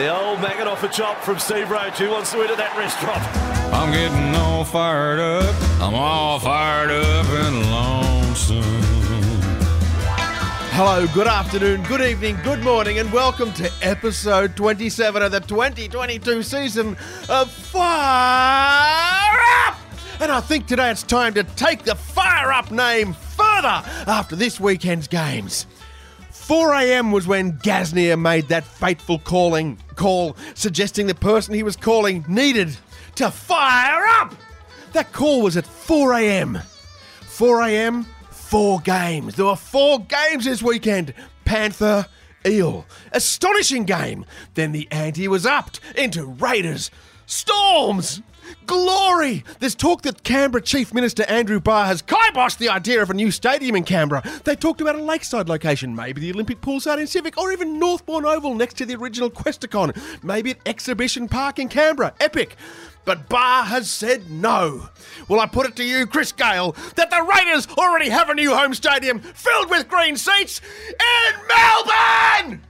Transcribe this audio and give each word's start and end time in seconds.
The 0.00 0.08
old 0.08 0.40
maggot 0.40 0.66
off 0.66 0.82
a 0.82 0.88
chop 0.88 1.22
from 1.22 1.38
Steve 1.38 1.70
Roach. 1.70 1.98
Who 1.98 2.08
wants 2.08 2.32
to 2.32 2.42
eat 2.42 2.48
at 2.50 2.56
that 2.56 2.74
restaurant? 2.74 3.20
I'm 3.70 3.92
getting 3.92 4.34
all 4.34 4.64
fired 4.64 5.20
up. 5.20 5.54
I'm 5.78 5.94
all 5.94 6.38
fired 6.38 6.90
up 6.90 7.26
and 7.26 7.70
lonesome. 7.70 8.62
Hello, 10.72 11.06
good 11.12 11.26
afternoon, 11.26 11.82
good 11.82 12.00
evening, 12.00 12.38
good 12.42 12.60
morning, 12.60 12.98
and 12.98 13.12
welcome 13.12 13.52
to 13.52 13.70
episode 13.82 14.56
27 14.56 15.20
of 15.20 15.32
the 15.32 15.40
2022 15.40 16.42
season 16.44 16.96
of 17.28 17.50
Fire 17.50 17.82
Up! 19.66 19.76
And 20.18 20.32
I 20.32 20.40
think 20.40 20.66
today 20.66 20.90
it's 20.90 21.02
time 21.02 21.34
to 21.34 21.44
take 21.44 21.82
the 21.82 21.94
Fire 21.94 22.50
Up 22.50 22.70
name 22.70 23.12
further 23.12 23.82
after 24.06 24.34
this 24.34 24.58
weekend's 24.58 25.08
games. 25.08 25.66
4 26.30 26.74
a.m. 26.74 27.12
was 27.12 27.26
when 27.28 27.52
Gasnier 27.58 28.18
made 28.18 28.48
that 28.48 28.64
fateful 28.64 29.18
calling 29.18 29.78
call, 30.00 30.34
suggesting 30.54 31.06
the 31.06 31.14
person 31.14 31.52
he 31.52 31.62
was 31.62 31.76
calling 31.76 32.24
needed 32.26 32.74
to 33.16 33.30
fire 33.30 34.06
up. 34.06 34.34
That 34.94 35.12
call 35.12 35.42
was 35.42 35.58
at 35.58 35.66
4 35.66 36.14
a.m. 36.14 36.58
4 37.20 37.62
a.m. 37.64 38.06
Four 38.30 38.80
games. 38.80 39.36
There 39.36 39.44
were 39.44 39.56
four 39.56 40.00
games 40.00 40.46
this 40.46 40.62
weekend. 40.62 41.12
Panther, 41.44 42.06
Eel. 42.46 42.86
Astonishing 43.12 43.84
game. 43.84 44.24
Then 44.54 44.72
the 44.72 44.88
ante 44.90 45.28
was 45.28 45.44
upped 45.44 45.80
into 45.94 46.24
Raiders, 46.24 46.90
Storms. 47.26 48.22
Glory! 48.66 49.44
There's 49.58 49.74
talk 49.74 50.02
that 50.02 50.22
Canberra 50.22 50.62
Chief 50.62 50.94
Minister 50.94 51.24
Andrew 51.24 51.60
Barr 51.60 51.86
has 51.86 52.02
kiboshed 52.02 52.58
the 52.58 52.68
idea 52.68 53.02
of 53.02 53.10
a 53.10 53.14
new 53.14 53.30
stadium 53.30 53.76
in 53.76 53.84
Canberra. 53.84 54.22
They 54.44 54.56
talked 54.56 54.80
about 54.80 54.96
a 54.96 55.02
lakeside 55.02 55.48
location, 55.48 55.94
maybe 55.94 56.20
the 56.20 56.32
Olympic 56.32 56.60
poolside 56.60 57.00
in 57.00 57.06
Civic, 57.06 57.38
or 57.38 57.52
even 57.52 57.78
Northbourne 57.78 58.24
Oval 58.24 58.54
next 58.54 58.76
to 58.78 58.86
the 58.86 58.94
original 58.96 59.30
Questacon. 59.30 59.96
Maybe 60.22 60.52
at 60.52 60.58
Exhibition 60.66 61.28
Park 61.28 61.58
in 61.58 61.68
Canberra. 61.68 62.14
Epic. 62.20 62.56
But 63.04 63.28
Barr 63.28 63.64
has 63.64 63.90
said 63.90 64.30
no. 64.30 64.88
Well, 65.26 65.40
I 65.40 65.46
put 65.46 65.66
it 65.66 65.76
to 65.76 65.84
you, 65.84 66.06
Chris 66.06 66.32
Gale, 66.32 66.76
that 66.96 67.10
the 67.10 67.22
Raiders 67.22 67.66
already 67.78 68.10
have 68.10 68.28
a 68.28 68.34
new 68.34 68.54
home 68.54 68.74
stadium 68.74 69.20
filled 69.20 69.70
with 69.70 69.88
green 69.88 70.16
seats 70.16 70.60
in 70.92 71.40
Melbourne! 71.48 72.62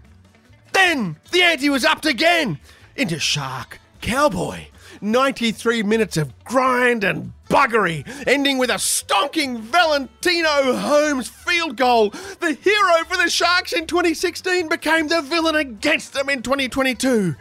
Then 0.73 1.17
the 1.33 1.43
ante 1.43 1.69
was 1.69 1.85
upped 1.85 2.07
again 2.07 2.59
into 2.97 3.19
Shark 3.19 3.81
Cowboy. 4.01 4.67
93 5.01 5.83
minutes 5.83 6.17
of 6.17 6.45
grind 6.45 7.05
and 7.05 7.33
buggery, 7.49 8.07
ending 8.27 8.59
with 8.59 8.71
a 8.71 8.75
stonking 8.75 9.59
Valentine 9.59 10.45
Holmes 10.45 11.29
field 11.29 11.77
goal. 11.77 12.11
The 12.11 12.53
hero 12.53 13.05
for 13.07 13.17
the 13.17 13.31
Sharks 13.31 13.73
in 13.73 13.87
2016 13.87 14.69
became 14.69 15.09
the 15.09 15.23
villain 15.23 15.57
against 15.57 16.13
them 16.13 16.29
in 16.29 16.43
2022. 16.43 17.35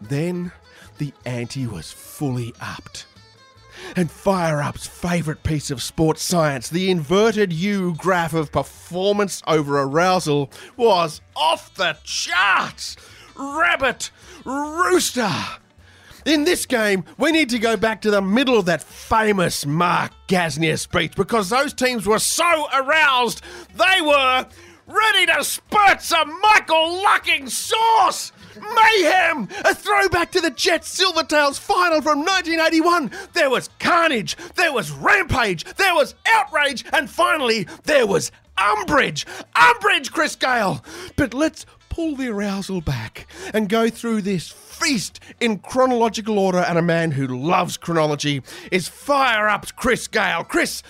Then 0.00 0.52
the 0.98 1.12
ante 1.24 1.66
was 1.66 1.90
fully 1.90 2.54
upped. 2.60 3.06
And 3.96 4.10
Fire 4.10 4.62
Up's 4.62 4.86
favourite 4.86 5.42
piece 5.42 5.70
of 5.70 5.82
sports 5.82 6.22
science, 6.22 6.68
the 6.70 6.90
inverted 6.90 7.52
U 7.52 7.94
graph 7.96 8.32
of 8.32 8.52
performance 8.52 9.42
over 9.46 9.80
arousal, 9.80 10.50
was 10.76 11.20
off 11.34 11.74
the 11.74 11.96
charts. 12.04 12.96
Rabbit, 13.34 14.10
rooster. 14.44 15.32
In 16.24 16.44
this 16.44 16.66
game, 16.66 17.04
we 17.18 17.32
need 17.32 17.50
to 17.50 17.58
go 17.58 17.76
back 17.76 18.00
to 18.02 18.10
the 18.10 18.22
middle 18.22 18.56
of 18.56 18.66
that 18.66 18.82
famous 18.82 19.66
Mark 19.66 20.12
Gasnier 20.28 20.78
speech 20.78 21.16
because 21.16 21.48
those 21.48 21.74
teams 21.74 22.06
were 22.06 22.20
so 22.20 22.68
aroused, 22.72 23.42
they 23.74 24.00
were 24.00 24.46
ready 24.86 25.26
to 25.26 25.42
spurt 25.42 26.00
some 26.00 26.40
Michael 26.40 27.02
Lucking 27.02 27.48
sauce! 27.48 28.30
Mayhem! 28.56 29.48
A 29.64 29.74
throwback 29.74 30.30
to 30.32 30.40
the 30.40 30.50
Jets 30.50 30.96
Silvertails 31.00 31.58
final 31.58 32.00
from 32.00 32.20
1981. 32.20 33.10
There 33.32 33.50
was 33.50 33.70
carnage, 33.80 34.36
there 34.54 34.72
was 34.72 34.92
rampage, 34.92 35.64
there 35.74 35.94
was 35.94 36.14
outrage, 36.26 36.84
and 36.92 37.10
finally, 37.10 37.66
there 37.84 38.06
was 38.06 38.30
umbrage. 38.58 39.26
Umbrage, 39.56 40.12
Chris 40.12 40.36
Gale! 40.36 40.84
But 41.16 41.34
let's 41.34 41.66
pull 41.92 42.16
the 42.16 42.28
arousal 42.28 42.80
back 42.80 43.26
and 43.52 43.68
go 43.68 43.90
through 43.90 44.22
this 44.22 44.48
feast 44.48 45.20
in 45.40 45.58
chronological 45.58 46.38
order. 46.38 46.58
And 46.58 46.78
a 46.78 46.82
man 46.82 47.10
who 47.10 47.26
loves 47.26 47.76
chronology 47.76 48.42
is 48.70 48.88
Fire 48.88 49.46
Up's 49.46 49.70
Chris 49.72 50.08
Gale. 50.08 50.42
Chris, 50.42 50.82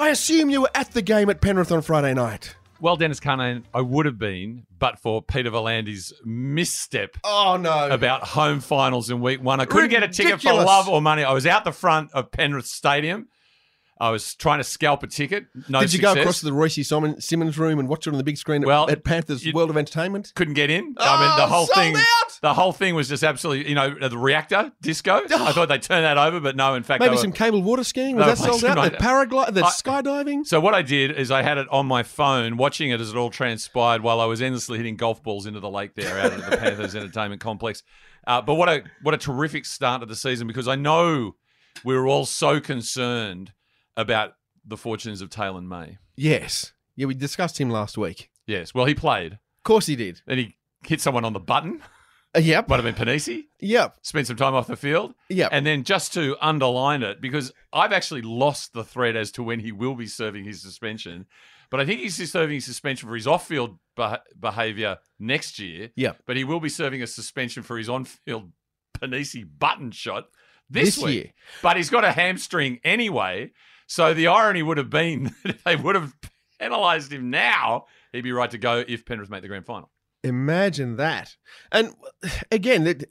I 0.00 0.08
assume 0.08 0.50
you 0.50 0.62
were 0.62 0.70
at 0.74 0.90
the 0.92 1.02
game 1.02 1.30
at 1.30 1.40
Penrith 1.40 1.70
on 1.70 1.82
Friday 1.82 2.12
night. 2.12 2.56
Well, 2.80 2.96
Dennis 2.96 3.20
Carnane, 3.20 3.64
I 3.72 3.80
would 3.82 4.06
have 4.06 4.18
been, 4.18 4.66
but 4.78 4.98
for 4.98 5.22
Peter 5.22 5.50
V'landys's 5.50 6.12
misstep 6.24 7.16
Oh 7.24 7.56
no! 7.60 7.88
about 7.90 8.22
home 8.22 8.60
finals 8.60 9.10
in 9.10 9.20
week 9.20 9.42
one. 9.42 9.60
I 9.60 9.64
couldn't 9.64 9.90
get 9.90 10.02
a 10.02 10.08
ticket 10.08 10.40
for 10.40 10.52
love 10.52 10.88
or 10.88 11.00
money. 11.00 11.22
I 11.24 11.32
was 11.32 11.46
out 11.46 11.64
the 11.64 11.72
front 11.72 12.12
of 12.12 12.30
Penrith 12.32 12.66
Stadium. 12.66 13.28
I 14.00 14.10
was 14.10 14.34
trying 14.34 14.58
to 14.58 14.64
scalp 14.64 15.02
a 15.02 15.06
ticket. 15.08 15.46
No 15.68 15.80
Did 15.80 15.92
you 15.92 15.98
success. 15.98 16.14
go 16.14 16.20
across 16.20 16.38
to 16.40 16.44
the 16.46 16.52
Royce 16.52 16.86
Simon, 16.86 17.20
Simmons 17.20 17.58
room 17.58 17.78
and 17.78 17.88
watch 17.88 18.06
it 18.06 18.10
on 18.10 18.16
the 18.18 18.22
big 18.24 18.36
screen 18.38 18.62
at, 18.62 18.66
Well, 18.66 18.88
at 18.88 19.04
Panthers 19.04 19.44
you- 19.44 19.52
World 19.52 19.70
of 19.70 19.76
Entertainment? 19.76 20.32
Couldn't 20.36 20.54
get 20.54 20.70
in. 20.70 20.94
I 20.98 21.20
mean, 21.20 21.36
the 21.36 21.44
Oh, 21.44 21.46
whole 21.48 21.66
thing. 21.66 21.96
out! 21.96 22.38
The 22.40 22.54
whole 22.54 22.72
thing 22.72 22.94
was 22.94 23.08
just 23.08 23.24
absolutely, 23.24 23.68
you 23.68 23.74
know, 23.74 23.92
the 24.08 24.16
reactor 24.16 24.70
disco. 24.80 25.22
I 25.30 25.52
thought 25.52 25.68
they'd 25.68 25.82
turn 25.82 26.02
that 26.02 26.16
over, 26.18 26.38
but 26.38 26.54
no. 26.54 26.74
In 26.74 26.82
fact, 26.84 27.00
Maybe 27.00 27.16
were- 27.16 27.20
some 27.20 27.32
cable 27.32 27.62
water 27.62 27.82
skiing. 27.82 28.14
Was 28.16 28.38
that 28.38 28.38
sold 28.38 28.64
out? 28.64 28.82
The 28.90 28.96
paraglide, 28.96 29.54
the 29.54 29.64
I- 29.64 29.70
skydiving. 29.70 30.46
So 30.46 30.60
what 30.60 30.74
I 30.74 30.82
did 30.82 31.10
is 31.10 31.30
I 31.32 31.42
had 31.42 31.58
it 31.58 31.66
on 31.70 31.86
my 31.86 32.02
phone, 32.04 32.56
watching 32.56 32.90
it 32.90 33.00
as 33.00 33.10
it 33.10 33.16
all 33.16 33.30
transpired 33.30 34.02
while 34.02 34.20
I 34.20 34.26
was 34.26 34.40
endlessly 34.40 34.76
hitting 34.78 34.96
golf 34.96 35.22
balls 35.22 35.46
into 35.46 35.58
the 35.60 35.70
lake 35.70 35.94
there 35.96 36.18
out 36.20 36.32
at 36.32 36.50
the 36.50 36.56
Panthers 36.58 36.94
Entertainment 36.94 37.40
Complex. 37.40 37.82
Uh, 38.26 38.40
but 38.42 38.54
what 38.54 38.68
a 38.68 38.84
what 39.02 39.14
a 39.14 39.18
terrific 39.18 39.64
start 39.64 40.00
to 40.02 40.06
the 40.06 40.14
season 40.16 40.46
because 40.46 40.68
I 40.68 40.74
know 40.76 41.34
we 41.84 41.94
were 41.96 42.06
all 42.06 42.26
so 42.26 42.60
concerned 42.60 43.52
about 43.98 44.32
the 44.64 44.76
fortunes 44.78 45.20
of 45.20 45.28
Taylor 45.28 45.60
May. 45.60 45.98
Yes. 46.16 46.72
Yeah, 46.96 47.06
we 47.06 47.14
discussed 47.14 47.60
him 47.60 47.68
last 47.68 47.98
week. 47.98 48.30
Yes, 48.46 48.72
well 48.72 48.86
he 48.86 48.94
played, 48.94 49.34
Of 49.34 49.62
course 49.64 49.84
he 49.86 49.94
did. 49.96 50.22
then 50.26 50.38
he 50.38 50.56
hit 50.86 51.00
someone 51.02 51.24
on 51.26 51.34
the 51.34 51.40
button. 51.40 51.82
Uh, 52.36 52.40
yep. 52.40 52.68
Might 52.68 52.82
have 52.82 52.84
been 52.84 53.06
Panisi. 53.06 53.44
Yep. 53.60 53.96
Spent 54.02 54.26
some 54.26 54.36
time 54.36 54.54
off 54.54 54.66
the 54.66 54.76
field. 54.76 55.14
Yep. 55.30 55.48
And 55.52 55.66
then 55.66 55.82
just 55.82 56.12
to 56.14 56.36
underline 56.42 57.02
it, 57.02 57.20
because 57.22 57.52
I've 57.72 57.92
actually 57.92 58.20
lost 58.22 58.74
the 58.74 58.84
thread 58.84 59.16
as 59.16 59.32
to 59.32 59.42
when 59.42 59.60
he 59.60 59.72
will 59.72 59.94
be 59.94 60.06
serving 60.06 60.44
his 60.44 60.60
suspension, 60.60 61.24
but 61.70 61.80
I 61.80 61.86
think 61.86 62.00
he's 62.00 62.30
serving 62.30 62.54
his 62.56 62.64
suspension 62.66 63.08
for 63.08 63.14
his 63.14 63.26
off-field 63.26 63.78
beh 63.96 64.18
behaviour 64.38 64.98
next 65.18 65.58
year. 65.58 65.90
Yep. 65.96 66.22
But 66.26 66.36
he 66.36 66.44
will 66.44 66.60
be 66.60 66.68
serving 66.68 67.02
a 67.02 67.06
suspension 67.06 67.62
for 67.62 67.78
his 67.78 67.88
on-field 67.88 68.52
Panisi 68.98 69.46
button 69.58 69.90
shot 69.90 70.28
this, 70.70 70.96
This 70.96 71.04
week. 71.04 71.14
year. 71.14 71.32
But 71.62 71.76
he's 71.78 71.90
got 71.90 72.04
a 72.04 72.12
hamstring 72.12 72.78
anyway. 72.84 73.52
So 73.88 74.14
the 74.14 74.28
irony 74.28 74.62
would 74.62 74.78
have 74.78 74.90
been 74.90 75.24
that 75.44 75.56
if 75.56 75.64
they 75.64 75.74
would 75.74 75.96
have 75.96 76.14
penalised 76.60 77.12
him 77.12 77.30
now, 77.30 77.86
he'd 78.12 78.20
be 78.20 78.32
right 78.32 78.50
to 78.52 78.58
go 78.58 78.84
if 78.86 79.04
Penrith 79.04 79.30
make 79.30 79.42
the 79.42 79.48
grand 79.48 79.66
final. 79.66 79.90
Imagine 80.22 80.96
that. 80.96 81.34
And 81.72 81.94
again, 82.52 82.84
that- 82.84 83.10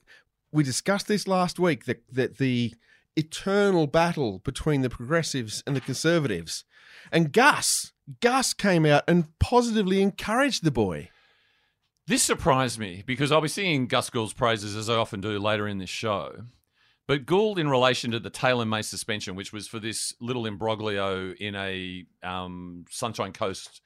we 0.52 0.64
discussed 0.64 1.08
this 1.08 1.28
last 1.28 1.60
week 1.60 1.86
that, 1.86 2.04
that 2.12 2.38
the 2.38 2.74
eternal 3.16 3.88
battle 3.88 4.40
between 4.40 4.82
the 4.82 4.90
progressives 4.90 5.64
and 5.68 5.76
the 5.76 5.82
conservatives. 5.82 6.64
And 7.12 7.34
Gus, 7.34 7.92
Gus 8.22 8.54
came 8.54 8.86
out 8.86 9.04
and 9.08 9.38
positively 9.40 10.02
encouraged 10.02 10.64
the 10.64 10.72
boy. 10.72 11.10
This 12.06 12.24
surprised 12.24 12.80
me 12.80 13.04
because 13.06 13.32
I'll 13.32 13.42
be 13.42 13.50
singing 13.50 13.88
Gus 13.88 14.10
Gould's 14.10 14.34
praises 14.34 14.76
as 14.76 14.90
I 14.90 14.96
often 14.96 15.20
do 15.20 15.38
later 15.38 15.68
in 15.68 15.78
this 15.78 15.90
show. 15.90 16.46
But 17.08 17.26
Gould, 17.26 17.58
in 17.58 17.70
relation 17.70 18.12
to 18.12 18.20
the 18.20 18.30
Taylor 18.30 18.66
May 18.66 18.82
suspension, 18.82 19.36
which 19.36 19.54
was 19.54 19.68
for 19.68 19.80
this 19.80 20.14
little 20.20 20.46
imbroglio 20.46 21.32
in 21.40 21.56
a 21.56 22.06
um, 22.22 22.84
Sunshine 22.90 23.32
Coast 23.32 23.82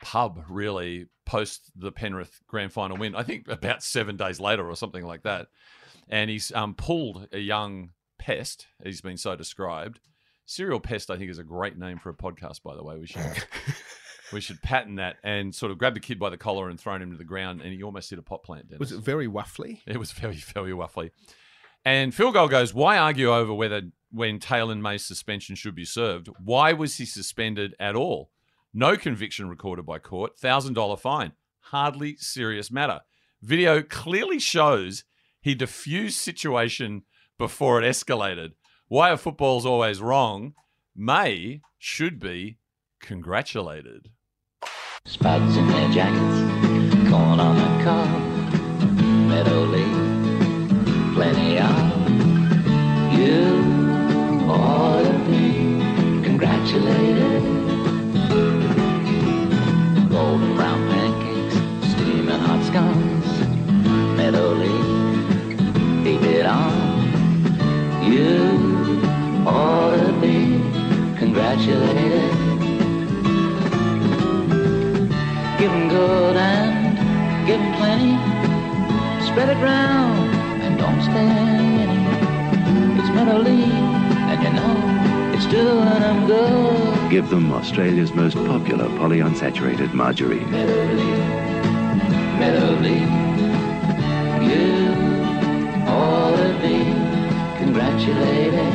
pub, 0.00 0.44
really, 0.48 1.06
post 1.26 1.72
the 1.74 1.90
Penrith 1.90 2.40
grand 2.46 2.72
final 2.72 2.96
win, 2.96 3.16
I 3.16 3.24
think 3.24 3.48
about 3.48 3.82
seven 3.82 4.16
days 4.16 4.38
later 4.38 4.68
or 4.68 4.76
something 4.76 5.04
like 5.04 5.24
that. 5.24 5.48
And 6.08 6.30
he's 6.30 6.52
um, 6.52 6.74
pulled 6.74 7.28
a 7.32 7.38
young 7.38 7.90
pest, 8.18 8.68
he's 8.84 9.00
been 9.00 9.16
so 9.16 9.34
described. 9.34 9.98
Serial 10.46 10.78
pest, 10.78 11.10
I 11.10 11.16
think, 11.16 11.30
is 11.30 11.38
a 11.38 11.44
great 11.44 11.76
name 11.76 11.98
for 11.98 12.10
a 12.10 12.14
podcast, 12.14 12.62
by 12.62 12.76
the 12.76 12.84
way. 12.84 12.98
We 12.98 13.06
should. 13.06 13.20
We 14.32 14.40
should 14.40 14.62
patent 14.62 14.96
that 14.96 15.16
and 15.22 15.54
sort 15.54 15.70
of 15.70 15.78
grab 15.78 15.94
the 15.94 16.00
kid 16.00 16.18
by 16.18 16.30
the 16.30 16.38
collar 16.38 16.68
and 16.68 16.80
thrown 16.80 17.02
him 17.02 17.12
to 17.12 17.16
the 17.16 17.24
ground, 17.24 17.60
and 17.60 17.72
he 17.72 17.82
almost 17.82 18.10
hit 18.10 18.18
a 18.18 18.22
pot 18.22 18.42
plant. 18.42 18.68
Dennis. 18.68 18.80
Was 18.80 18.92
it 18.92 19.00
very 19.00 19.28
waffly? 19.28 19.80
It 19.86 19.98
was 19.98 20.12
very, 20.12 20.36
very 20.36 20.72
waffly. 20.72 21.10
And 21.84 22.14
Phil 22.14 22.32
Gould 22.32 22.50
goes, 22.50 22.72
why 22.72 22.96
argue 22.96 23.32
over 23.32 23.52
whether 23.52 23.82
when 24.10 24.38
Taylor 24.38 24.74
May's 24.74 25.04
suspension 25.04 25.54
should 25.54 25.74
be 25.74 25.84
served? 25.84 26.28
Why 26.42 26.72
was 26.72 26.96
he 26.96 27.04
suspended 27.04 27.74
at 27.78 27.94
all? 27.94 28.30
No 28.72 28.96
conviction 28.96 29.48
recorded 29.48 29.84
by 29.84 29.98
court, 29.98 30.38
$1,000 30.38 30.98
fine. 30.98 31.32
Hardly 31.60 32.16
serious 32.16 32.70
matter. 32.70 33.00
Video 33.42 33.82
clearly 33.82 34.38
shows 34.38 35.04
he 35.40 35.54
diffused 35.54 36.18
situation 36.18 37.02
before 37.38 37.82
it 37.82 37.86
escalated. 37.86 38.52
Why 38.88 39.10
are 39.10 39.16
footballs 39.16 39.66
always 39.66 40.00
wrong? 40.00 40.54
May 40.96 41.60
should 41.78 42.18
be 42.18 42.58
congratulated. 43.00 44.10
Spuds 45.04 45.56
in 45.56 45.66
their 45.68 45.90
jackets, 45.90 47.10
corn 47.10 47.40
on 47.40 47.56
the 47.56 47.84
cob, 47.84 49.00
meadow 49.28 49.64
leaves 49.64 50.13
plenty 51.14 51.58
of. 51.58 51.76
You 53.16 53.38
ought 54.50 55.04
to 55.04 55.18
be 55.30 55.46
congratulated. 56.24 57.42
Golden 60.10 60.56
brown 60.56 60.80
pancakes, 60.90 61.56
steaming 61.92 62.40
hot 62.46 62.60
scones, 62.68 63.28
Meadow 64.16 64.54
Lea, 64.60 64.82
keep 66.02 66.22
it 66.22 66.46
on. 66.46 66.74
You 68.10 68.32
ought 69.46 69.96
to 69.96 70.12
be 70.20 70.36
congratulated. 71.16 72.30
Give 75.58 75.70
'em 75.70 75.88
good 75.88 76.36
and 76.36 76.98
give 77.46 77.60
'em 77.60 77.72
plenty. 77.78 78.14
Spread 79.28 79.48
it 79.50 79.62
round 79.62 80.23
don't 80.84 81.02
stand 81.02 81.80
in 81.80 81.90
it. 81.90 82.98
It's 82.98 83.08
mentally, 83.16 83.62
and 84.30 84.42
you 84.44 84.52
know 84.58 85.34
it's 85.34 85.46
doing 85.46 86.00
them 86.04 86.26
good. 86.26 87.10
Give 87.10 87.28
them 87.30 87.52
Australia's 87.52 88.12
most 88.12 88.36
popular 88.36 88.86
polyunsaturated 89.00 89.94
margarine. 89.94 90.50
Mentally, 90.50 91.14
mentally, 92.42 93.00
you 94.50 94.66
ought 95.88 96.36
to 96.36 96.50
be 96.64 96.76
congratulated. 97.60 98.72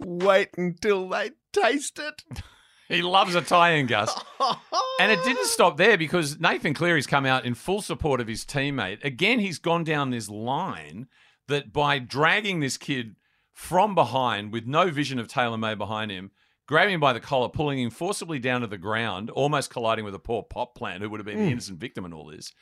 Wait 0.00 0.48
until 0.56 1.10
they 1.10 1.32
taste 1.52 1.98
it. 1.98 2.22
He 2.94 3.02
loves 3.02 3.34
a 3.34 3.42
tie-in, 3.42 3.86
Gus. 3.86 4.14
And 5.00 5.10
it 5.10 5.24
didn't 5.24 5.46
stop 5.46 5.76
there 5.76 5.98
because 5.98 6.38
Nathan 6.38 6.72
Cleary's 6.72 7.08
come 7.08 7.26
out 7.26 7.44
in 7.44 7.54
full 7.54 7.82
support 7.82 8.20
of 8.20 8.28
his 8.28 8.44
teammate. 8.44 9.02
Again, 9.02 9.40
he's 9.40 9.58
gone 9.58 9.82
down 9.82 10.10
this 10.10 10.28
line 10.28 11.08
that 11.48 11.72
by 11.72 11.98
dragging 11.98 12.60
this 12.60 12.76
kid 12.76 13.16
from 13.52 13.96
behind 13.96 14.52
with 14.52 14.66
no 14.66 14.90
vision 14.90 15.18
of 15.18 15.26
Taylor 15.26 15.58
May 15.58 15.74
behind 15.74 16.12
him, 16.12 16.30
grabbing 16.66 16.94
him 16.94 17.00
by 17.00 17.12
the 17.12 17.20
collar, 17.20 17.48
pulling 17.48 17.80
him 17.80 17.90
forcibly 17.90 18.38
down 18.38 18.60
to 18.60 18.68
the 18.68 18.78
ground, 18.78 19.30
almost 19.30 19.70
colliding 19.70 20.04
with 20.04 20.14
a 20.14 20.20
poor 20.20 20.44
pop 20.44 20.76
plant 20.76 21.02
who 21.02 21.10
would 21.10 21.18
have 21.18 21.26
been 21.26 21.38
the 21.38 21.44
hmm. 21.44 21.52
innocent 21.52 21.80
victim 21.80 22.04
in 22.04 22.12
all 22.12 22.26
this, 22.26 22.52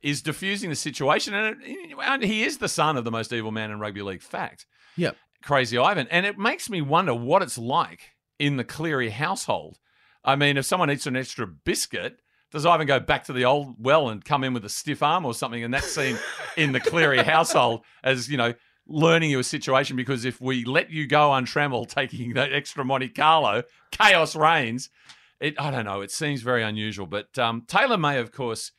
is 0.00 0.22
diffusing 0.22 0.70
the 0.70 0.76
situation. 0.76 1.34
And, 1.34 1.60
it, 1.62 1.96
and 2.00 2.22
he 2.22 2.44
is 2.44 2.58
the 2.58 2.68
son 2.68 2.96
of 2.96 3.04
the 3.04 3.10
most 3.10 3.32
evil 3.32 3.50
man 3.50 3.70
in 3.70 3.80
rugby 3.80 4.02
league 4.02 4.22
fact. 4.22 4.66
Yep. 4.96 5.16
Crazy 5.42 5.76
Ivan. 5.76 6.06
And 6.08 6.24
it 6.24 6.38
makes 6.38 6.70
me 6.70 6.82
wonder 6.82 7.14
what 7.14 7.42
it's 7.42 7.58
like 7.58 8.12
in 8.40 8.56
the 8.56 8.64
Cleary 8.64 9.10
household. 9.10 9.78
I 10.24 10.34
mean, 10.34 10.56
if 10.56 10.64
someone 10.64 10.90
eats 10.90 11.06
an 11.06 11.14
extra 11.14 11.46
biscuit, 11.46 12.20
does 12.50 12.66
Ivan 12.66 12.86
go 12.86 12.98
back 12.98 13.24
to 13.24 13.32
the 13.32 13.44
old 13.44 13.76
well 13.78 14.08
and 14.08 14.24
come 14.24 14.42
in 14.42 14.54
with 14.54 14.64
a 14.64 14.68
stiff 14.68 15.02
arm 15.02 15.24
or 15.24 15.34
something? 15.34 15.62
And 15.62 15.72
that's 15.72 15.94
seen 15.94 16.18
in 16.56 16.72
the 16.72 16.80
Cleary 16.80 17.18
household 17.22 17.82
as, 18.02 18.28
you 18.28 18.36
know, 18.36 18.54
learning 18.88 19.30
your 19.30 19.44
situation 19.44 19.94
because 19.94 20.24
if 20.24 20.40
we 20.40 20.64
let 20.64 20.90
you 20.90 21.06
go 21.06 21.32
untrammeled 21.32 21.90
taking 21.90 22.32
that 22.32 22.52
extra 22.52 22.84
Monte 22.84 23.10
Carlo, 23.10 23.62
chaos 23.92 24.34
reigns. 24.34 24.90
It, 25.38 25.60
I 25.60 25.70
don't 25.70 25.84
know. 25.84 26.00
It 26.00 26.10
seems 26.10 26.42
very 26.42 26.62
unusual. 26.62 27.06
But 27.06 27.38
um, 27.38 27.62
Taylor 27.68 27.98
May, 27.98 28.18
of 28.18 28.32
course, 28.32 28.72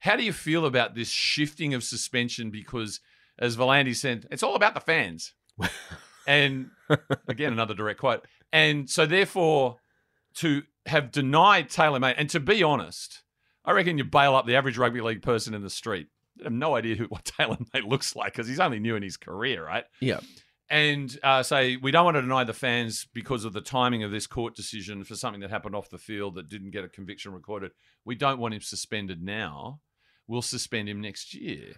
how 0.00 0.16
do 0.16 0.22
you 0.22 0.32
feel 0.32 0.64
about 0.64 0.94
this 0.94 1.08
shifting 1.08 1.74
of 1.74 1.82
suspension? 1.82 2.50
Because 2.50 3.00
as 3.38 3.56
V'landys 3.56 3.96
said, 3.96 4.26
it's 4.30 4.42
all 4.42 4.54
about 4.54 4.74
the 4.74 4.80
fans. 4.80 5.32
and 6.28 6.70
again, 7.26 7.52
another 7.52 7.74
direct 7.74 7.98
quote. 7.98 8.24
And 8.52 8.88
so, 8.88 9.06
therefore, 9.06 9.78
to 10.36 10.62
have 10.86 11.10
denied 11.10 11.70
Taylor 11.70 11.98
May, 11.98 12.14
and 12.14 12.30
to 12.30 12.38
be 12.38 12.62
honest, 12.62 13.22
I 13.64 13.72
reckon 13.72 13.98
you 13.98 14.04
bail 14.04 14.36
up 14.36 14.46
the 14.46 14.54
average 14.54 14.78
rugby 14.78 15.00
league 15.00 15.22
person 15.22 15.54
in 15.54 15.62
the 15.62 15.70
street. 15.70 16.08
They 16.36 16.44
have 16.44 16.52
no 16.52 16.76
idea 16.76 16.94
who, 16.96 17.04
what 17.06 17.24
Taylor 17.24 17.56
May 17.72 17.80
looks 17.80 18.14
like 18.14 18.34
because 18.34 18.46
he's 18.46 18.60
only 18.60 18.78
new 18.78 18.94
in 18.94 19.02
his 19.02 19.16
career, 19.16 19.64
right? 19.64 19.84
Yeah. 20.00 20.20
And 20.70 21.18
uh, 21.22 21.42
say, 21.42 21.76
we 21.76 21.90
don't 21.90 22.04
want 22.04 22.18
to 22.18 22.22
deny 22.22 22.44
the 22.44 22.52
fans 22.52 23.08
because 23.14 23.46
of 23.46 23.54
the 23.54 23.62
timing 23.62 24.02
of 24.02 24.10
this 24.10 24.26
court 24.26 24.54
decision 24.54 25.02
for 25.02 25.14
something 25.14 25.40
that 25.40 25.48
happened 25.48 25.74
off 25.74 25.88
the 25.88 25.96
field 25.96 26.34
that 26.34 26.50
didn't 26.50 26.72
get 26.72 26.84
a 26.84 26.88
conviction 26.88 27.32
recorded. 27.32 27.72
We 28.04 28.16
don't 28.16 28.38
want 28.38 28.52
him 28.52 28.60
suspended 28.60 29.22
now. 29.22 29.80
We'll 30.26 30.42
suspend 30.42 30.90
him 30.90 31.00
next 31.00 31.32
year. 31.32 31.76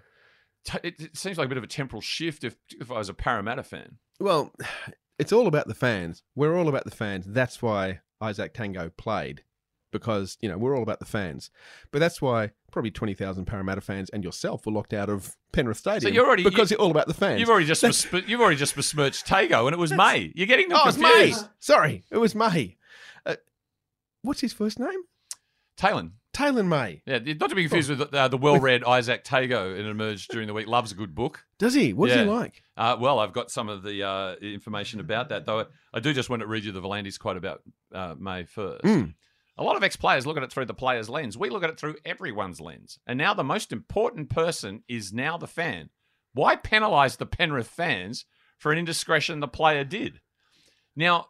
It, 0.85 1.01
it 1.01 1.17
seems 1.17 1.39
like 1.39 1.47
a 1.47 1.49
bit 1.49 1.59
of 1.59 1.65
a 1.65 1.69
temporal 1.69 2.03
shift 2.03 2.45
if, 2.45 2.57
if 2.79 2.91
I 2.91 2.99
was 2.99 3.09
a 3.09 3.15
Parramatta 3.15 3.63
fan. 3.63 3.97
Well, 4.19 4.53
it's 5.19 5.33
all 5.33 5.47
about 5.47 5.67
the 5.69 5.75
fans. 5.75 6.23
We're 6.35 6.57
all 6.57 6.69
about 6.69 6.85
the 6.85 6.91
fans. 6.91 7.25
That's 7.29 7.63
why 7.63 8.01
Isaac 8.21 8.53
Tango 8.55 8.91
played 8.97 9.43
because, 9.93 10.37
you 10.41 10.49
know, 10.49 10.57
we're 10.57 10.77
all 10.77 10.83
about 10.85 11.01
the 11.01 11.05
fans. 11.07 11.51
But 11.91 11.99
that's 11.99 12.23
why 12.23 12.51
probably 12.71 12.93
20,000 12.93 13.45
Parramatta 13.45 13.81
fans 13.81 14.09
and 14.11 14.23
yourself 14.23 14.65
were 14.65 14.71
locked 14.73 14.93
out 14.93 15.09
of 15.11 15.37
Penrith 15.53 15.79
Stadium. 15.79 16.03
So 16.03 16.09
you're 16.15 16.27
already- 16.27 16.45
because 16.45 16.71
you- 16.71 16.77
you're 16.77 16.85
all 16.85 16.93
about 16.93 17.09
the 17.09 17.15
fans. 17.15 17.41
You've 17.41 17.49
already 17.51 17.67
just 17.67 17.83
besp- 17.83 18.29
you've 18.29 18.41
already 18.41 18.57
just 18.57 18.77
besmirched 18.77 19.27
Tago, 19.27 19.65
and 19.67 19.73
it 19.75 19.79
was 19.81 19.91
May. 19.93 20.31
You're 20.37 20.47
getting 20.47 20.69
them 20.69 20.79
Oh, 20.81 20.89
it's. 20.89 20.97
May. 20.99 21.35
Sorry, 21.59 22.05
it 22.13 22.19
was 22.19 22.37
May. 22.37 22.77
Uh, 23.27 23.35
what's 24.23 24.41
his 24.43 24.53
first 24.53 24.79
name? 24.79 25.01
Talon. 25.77 26.13
Taylor 26.33 26.63
May. 26.63 27.03
Yeah, 27.07 27.19
not 27.41 27.51
to 27.51 27.57
be 27.57 27.63
confused 27.63 27.91
with 27.91 28.15
uh, 28.15 28.29
the 28.29 28.37
well-read 28.37 28.85
Isaac 28.85 29.25
Tago. 29.25 29.77
It 29.77 29.85
emerged 29.85 30.31
during 30.31 30.47
the 30.47 30.55
week. 30.55 30.69
Loves 30.69 30.93
a 30.93 30.95
good 30.95 31.15
book. 31.15 31.45
Does 31.59 31.75
he? 31.75 31.93
What's 31.93 32.15
he 32.15 32.23
like? 32.23 32.63
Uh, 32.77 32.97
well, 33.01 33.19
I've 33.19 33.33
got 33.33 33.51
some 33.51 33.69
of 33.69 33.83
the 33.83 34.03
uh, 34.03 34.35
information 34.37 35.01
about 35.01 35.31
that, 35.31 35.45
though. 35.47 35.67
I 35.93 36.01
do 36.01 36.13
just 36.13 36.31
want 36.31 36.41
to 36.41 36.47
read 36.47 36.65
you 36.65 36.73
the 36.73 36.81
V'landys 36.81 37.19
quote 37.19 37.37
about 37.37 37.63
uh, 37.93 38.15
May 38.19 38.45
first. 38.45 38.85
Mm. 38.85 39.15
A 39.59 39.65
lot 39.65 39.77
of 39.77 39.83
ex-players 39.83 40.27
look 40.27 40.37
at 40.37 40.43
it 40.43 40.53
through 40.53 40.67
the 40.67 40.75
player's 40.75 41.11
lens. 41.11 41.37
We 41.37 41.51
look 41.51 41.65
at 41.65 41.71
it 41.71 41.79
through 41.79 41.97
everyone's 42.05 42.61
lens. 42.61 42.99
And 43.07 43.19
now 43.19 43.35
the 43.35 43.45
most 43.45 43.73
important 43.73 44.31
person 44.31 44.85
is 44.89 45.13
now 45.13 45.37
the 45.37 45.47
fan. 45.47 45.91
Why 46.33 46.57
penalise 46.57 47.19
the 47.19 47.27
Penrith 47.27 47.69
fans 47.69 48.25
for 48.57 48.73
an 48.73 48.79
indiscretion 48.79 49.41
the 49.41 49.49
player 49.49 49.85
did? 49.85 50.21
Now, 50.97 51.27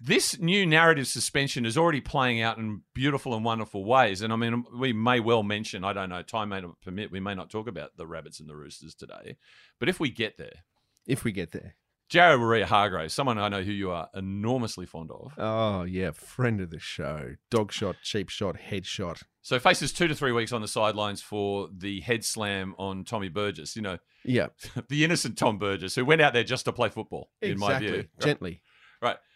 this 0.00 0.38
new 0.38 0.64
narrative 0.66 1.06
suspension 1.06 1.66
is 1.66 1.76
already 1.76 2.00
playing 2.00 2.40
out 2.40 2.58
in 2.58 2.82
beautiful 2.94 3.34
and 3.34 3.44
wonderful 3.44 3.84
ways. 3.84 4.22
And 4.22 4.32
I 4.32 4.36
mean, 4.36 4.64
we 4.76 4.92
may 4.92 5.20
well 5.20 5.42
mention, 5.42 5.84
I 5.84 5.92
don't 5.92 6.10
know, 6.10 6.22
time 6.22 6.50
may 6.50 6.60
not 6.60 6.80
permit, 6.80 7.10
we 7.10 7.20
may 7.20 7.34
not 7.34 7.50
talk 7.50 7.68
about 7.68 7.96
the 7.96 8.06
Rabbits 8.06 8.40
and 8.40 8.48
the 8.48 8.56
Roosters 8.56 8.94
today. 8.94 9.36
But 9.80 9.88
if 9.88 9.98
we 10.00 10.10
get 10.10 10.36
there, 10.38 10.64
If 11.06 11.24
we 11.24 11.32
get 11.32 11.52
there. 11.52 11.74
Jared 12.08 12.40
Waerea-Hargreaves, 12.40 13.12
someone 13.12 13.36
I 13.38 13.48
know 13.50 13.62
who 13.62 13.70
you 13.72 13.90
are 13.90 14.08
enormously 14.14 14.86
fond 14.86 15.10
of. 15.10 15.34
Oh, 15.36 15.82
yeah. 15.82 16.12
Friend 16.12 16.58
of 16.62 16.70
the 16.70 16.78
show. 16.78 17.34
Dog 17.50 17.70
shot, 17.70 17.96
cheap 18.02 18.30
shot, 18.30 18.56
head 18.56 18.86
shot. 18.86 19.20
So 19.42 19.58
faces 19.58 19.92
two 19.92 20.08
to 20.08 20.14
three 20.14 20.32
weeks 20.32 20.50
on 20.52 20.62
the 20.62 20.68
sidelines 20.68 21.20
for 21.20 21.68
the 21.76 22.00
head 22.00 22.24
slam 22.24 22.74
on 22.78 23.04
Tommy 23.04 23.28
Burgess. 23.28 23.76
You 23.76 23.82
know, 23.82 23.98
Yeah. 24.24 24.46
the 24.88 25.04
innocent 25.04 25.36
Tom 25.36 25.58
Burgess, 25.58 25.96
who 25.96 26.04
went 26.06 26.22
out 26.22 26.32
there 26.32 26.44
just 26.44 26.64
to 26.64 26.72
play 26.72 26.88
football, 26.88 27.30
in 27.42 27.58
my 27.58 27.78
view. 27.78 28.06
Gently. 28.22 28.62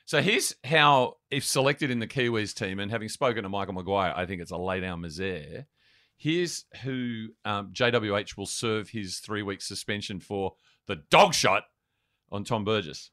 So 0.05 0.21
here's 0.21 0.55
how, 0.65 1.15
if 1.31 1.45
selected 1.45 1.91
in 1.91 1.99
the 2.01 2.07
Kiwis 2.07 2.55
team, 2.55 2.79
and 2.81 2.91
having 2.91 3.09
spoken 3.09 3.45
to 3.45 3.49
Michael 3.49 3.75
Maguire, 3.75 4.13
I 4.17 4.27
think 4.27 4.43
it's 4.43 4.51
a 4.51 4.57
lay 4.57 4.81
down 4.81 5.01
misere. 5.01 5.67
Here's 6.17 6.65
who 6.83 7.29
um, 7.45 7.73
JWH 7.73 8.37
will 8.37 8.47
serve 8.47 8.91
his 8.91 9.19
three 9.19 9.43
week 9.43 9.63
suspension 9.63 10.21
for 10.21 10.55
the 10.87 10.97
dog 11.11 11.35
shot 11.35 11.65
on 12.31 12.45
Tom 12.45 12.65
Burgess. 12.65 13.11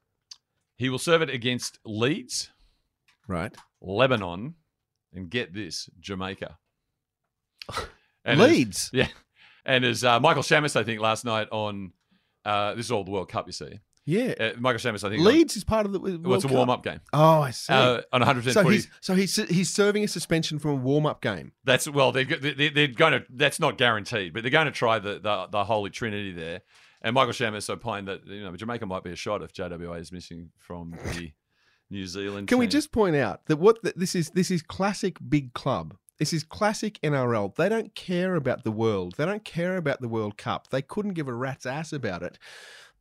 He 0.78 0.90
will 0.90 1.00
serve 1.00 1.22
it 1.22 1.30
against 1.30 1.80
Leeds, 1.86 2.52
Right. 3.28 3.56
Lebanon, 3.82 4.56
and 5.14 5.30
get 5.30 5.54
this, 5.54 5.90
Jamaica. 6.00 6.58
And 8.26 8.42
as- 8.42 8.50
Leeds. 8.50 8.90
yeah. 8.94 9.08
And 9.66 9.86
as 9.86 10.04
uh, 10.04 10.20
Michael 10.20 10.44
Chammas, 10.44 10.76
I 10.76 10.84
think, 10.84 11.00
last 11.00 11.24
night 11.26 11.48
on, 11.52 11.94
uh, 12.44 12.74
this 12.76 12.86
is 12.88 12.92
all 12.92 13.04
the 13.06 13.12
World 13.12 13.30
Cup, 13.30 13.48
you 13.48 13.54
see. 13.54 13.80
Yeah. 14.06 14.34
Uh, 14.40 14.52
Michael 14.58 14.80
Chammas, 14.80 15.04
I 15.04 15.10
think. 15.10 15.24
Leeds 15.24 15.56
is 15.56 15.64
part 15.64 15.86
of 15.86 15.92
the. 15.92 16.00
On, 16.00 16.24
well, 16.24 16.36
it's 16.36 16.46
a 16.46 16.48
warm 16.48 16.70
up 16.70 16.84
game. 16.84 17.00
Oh, 17.14 17.42
I 17.42 17.52
see. 17.52 17.72
Uh, 17.72 18.02
on 18.12 18.22
100% 18.22 18.54
so 18.54 18.64
footy. 18.64 18.76
he's 18.76 18.90
so 19.02 19.14
he's 19.14 19.36
he's 19.36 19.70
serving 19.70 20.04
a 20.04 20.08
suspension 20.08 20.58
from 20.58 20.72
a 20.72 20.76
warm 20.76 21.06
up 21.06 21.22
game. 21.22 21.52
That's 21.64 21.88
well, 21.88 22.12
they're, 22.12 22.26
they're, 22.26 22.72
they're 22.72 22.88
going 22.88 23.14
to. 23.14 23.24
That's 23.30 23.60
not 23.60 23.78
guaranteed, 23.78 24.34
but 24.34 24.42
they're 24.42 24.52
going 24.52 24.66
to 24.66 24.72
try 24.72 25.00
the, 25.00 25.20
the 25.20 25.48
the 25.52 25.64
holy 25.64 25.90
trinity 25.90 26.32
there. 26.32 26.62
And 27.02 27.14
Michael 27.14 27.34
Chammas 27.34 27.70
opined 27.70 28.08
that 28.08 28.26
you 28.26 28.44
know 28.44 28.56
Jamaica 28.56 28.86
might 28.86 29.04
be 29.04 29.12
a 29.12 29.16
shot 29.16 29.42
if 29.42 29.54
JWH 29.54 30.02
is 30.02 30.12
missing 30.12 30.50
from 30.58 30.98
the 31.14 31.32
New 31.90 32.08
Zealand. 32.08 32.48
Can 32.48 32.58
we 32.58 32.68
just 32.68 32.92
point 32.92 33.16
out 33.16 33.46
that 33.46 33.58
what 33.58 33.82
th- 33.84 33.96
this 33.96 34.16
is? 34.16 34.32
This 34.32 34.52
is 34.52 34.62
classic 34.62 35.18
big 35.30 35.54
club. 35.54 35.96
This 36.18 36.34
is 36.34 36.44
classic 36.44 37.00
NRL. 37.02 37.56
They 37.56 37.70
don't 37.70 37.96
care 37.96 38.36
about 38.36 38.66
the 38.66 38.72
world. 38.72 39.16
They 39.18 39.26
don't 39.26 39.46
care 39.46 39.78
about 39.78 40.02
the 40.02 40.10
World 40.10 40.38
Cup. 40.38 40.70
They 40.70 40.82
couldn't 40.82 41.14
give 41.14 41.30
a 41.30 41.34
rat's 41.34 41.66
ass 41.66 41.94
about 41.94 42.24
it. 42.24 42.38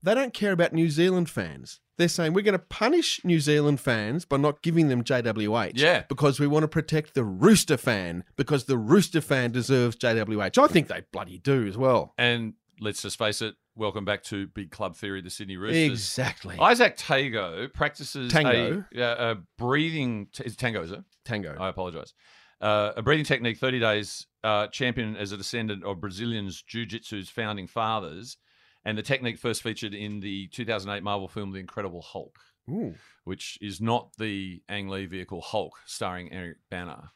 They 0.02 0.14
don't 0.14 0.32
care 0.34 0.52
about 0.52 0.72
New 0.72 0.90
Zealand 0.90 1.28
fans. 1.28 1.80
They're 1.96 2.08
saying 2.08 2.32
we're 2.32 2.42
going 2.42 2.52
to 2.52 2.58
punish 2.60 3.20
New 3.24 3.40
Zealand 3.40 3.80
fans 3.80 4.24
by 4.24 4.36
not 4.36 4.62
giving 4.62 4.88
them 4.88 5.02
JWH. 5.02 5.72
Yeah. 5.74 6.04
Because 6.08 6.38
we 6.38 6.46
want 6.46 6.62
to 6.62 6.68
protect 6.68 7.14
the 7.14 7.24
Rooster 7.24 7.76
fan 7.76 8.22
because 8.36 8.64
the 8.64 8.78
Rooster 8.78 9.20
fan 9.20 9.50
deserves 9.50 9.96
JWH. 9.96 10.62
I 10.62 10.66
think 10.68 10.86
they 10.86 11.02
bloody 11.12 11.38
do 11.38 11.66
as 11.66 11.76
well. 11.76 12.14
And 12.16 12.54
let's 12.80 13.02
just 13.02 13.18
face 13.18 13.42
it. 13.42 13.56
Welcome 13.74 14.04
back 14.04 14.22
to 14.24 14.46
Big 14.48 14.70
Club 14.70 14.96
Theory, 14.96 15.20
the 15.20 15.30
Sydney 15.30 15.56
Roosters. 15.56 15.90
Exactly. 15.90 16.56
Isaac 16.58 16.96
Tago 16.96 17.72
practices 17.72 18.32
Tango. 18.32 18.84
A, 18.94 19.02
a 19.02 19.36
breathing. 19.56 20.28
T- 20.32 20.48
Tango, 20.50 20.82
is 20.82 20.92
it? 20.92 21.00
Tango. 21.24 21.56
I 21.58 21.68
apologize. 21.68 22.14
Uh, 22.60 22.92
a 22.96 23.02
breathing 23.02 23.24
technique, 23.24 23.58
30 23.58 23.78
days, 23.78 24.26
uh, 24.42 24.66
champion 24.68 25.16
as 25.16 25.30
a 25.30 25.36
descendant 25.36 25.84
of 25.84 26.00
Brazilians 26.00 26.62
Jiu 26.62 26.86
Jitsu's 26.86 27.28
founding 27.28 27.68
fathers. 27.68 28.36
And 28.84 28.96
the 28.96 29.02
technique 29.02 29.38
first 29.38 29.62
featured 29.62 29.92
in 29.94 30.20
the 30.20 30.46
2008 30.48 31.02
Marvel 31.02 31.28
film 31.28 31.52
The 31.52 31.58
Incredible 31.58 32.00
Hulk, 32.02 32.38
Ooh. 32.70 32.94
which 33.24 33.58
is 33.60 33.80
not 33.80 34.10
the 34.18 34.62
Ang 34.68 34.88
Lee 34.88 35.06
vehicle 35.06 35.40
Hulk 35.42 35.72
starring 35.84 36.32
Eric 36.32 36.58
Bana. 36.70 37.10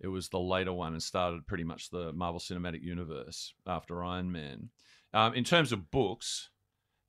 It 0.00 0.08
was 0.08 0.28
the 0.28 0.40
later 0.40 0.72
one 0.72 0.92
and 0.92 1.02
started 1.02 1.46
pretty 1.46 1.62
much 1.64 1.90
the 1.90 2.12
Marvel 2.12 2.40
Cinematic 2.40 2.82
Universe 2.82 3.54
after 3.66 4.02
Iron 4.04 4.32
Man. 4.32 4.70
Um, 5.12 5.34
in 5.34 5.44
terms 5.44 5.70
of 5.72 5.90
books, 5.92 6.50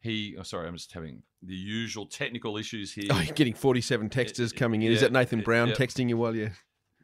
he. 0.02 0.36
Oh, 0.40 0.44
sorry, 0.44 0.68
I'm 0.68 0.76
just 0.76 0.94
having 0.94 1.24
the 1.42 1.56
usual 1.56 2.06
technical 2.06 2.58
issues 2.58 2.94
here. 2.94 3.08
Oh, 3.10 3.20
you're 3.20 3.34
getting 3.34 3.56
47 3.56 4.10
texters 4.10 4.54
Uh, 4.54 4.58
coming 4.60 4.84
in. 4.84 4.92
Is 4.92 5.02
that 5.02 5.12
Nathan 5.12 5.42
Brown 5.42 5.70
yeah. 5.70 5.74
texting 5.76 6.10
you 6.10 6.18
while 6.18 6.36
you're 6.36 6.54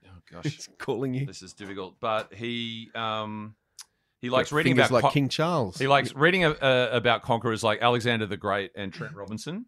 Oh, 0.05 0.19
gosh. 0.31 0.67
calling 0.77 1.13
you? 1.15 1.25
this 1.25 1.41
is 1.41 1.53
difficult. 1.53 1.95
But 1.99 2.31
he, 2.33 2.91
um, 2.93 3.55
He 4.21 4.29
likes 4.29 4.51
Got 4.51 4.57
reading 4.57 4.73
about 4.73 4.91
like 4.91 5.03
co- 5.03 5.09
King 5.09 5.29
Charles. 5.29 5.77
He 5.77 5.87
likes 5.87 6.13
reading 6.15 6.45
uh, 6.45 6.51
uh, 6.61 6.89
about 6.91 7.23
conquerors 7.23 7.63
like 7.63 7.81
Alexander 7.81 8.27
the 8.27 8.37
Great 8.37 8.71
and 8.75 8.93
Trent 8.93 9.15
Robinson. 9.15 9.65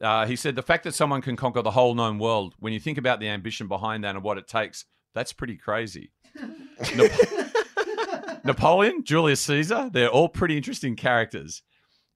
Uh, 0.00 0.26
he 0.26 0.36
said 0.36 0.54
the 0.54 0.62
fact 0.62 0.84
that 0.84 0.92
someone 0.92 1.22
can 1.22 1.34
conquer 1.36 1.62
the 1.62 1.70
whole 1.70 1.94
known 1.94 2.18
world, 2.18 2.54
when 2.58 2.74
you 2.74 2.80
think 2.80 2.98
about 2.98 3.20
the 3.20 3.28
ambition 3.28 3.68
behind 3.68 4.04
that 4.04 4.14
and 4.14 4.22
what 4.22 4.36
it 4.36 4.46
takes, 4.46 4.84
that's 5.14 5.32
pretty 5.32 5.56
crazy. 5.56 6.12
Nap- 6.94 8.44
Napoleon, 8.44 9.02
Julius 9.02 9.40
Caesar, 9.40 9.88
they're 9.90 10.10
all 10.10 10.28
pretty 10.28 10.58
interesting 10.58 10.94
characters. 10.94 11.62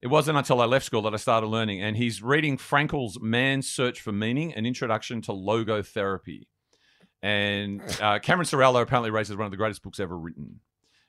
It 0.03 0.07
wasn't 0.07 0.37
until 0.37 0.61
I 0.61 0.65
left 0.65 0.85
school 0.85 1.01
that 1.03 1.13
I 1.13 1.17
started 1.17 1.47
learning, 1.47 1.81
and 1.81 1.97
he's 1.97 2.21
reading 2.21 2.57
Frankl's 2.57 3.19
Man's 3.19 3.67
Search 3.67 4.01
for 4.01 4.11
Meaning, 4.11 4.53
an 4.53 4.65
introduction 4.67 5.21
to 5.23 5.31
logotherapy. 5.31 6.47
And 7.23 7.81
uh, 7.99 8.19
Cameron 8.19 8.47
Ciraldo 8.47 8.81
apparently 8.81 9.11
raises 9.11 9.35
one 9.35 9.45
of 9.45 9.51
the 9.51 9.57
greatest 9.57 9.83
books 9.83 9.99
ever 9.99 10.17
written. 10.17 10.59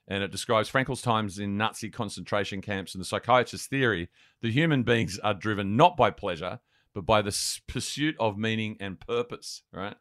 And 0.08 0.22
it 0.22 0.32
describes 0.32 0.68
Frankl's 0.68 1.02
times 1.02 1.38
in 1.38 1.56
Nazi 1.56 1.88
concentration 1.88 2.60
camps 2.60 2.94
and 2.94 3.00
the 3.00 3.06
psychiatrist's 3.06 3.68
theory 3.68 4.08
that 4.40 4.52
human 4.52 4.82
beings 4.82 5.18
are 5.20 5.34
driven 5.34 5.76
not 5.76 5.96
by 5.96 6.10
pleasure, 6.10 6.60
but 6.94 7.06
by 7.06 7.22
the 7.22 7.58
pursuit 7.66 8.16
of 8.18 8.36
meaning 8.36 8.76
and 8.80 8.98
purpose, 9.00 9.62
right? 9.72 9.94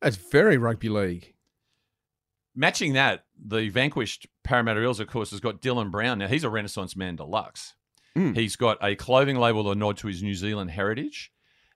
That's 0.00 0.16
very 0.16 0.56
rugby 0.56 0.88
league. 0.88 1.34
Matching 2.54 2.94
that, 2.94 3.24
the 3.38 3.68
vanquished 3.68 4.26
Parramatta 4.42 4.80
Eels, 4.80 4.98
of 4.98 5.08
course, 5.08 5.30
has 5.30 5.40
got 5.40 5.60
Dylan 5.60 5.90
Brown. 5.90 6.18
Now, 6.18 6.28
he's 6.28 6.44
a 6.44 6.50
Renaissance 6.50 6.96
man 6.96 7.16
deluxe. 7.16 7.74
Mm. 8.16 8.34
He's 8.34 8.56
got 8.56 8.78
a 8.82 8.94
clothing 8.94 9.36
label, 9.36 9.70
a 9.70 9.74
nod 9.74 9.98
to 9.98 10.06
his 10.06 10.22
New 10.22 10.34
Zealand 10.34 10.70
heritage, 10.70 11.32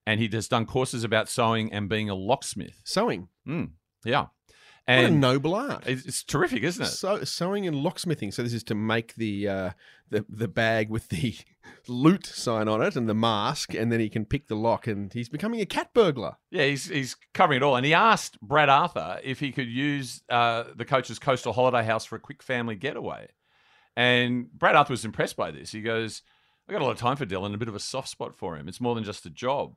and 0.06 0.18
he 0.18 0.28
has 0.32 0.48
done 0.48 0.64
courses 0.64 1.04
about 1.04 1.28
sewing 1.28 1.70
and 1.70 1.88
being 1.88 2.08
a 2.08 2.14
locksmith. 2.14 2.80
Sewing. 2.84 3.28
Mm, 3.46 3.72
yeah. 4.04 4.26
What 4.96 5.10
a 5.10 5.10
noble 5.10 5.54
art. 5.54 5.84
it's, 5.86 6.04
it's 6.04 6.24
terrific, 6.24 6.62
isn't 6.62 6.84
it? 6.84 6.88
So, 6.88 7.24
sewing 7.24 7.66
and 7.66 7.76
locksmithing. 7.76 8.32
So 8.32 8.42
this 8.42 8.54
is 8.54 8.64
to 8.64 8.74
make 8.74 9.14
the 9.14 9.48
uh, 9.48 9.70
the 10.10 10.24
the 10.28 10.48
bag 10.48 10.90
with 10.90 11.08
the 11.08 11.36
loot 11.88 12.26
sign 12.26 12.68
on 12.68 12.82
it 12.82 12.96
and 12.96 13.08
the 13.08 13.14
mask, 13.14 13.74
and 13.74 13.90
then 13.92 14.00
he 14.00 14.08
can 14.08 14.24
pick 14.24 14.48
the 14.48 14.56
lock, 14.56 14.86
and 14.86 15.12
he's 15.12 15.28
becoming 15.28 15.60
a 15.60 15.66
cat 15.66 15.92
burglar. 15.94 16.36
Yeah, 16.50 16.64
he's 16.64 16.86
he's 16.86 17.16
covering 17.34 17.58
it 17.58 17.62
all. 17.62 17.76
And 17.76 17.86
he 17.86 17.94
asked 17.94 18.40
Brad 18.40 18.68
Arthur 18.68 19.20
if 19.22 19.40
he 19.40 19.52
could 19.52 19.68
use 19.68 20.22
uh, 20.28 20.64
the 20.74 20.84
coach's 20.84 21.18
coastal 21.18 21.52
holiday 21.52 21.84
house 21.84 22.04
for 22.04 22.16
a 22.16 22.20
quick 22.20 22.42
family 22.42 22.76
getaway. 22.76 23.28
And 23.96 24.50
Brad 24.52 24.76
Arthur 24.76 24.92
was 24.92 25.04
impressed 25.04 25.36
by 25.36 25.50
this. 25.50 25.72
He 25.72 25.82
goes, 25.82 26.22
I 26.68 26.72
got 26.72 26.82
a 26.82 26.84
lot 26.84 26.92
of 26.92 26.98
time 26.98 27.16
for 27.16 27.26
Dylan, 27.26 27.54
a 27.54 27.58
bit 27.58 27.68
of 27.68 27.74
a 27.74 27.80
soft 27.80 28.08
spot 28.08 28.34
for 28.34 28.56
him. 28.56 28.68
It's 28.68 28.80
more 28.80 28.94
than 28.94 29.04
just 29.04 29.26
a 29.26 29.30
job. 29.30 29.74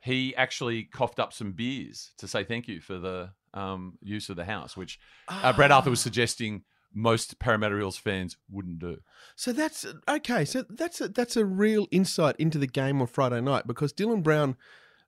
He 0.00 0.34
actually 0.36 0.84
coughed 0.84 1.18
up 1.18 1.32
some 1.32 1.52
beers 1.52 2.12
to 2.18 2.28
say 2.28 2.44
thank 2.44 2.68
you 2.68 2.80
for 2.80 2.98
the 2.98 3.30
um, 3.56 3.98
use 4.02 4.28
of 4.28 4.36
the 4.36 4.44
house, 4.44 4.76
which 4.76 4.98
uh, 5.28 5.52
Brad 5.52 5.72
Arthur 5.72 5.90
was 5.90 6.00
suggesting 6.00 6.62
most 6.94 7.38
Parramatta 7.38 7.78
Eels 7.78 7.96
fans 7.96 8.36
wouldn't 8.50 8.78
do. 8.78 8.98
So 9.34 9.52
that's 9.52 9.86
okay. 10.08 10.44
So 10.44 10.64
that's 10.68 11.00
a, 11.00 11.08
that's 11.08 11.36
a 11.36 11.44
real 11.44 11.86
insight 11.90 12.36
into 12.38 12.58
the 12.58 12.66
game 12.66 13.00
on 13.00 13.06
Friday 13.06 13.40
night 13.40 13.66
because 13.66 13.92
Dylan 13.92 14.22
Brown, 14.22 14.56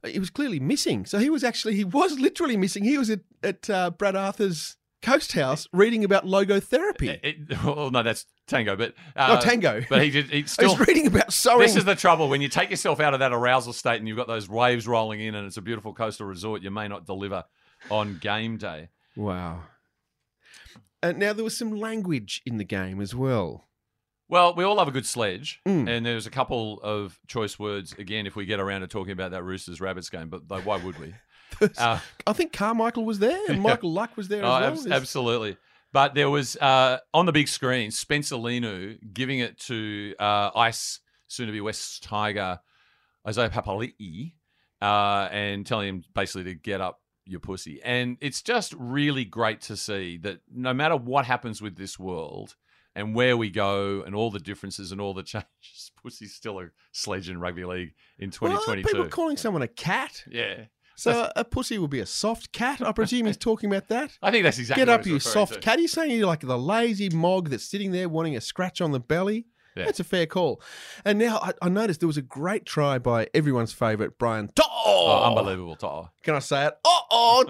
uh, 0.05 0.09
he 0.09 0.19
was 0.19 0.31
clearly 0.31 0.61
missing. 0.61 1.07
So 1.07 1.19
he 1.19 1.31
was 1.31 1.45
actually 1.45 1.75
he 1.77 1.85
was 1.85 2.19
literally 2.19 2.57
missing. 2.57 2.85
He 2.85 2.99
was 2.99 3.11
at 3.11 3.21
at 3.43 3.71
uh, 3.71 3.91
Brad 3.91 4.17
Arthur's 4.17 4.77
coast 5.01 5.33
house 5.33 5.67
reading 5.73 6.05
about 6.05 6.25
logotherapy. 6.27 7.09
It- 7.09 7.21
it- 7.23 7.65
well, 7.65 7.91
no, 7.91 8.03
that's 8.03 8.27
Tango, 8.47 8.77
but 8.77 8.95
uh, 9.17 9.39
oh, 9.39 9.45
tango. 9.45 9.83
But 9.89 10.03
he 10.03 10.11
did. 10.11 10.31
He 10.31 10.43
still 10.47 10.77
was 10.77 10.87
reading 10.89 11.07
about 11.07 11.33
sewing. 11.33 11.61
This 11.61 11.77
is 11.77 11.85
the 11.85 11.95
trouble 11.95 12.29
when 12.29 12.41
you 12.41 12.49
take 12.49 12.71
yourself 12.71 12.99
out 13.01 13.15
of 13.15 13.21
that 13.21 13.33
arousal 13.33 13.73
state 13.73 13.99
and 13.99 14.09
you've 14.09 14.17
got 14.17 14.27
those 14.27 14.49
waves 14.49 14.87
rolling 14.87 15.21
in 15.21 15.35
and 15.35 15.47
it's 15.47 15.57
a 15.57 15.63
beautiful 15.63 15.93
coastal 15.95 16.27
resort. 16.27 16.63
You 16.63 16.71
may 16.71 16.89
not 16.89 17.07
deliver 17.07 17.45
on 17.91 18.19
game 18.19 18.57
day. 18.57 18.89
wow. 19.17 19.63
Uh, 21.03 21.13
now 21.13 21.33
there 21.33 21.45
was 21.45 21.57
some 21.57 21.71
language 21.77 22.43
in 22.45 22.57
the 22.59 22.65
game 22.65 23.01
as 23.01 23.15
well. 23.15 23.69
Well, 24.29 24.55
we 24.55 24.65
all 24.65 24.75
love 24.75 24.89
a 24.89 24.91
good 24.91 25.07
sledge, 25.07 25.61
Mm. 25.67 25.89
and 25.89 26.05
there's 26.05 26.27
a 26.27 26.31
couple 26.31 26.81
of 26.83 27.19
choice 27.29 27.59
words 27.59 27.93
again 27.95 28.27
if 28.27 28.35
we 28.37 28.45
get 28.47 28.59
around 28.61 28.81
to 28.83 28.89
talking 28.89 29.13
about 29.13 29.31
that 29.31 29.45
Roosters 29.45 29.81
Rabbits 29.81 30.11
game. 30.11 30.29
But 30.29 30.49
though, 30.49 30.61
why 30.61 30.77
would 30.77 30.99
we? 30.99 31.15
Uh, 31.79 31.99
I 32.27 32.35
think 32.35 32.53
Carmichael 32.53 33.07
was 33.07 33.19
there 33.21 33.39
and 33.49 33.63
Michael 33.63 33.91
Luck 33.91 34.17
was 34.19 34.29
there 34.29 34.45
oh, 34.45 34.57
as 34.57 34.61
well. 34.61 34.71
There's- 34.85 34.87
absolutely. 35.01 35.57
But 35.95 36.15
there 36.15 36.29
was 36.29 36.57
uh, 36.57 36.99
on 37.15 37.25
the 37.25 37.33
big 37.33 37.49
screen 37.49 37.91
Spencer 37.91 38.37
Leniu 38.37 38.99
giving 39.15 39.39
it 39.39 39.59
to 39.61 40.15
uh, 40.21 40.51
Ice, 40.55 41.01
soon 41.27 41.47
to 41.47 41.53
be 41.53 41.63
West 41.63 42.03
Tiger, 42.03 42.61
Isaiah 43.27 43.49
Papali'i, 43.49 44.35
uh, 44.83 45.29
and 45.33 45.65
telling 45.67 45.89
him 45.89 46.05
basically 46.15 46.45
to 46.45 46.55
get 46.55 46.83
up 46.83 47.01
your 47.29 47.41
pussy. 47.41 47.81
And 47.85 48.17
it's 48.21 48.43
just 48.43 48.75
really 48.79 49.25
great 49.25 49.61
to 49.63 49.77
see 49.77 50.19
that 50.19 50.41
no 50.53 50.73
matter 50.75 50.97
what 50.97 51.25
happens 51.27 51.61
with 51.63 51.77
this 51.77 51.99
world 51.99 52.57
and 52.95 53.15
where 53.15 53.37
we 53.37 53.51
go 53.51 54.03
and 54.03 54.15
all 54.15 54.31
the 54.31 54.41
differences 54.41 54.91
and 54.93 55.01
all 55.01 55.15
the 55.15 55.23
changes, 55.25 55.93
pussy's 56.03 56.35
still 56.35 56.59
a 56.61 56.67
sledge 56.93 57.29
in 57.29 57.39
rugby 57.41 57.65
league 57.65 57.93
in 58.19 58.31
Well, 58.41 58.53
2022. 58.53 58.89
people 58.89 59.09
calling 59.09 59.37
someone 59.37 59.63
a 59.63 59.69
cat. 59.69 60.25
yeah. 60.31 60.65
So 60.97 61.31
a 61.37 61.45
pussy 61.45 61.79
would 61.79 61.91
be 61.91 62.01
a 62.01 62.07
soft 62.07 62.51
cat. 62.51 62.83
I 62.83 62.91
presume 62.91 63.27
he's 63.27 63.37
talking 63.49 63.71
about 63.71 63.87
that. 63.87 64.19
I 64.21 64.33
think 64.33 64.43
that's 64.43 64.59
exactly 64.59 64.85
Get 64.85 64.91
what 64.91 65.01
up, 65.03 65.07
you 65.07 65.21
soft 65.21 65.53
to. 65.55 65.61
cat. 65.61 65.79
He's 65.79 65.93
saying 65.93 66.11
you're 66.11 66.27
like 66.27 66.41
the 66.41 66.59
lazy 66.59 67.09
mog 67.09 67.51
that's 67.51 67.63
sitting 67.71 67.93
there 67.93 68.09
wanting 68.09 68.35
a 68.37 68.41
scratch 68.41 68.81
on 68.81 68.91
the 68.91 68.99
belly. 68.99 69.47
Yeah. 69.79 69.85
That's 69.87 70.01
a 70.01 70.05
fair 70.05 70.27
call. 70.27 70.61
And 71.05 71.19
now 71.19 71.39
I, 71.39 71.53
I 71.63 71.69
noticed 71.69 72.01
there 72.01 72.07
was 72.07 72.17
a 72.17 72.23
great 72.23 72.67
try 72.67 72.99
by 72.99 73.29
everyone's 73.33 73.73
favourite, 73.73 74.19
Brian 74.19 74.49
To'o. 74.49 74.65
Oh, 74.69 75.25
unbelievable. 75.37 75.77
To'o. 75.77 76.11
Can 76.23 76.35
I 76.35 76.41
say 76.41 76.67
it? 76.67 76.75
Oh, 76.85 77.01
oh, 77.11 77.45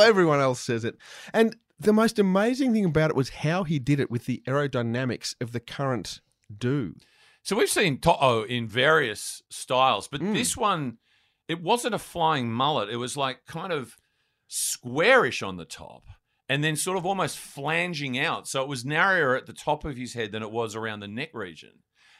Everyone 0.08 0.40
else 0.40 0.60
says 0.60 0.84
it. 0.84 0.96
And 1.32 1.56
the 1.80 1.92
most 1.92 2.18
amazing 2.18 2.72
thing 2.72 2.84
about 2.84 3.10
it 3.10 3.16
was 3.16 3.30
how 3.30 3.64
he 3.64 3.78
did 3.78 3.98
it 4.00 4.10
with 4.10 4.26
the 4.26 4.42
aerodynamics 4.46 5.34
of 5.40 5.52
the 5.52 5.60
current 5.60 6.20
do. 6.56 6.94
So 7.42 7.56
we've 7.56 7.68
seen 7.68 7.98
To'o 7.98 8.42
in 8.44 8.68
various 8.68 9.42
styles, 9.50 10.08
but 10.08 10.20
Mm. 10.20 10.34
this 10.34 10.56
one, 10.56 10.98
it 11.48 11.60
wasn't 11.62 11.94
a 11.94 11.98
flying 11.98 12.50
mullet. 12.52 12.88
It 12.88 12.96
was 12.96 13.16
like 13.16 13.44
kind 13.46 13.72
of 13.72 13.96
squarish 14.48 15.42
on 15.42 15.56
the 15.56 15.64
top 15.64 16.04
and 16.48 16.62
then 16.62 16.76
sort 16.76 16.96
of 16.98 17.06
almost 17.06 17.38
flanging 17.38 18.18
out. 18.18 18.46
So 18.48 18.62
it 18.62 18.68
was 18.68 18.84
narrower 18.84 19.36
at 19.36 19.46
the 19.46 19.52
top 19.52 19.84
of 19.84 19.96
his 19.96 20.14
head 20.14 20.32
than 20.32 20.42
it 20.42 20.50
was 20.50 20.74
around 20.76 21.00
the 21.00 21.08
neck 21.08 21.30
region. 21.32 21.70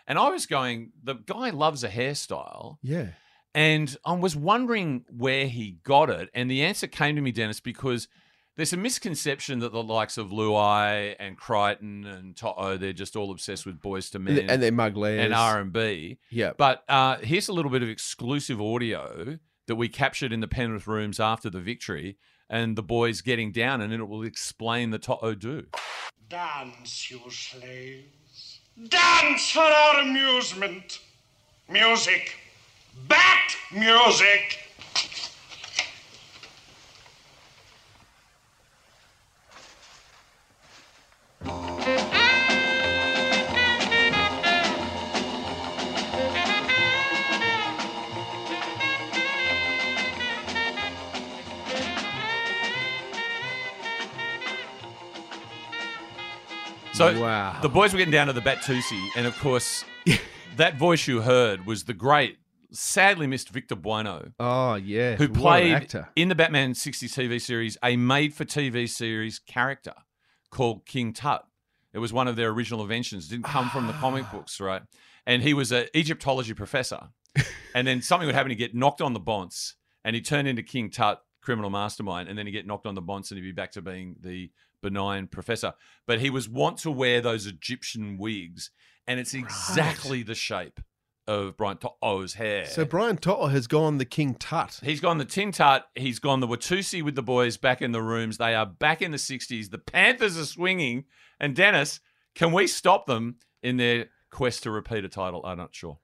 And 0.07 0.19
I 0.19 0.28
was 0.31 0.47
going, 0.47 0.93
the 1.02 1.14
guy 1.14 1.50
loves 1.50 1.83
a 1.85 1.88
hairstyle. 1.88 2.76
Yeah. 2.83 3.09
And 3.54 3.97
I 4.04 4.12
was 4.14 4.35
wondering 4.35 5.04
where 5.11 5.47
he 5.47 5.78
got 5.85 6.11
it. 6.11 6.28
And 6.35 6.50
the 6.50 6.62
answer 6.62 6.87
came 6.87 7.16
to 7.16 7.23
me, 7.23 7.33
Dennis, 7.33 7.61
because 7.61 8.09
there's 8.57 8.73
a 8.73 8.76
misconception 8.76 9.61
that 9.61 9.73
the 9.73 9.83
likes 9.83 10.19
of 10.19 10.28
Luai 10.28 11.14
and 11.19 11.37
Crichton 11.37 12.04
and 12.04 12.37
To'o, 12.37 12.76
they're 12.76 12.93
just 12.93 13.16
all 13.16 13.31
obsessed 13.31 13.64
with 13.66 13.81
boys 13.81 14.11
to 14.11 14.19
men 14.19 14.49
And, 14.50 14.62
they're 14.62 14.73
muglers. 14.73 15.21
and 15.21 15.33
R&B. 15.35 16.19
Yeah. 16.31 16.52
But 16.57 16.83
uh, 16.88 17.16
here's 17.19 17.49
a 17.49 17.52
little 17.52 17.71
bit 17.71 17.83
of 17.83 17.88
exclusive 17.88 18.61
audio 18.61 19.38
that 19.66 19.76
we 19.76 19.88
captured 19.88 20.33
in 20.33 20.40
the 20.40 20.49
Penrith 20.49 20.87
rooms 20.87 21.19
after 21.19 21.49
the 21.49 21.61
victory 21.61 22.16
and 22.54 22.76
the 22.76 22.82
boys 22.84 23.20
getting 23.20 23.50
down 23.50 23.80
and 23.80 23.92
it 23.92 24.08
will 24.08 24.23
explain 24.23 24.90
the 24.90 24.99
To'o 24.99 25.18
oh, 25.23 25.34
do. 25.34 25.66
Dance, 26.28 27.11
you 27.11 27.20
slaves. 27.28 28.61
Dance 28.88 29.50
for 29.50 29.58
our 29.61 30.00
amusement. 30.02 31.00
Music. 31.68 32.37
Bat 33.08 33.56
music. 33.73 34.61
So 57.12 57.20
Wow. 57.20 57.58
the 57.61 57.68
boys 57.68 57.92
were 57.92 57.99
getting 57.99 58.12
down 58.12 58.28
to 58.28 58.32
the 58.32 58.40
Batusi, 58.40 59.08
and 59.16 59.26
of 59.26 59.38
course, 59.38 59.84
that 60.56 60.76
voice 60.76 61.06
you 61.06 61.20
heard 61.20 61.66
was 61.66 61.84
the 61.84 61.92
great, 61.92 62.38
sadly 62.73 63.26
missed 63.26 63.50
Victor 63.50 63.76
Buono, 63.76 64.32
Oh, 64.40 64.76
yeah. 64.76 65.16
who 65.16 65.28
played 65.28 65.75
actor. 65.75 66.08
in 66.16 66.28
the 66.28 66.34
Batman 66.34 66.75
60 66.75 67.08
TV 67.08 67.40
series 67.40 67.76
a 67.82 67.96
made-for-TV 67.96 68.88
series 68.88 69.38
character 69.38 69.94
called 70.50 70.87
King 70.87 71.12
Tut. 71.12 71.44
It 71.92 71.99
was 71.99 72.12
one 72.12 72.26
of 72.26 72.37
their 72.37 72.49
original 72.49 72.80
inventions. 72.82 73.28
Didn't 73.28 73.44
come 73.44 73.68
from 73.70 73.87
the 73.87 73.92
comic 73.94 74.25
ah. 74.28 74.32
books, 74.32 74.58
right? 74.61 74.82
And 75.26 75.42
he 75.42 75.54
was 75.54 75.73
an 75.73 75.87
Egyptology 75.94 76.54
professor. 76.54 77.08
and 77.75 77.87
then 77.87 78.00
something 78.02 78.26
would 78.26 78.34
happen. 78.34 78.50
He'd 78.50 78.56
get 78.56 78.75
knocked 78.75 79.00
on 79.02 79.12
the 79.12 79.20
bonce, 79.20 79.75
and 80.04 80.14
he'd 80.16 80.25
turn 80.25 80.46
into 80.46 80.62
King 80.62 80.90
Tut, 80.90 81.20
criminal 81.40 81.70
mastermind, 81.70 82.28
and 82.28 82.38
then 82.38 82.46
he'd 82.46 82.52
get 82.52 82.66
knocked 82.66 82.87
on 82.87 82.94
the 82.94 83.02
bonce, 83.02 83.30
and 83.30 83.38
he'd 83.38 83.44
be 83.44 83.52
back 83.52 83.73
to 83.73 83.82
being 83.82 84.16
the 84.20 84.50
benign 84.85 85.26
professor. 85.26 85.75
But 86.07 86.21
he 86.21 86.31
was 86.31 86.49
wont 86.49 86.79
to 86.79 86.91
wear 86.91 87.21
those 87.21 87.47
Egyptian 87.47 88.19
wigs, 88.19 88.71
and 89.07 89.19
it's 89.19 89.35
exactly 89.35 90.23
the 90.23 90.35
shape 90.35 90.81
of 91.26 91.57
Brian 91.57 91.79
To'o's 91.79 92.35
hair. 92.35 92.67
So 92.67 92.85
Brian 92.85 93.17
To'o 93.17 93.47
has 93.47 93.67
gone 93.67 93.97
the 93.99 94.05
King 94.05 94.35
Tut. 94.35 94.79
He's 94.83 95.00
gone 95.00 95.17
the 95.19 95.25
Tin 95.25 95.53
Tut. 95.53 95.87
He's 95.95 96.19
gone 96.19 96.41
the 96.41 96.47
Watusi 96.47 97.03
with 97.03 97.14
the 97.14 97.23
boys 97.23 97.57
back 97.57 97.81
in 97.81 97.93
the 97.93 98.03
rooms. 98.03 98.37
They 98.37 98.55
are 98.55 98.67
back 98.67 99.00
in 99.00 99.11
the 99.11 99.17
60s. 99.17 99.71
The 99.71 99.79
Panthers 99.79 100.38
are 100.38 100.45
swinging. 100.45 101.05
And 101.41 101.57
Dennis, 101.57 102.00
Can 102.35 102.53
we 102.53 102.67
stop 102.67 103.07
them 103.07 103.37
in 103.62 103.79
their 103.79 104.07
quest 104.31 104.64
to 104.64 104.71
repeat 104.71 105.05
a 105.05 105.09
title? 105.09 105.41
I'm 105.47 105.57
not 105.57 105.75
sure. 105.75 105.99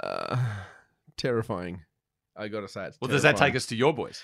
Uh, 0.00 0.36
terrifying. 1.16 1.82
I 2.36 2.46
got 2.46 2.60
to 2.60 2.68
say, 2.68 2.84
it's 2.84 2.98
Well, 3.00 3.10
does 3.10 3.22
that 3.22 3.36
take 3.36 3.56
us 3.56 3.66
to 3.66 3.76
your 3.76 3.92
boys? 3.92 4.22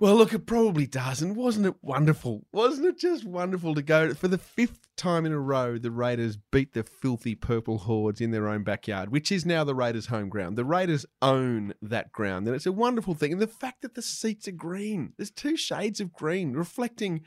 Well, 0.00 0.16
look, 0.16 0.32
it 0.32 0.46
probably 0.46 0.86
does. 0.86 1.22
And 1.22 1.36
wasn't 1.36 1.66
it 1.66 1.76
wonderful? 1.80 2.46
Wasn't 2.52 2.86
it 2.86 2.98
just 2.98 3.24
wonderful 3.24 3.74
to 3.74 3.82
go 3.82 4.12
for 4.12 4.26
the 4.26 4.38
fifth 4.38 4.88
time 4.96 5.24
in 5.24 5.32
a 5.32 5.38
row? 5.38 5.78
The 5.78 5.92
Raiders 5.92 6.36
beat 6.36 6.72
the 6.72 6.82
filthy 6.82 7.36
purple 7.36 7.78
hordes 7.78 8.20
in 8.20 8.32
their 8.32 8.48
own 8.48 8.64
backyard, 8.64 9.10
which 9.10 9.30
is 9.30 9.46
now 9.46 9.62
the 9.62 9.74
Raiders' 9.74 10.06
home 10.06 10.28
ground. 10.28 10.56
The 10.56 10.64
Raiders 10.64 11.06
own 11.22 11.74
that 11.80 12.10
ground, 12.10 12.46
and 12.48 12.56
it's 12.56 12.66
a 12.66 12.72
wonderful 12.72 13.14
thing. 13.14 13.32
And 13.32 13.40
the 13.40 13.46
fact 13.46 13.82
that 13.82 13.94
the 13.94 14.02
seats 14.02 14.48
are 14.48 14.52
green, 14.52 15.12
there's 15.16 15.30
two 15.30 15.56
shades 15.56 16.00
of 16.00 16.12
green, 16.12 16.54
reflecting 16.54 17.22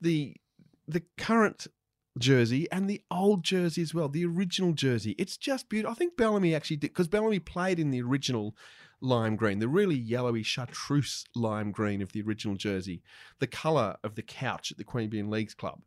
the 0.00 0.36
the 0.86 1.02
current 1.16 1.66
jersey 2.18 2.70
and 2.70 2.88
the 2.88 3.02
old 3.10 3.42
jersey 3.42 3.82
as 3.82 3.92
well, 3.92 4.08
the 4.08 4.24
original 4.24 4.72
jersey. 4.72 5.14
It's 5.18 5.36
just 5.36 5.68
beautiful. 5.68 5.92
I 5.92 5.94
think 5.94 6.16
Bellamy 6.16 6.54
actually 6.54 6.76
did 6.76 6.90
because 6.90 7.08
Bellamy 7.08 7.40
played 7.40 7.80
in 7.80 7.90
the 7.90 8.02
original 8.02 8.54
lime 9.04 9.36
green, 9.36 9.58
the 9.58 9.68
really 9.68 9.96
yellowy 9.96 10.42
chartreuse 10.42 11.24
lime 11.34 11.70
green 11.70 12.02
of 12.02 12.12
the 12.12 12.22
original 12.22 12.56
jersey, 12.56 13.02
the 13.38 13.46
colour 13.46 13.96
of 14.02 14.14
the 14.14 14.22
couch 14.22 14.70
at 14.70 14.78
the 14.78 14.84
Queanbeyan 14.84 15.30
Leagues 15.30 15.54
Club. 15.54 15.80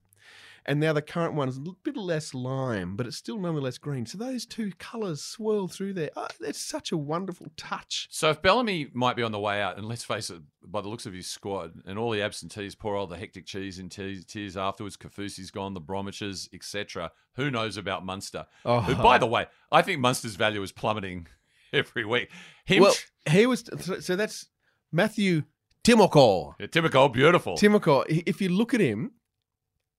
And 0.67 0.81
now 0.81 0.91
the 0.91 1.01
current 1.01 1.33
one 1.33 1.47
is 1.47 1.57
a 1.57 1.61
bit 1.83 1.95
less 1.95 2.33
lime, 2.33 2.97
but 2.97 3.07
it's 3.07 3.15
still 3.15 3.39
nonetheless 3.39 3.77
green. 3.77 4.05
So 4.05 4.17
those 4.17 4.45
two 4.45 4.73
colours 4.77 5.23
swirl 5.23 5.69
through 5.69 5.93
there. 5.93 6.09
Oh, 6.17 6.27
it's 6.41 6.59
such 6.59 6.91
a 6.91 6.97
wonderful 6.97 7.47
touch. 7.55 8.09
So 8.11 8.29
if 8.29 8.41
Bellamy 8.41 8.89
might 8.93 9.15
be 9.15 9.23
on 9.23 9.31
the 9.31 9.39
way 9.39 9.61
out, 9.61 9.77
and 9.77 9.87
let's 9.87 10.03
face 10.03 10.29
it, 10.29 10.41
by 10.61 10.81
the 10.81 10.89
looks 10.89 11.05
of 11.05 11.13
his 11.13 11.27
squad 11.27 11.71
and 11.85 11.97
all 11.97 12.11
the 12.11 12.21
absentees, 12.21 12.75
poor 12.75 12.97
old 12.97 13.11
the 13.11 13.15
hectic 13.15 13.45
cheese 13.45 13.79
in 13.79 13.87
tears, 13.87 14.25
tears 14.25 14.57
afterwards, 14.57 14.97
Kaufusi's 14.97 15.51
gone, 15.51 15.73
the 15.73 15.79
Bromwiches, 15.79 16.49
etc. 16.53 17.11
Who 17.35 17.49
knows 17.49 17.77
about 17.77 18.05
Munster? 18.05 18.45
Oh. 18.65 18.81
Who, 18.81 18.95
by 18.95 19.17
the 19.17 19.25
way, 19.25 19.47
I 19.71 19.81
think 19.81 20.01
Munster's 20.01 20.35
value 20.35 20.61
is 20.63 20.73
plummeting 20.73 21.27
every 21.73 22.05
week. 22.05 22.29
Him, 22.65 22.83
Well, 22.83 22.93
he 23.29 23.45
was 23.45 23.69
so, 23.99 24.15
that's 24.15 24.47
Matthew 24.91 25.43
Timoko. 25.83 26.53
yeah, 26.59 26.67
Timoko, 26.67 27.11
beautiful. 27.11 27.55
Timoko, 27.55 28.03
if 28.07 28.41
you 28.41 28.49
look 28.49 28.73
at 28.73 28.79
him, 28.79 29.11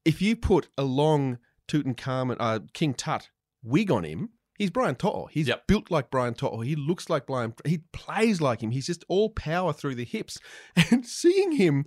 if 0.04 0.20
you 0.22 0.36
put 0.36 0.68
a 0.76 0.82
long 0.82 1.38
Tutankhamun, 1.66 2.36
uh, 2.40 2.60
King 2.72 2.94
Tut 2.94 3.28
wig 3.62 3.90
on 3.90 4.04
him, 4.04 4.30
he's 4.58 4.70
Brian 4.70 4.94
To'o. 4.94 5.26
He's 5.30 5.48
Yep. 5.48 5.66
built 5.66 5.90
like 5.90 6.10
Brian 6.10 6.34
To'o. 6.34 6.60
He 6.60 6.74
looks 6.76 7.08
like 7.10 7.26
Brian. 7.26 7.54
He 7.64 7.78
plays 7.92 8.40
like 8.40 8.62
him. 8.62 8.70
He's 8.70 8.86
just 8.86 9.04
all 9.08 9.30
power 9.30 9.72
through 9.72 9.94
the 9.96 10.04
hips. 10.04 10.38
And 10.90 11.06
seeing 11.06 11.52
him 11.52 11.84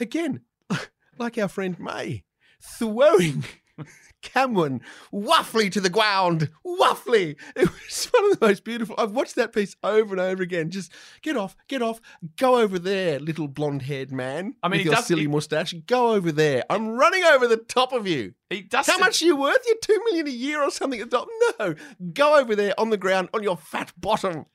again, 0.00 0.40
like 1.18 1.38
our 1.38 1.48
friend 1.48 1.78
May, 1.78 2.24
throwing 2.60 3.44
Cameron 4.22 4.80
waffly 5.12 5.70
to 5.72 5.80
the 5.80 5.90
ground, 5.90 6.50
waffly. 6.66 7.36
It 7.56 7.68
was 7.68 8.08
one 8.12 8.32
of 8.32 8.38
the 8.40 8.46
most 8.46 8.64
beautiful. 8.64 8.94
I've 8.98 9.12
watched 9.12 9.34
that 9.36 9.52
piece 9.52 9.76
over 9.82 10.14
and 10.14 10.20
over 10.20 10.42
again. 10.42 10.70
Just 10.70 10.92
get 11.22 11.36
off, 11.36 11.56
get 11.68 11.82
off, 11.82 12.00
go 12.36 12.58
over 12.58 12.78
there, 12.78 13.18
little 13.18 13.48
blonde-haired 13.48 14.12
man. 14.12 14.54
I 14.62 14.68
mean, 14.68 14.78
with 14.78 14.86
your 14.86 14.94
does- 14.94 15.06
silly 15.06 15.22
he- 15.22 15.26
mustache. 15.28 15.74
Go 15.86 16.12
over 16.12 16.32
there. 16.32 16.64
I'm 16.70 16.88
running 16.90 17.24
over 17.24 17.46
the 17.48 17.56
top 17.56 17.92
of 17.92 18.06
you. 18.06 18.34
he 18.50 18.62
does 18.62 18.86
How 18.86 18.98
much 18.98 19.22
are 19.22 19.26
you 19.26 19.36
worth? 19.36 19.58
You're 19.66 19.76
two 19.82 20.00
million 20.06 20.26
a 20.28 20.30
year 20.30 20.62
or 20.62 20.70
something 20.70 21.00
at 21.00 21.10
the 21.10 21.18
top. 21.18 21.28
No, 21.58 21.74
go 22.12 22.38
over 22.38 22.54
there 22.54 22.78
on 22.78 22.90
the 22.90 22.96
ground 22.96 23.28
on 23.34 23.42
your 23.42 23.56
fat 23.56 23.92
bottom. 23.96 24.46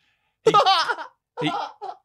He, 0.43 0.53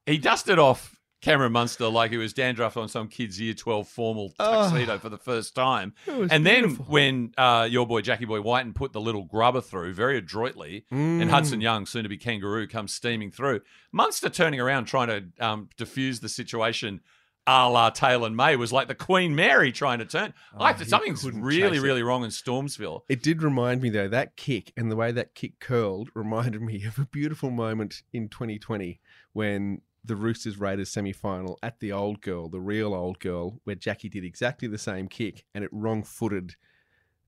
he 0.07 0.19
dusted 0.19 0.59
off 0.59 0.99
Cameron 1.23 1.53
Munster 1.53 1.87
like 1.89 2.11
he 2.11 2.17
was 2.19 2.33
dandruff 2.33 2.77
on 2.77 2.89
some 2.89 3.09
kid's 3.09 3.41
year 3.41 3.55
12 3.55 3.89
formal 3.89 4.35
Oh. 4.39 4.69
tuxedo 4.69 4.99
for 4.99 5.09
the 5.09 5.17
first 5.17 5.55
time. 5.55 5.95
It 6.07 6.31
And 6.33 6.45
then 6.45 6.75
when 6.75 7.33
uh, 7.39 7.67
your 7.71 7.87
boy 7.87 8.01
Jackie 8.03 8.25
Boy 8.25 8.41
Wighton 8.41 8.75
put 8.75 8.93
the 8.93 9.01
little 9.01 9.25
grubber 9.25 9.61
through 9.61 9.95
very 9.95 10.19
adroitly, 10.19 10.85
Mm. 10.93 11.23
and 11.23 11.31
Hudson 11.31 11.61
Young, 11.61 11.87
soon 11.87 12.03
to 12.03 12.09
be 12.09 12.19
kangaroo, 12.19 12.67
comes 12.67 12.93
steaming 12.93 13.31
through, 13.31 13.61
Munster 13.93 14.29
turning 14.29 14.61
around 14.61 14.87
trying 14.87 15.09
to 15.09 15.45
um, 15.47 15.69
diffuse 15.77 16.21
the 16.21 16.29
situation 16.29 17.01
a 17.45 17.69
la 17.69 17.91
Taylor 17.91 18.29
and 18.29 18.37
May 18.37 18.55
was 18.55 18.73
like 18.73 18.87
the 18.87 18.95
Queen 18.95 19.35
Mary 19.35 19.73
trying 19.73 19.99
to 19.99 20.05
turn. 20.05 20.33
Oh, 20.57 20.65
he 20.75 20.85
something's 20.85 21.29
really, 21.29 21.81
really 21.81 22.03
wrong 22.05 22.23
in 22.23 22.31
Stormsville. 22.31 23.01
It 23.09 23.21
did 23.21 23.43
remind 23.43 23.83
me 23.83 23.91
though 23.91 24.07
that 24.09 24.37
kick 24.37 24.73
and 24.77 24.91
the 24.93 24.95
way 24.97 25.11
that 25.11 25.35
kick 25.35 25.59
curled 25.59 26.11
reminded 26.15 26.63
me 26.71 26.85
of 26.85 26.99
a 27.01 27.05
beautiful 27.07 27.51
moment 27.51 28.03
in 28.13 28.29
2020 28.29 29.01
when 29.33 29.81
the 30.05 30.17
Roosters 30.17 30.59
Raiders 30.59 30.91
semi 30.91 31.13
final 31.13 31.59
at 31.63 31.81
the 31.81 31.93
old 31.93 32.21
girl, 32.21 32.49
the 32.49 32.61
real 32.61 32.95
old 32.95 33.19
girl, 33.21 33.61
where 33.65 33.77
Jackie 33.77 34.09
did 34.09 34.25
exactly 34.25 34.69
the 34.69 34.79
same 34.79 35.09
kick 35.09 35.45
and 35.55 35.65
it 35.65 35.71
wrong 35.73 36.03
footed. 36.03 36.57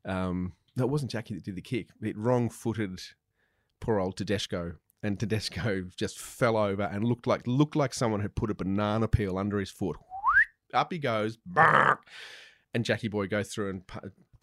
Um, 0.04 0.54
no, 0.76 0.84
it 0.84 0.90
wasn't 0.90 1.12
Jackie 1.12 1.34
that 1.34 1.44
did 1.44 1.56
the 1.56 1.62
kick. 1.62 1.88
It 2.02 2.18
wrong 2.18 2.50
footed 2.50 3.00
poor 3.80 4.00
old 4.00 4.16
Tedesco. 4.16 4.74
And 5.02 5.20
Tedesco 5.20 5.84
just 5.96 6.18
fell 6.18 6.56
over 6.56 6.82
and 6.82 7.04
looked 7.04 7.26
like 7.26 7.46
looked 7.46 7.76
like 7.76 7.94
someone 7.94 8.20
had 8.20 8.34
put 8.34 8.50
a 8.50 8.54
banana 8.54 9.06
peel 9.06 9.38
under 9.38 9.58
his 9.60 9.70
foot. 9.70 9.96
Up 10.74 10.92
he 10.92 10.98
goes, 10.98 11.38
and 12.74 12.84
Jackie 12.84 13.08
Boy 13.08 13.28
goes 13.28 13.48
through 13.48 13.70
and 13.70 13.82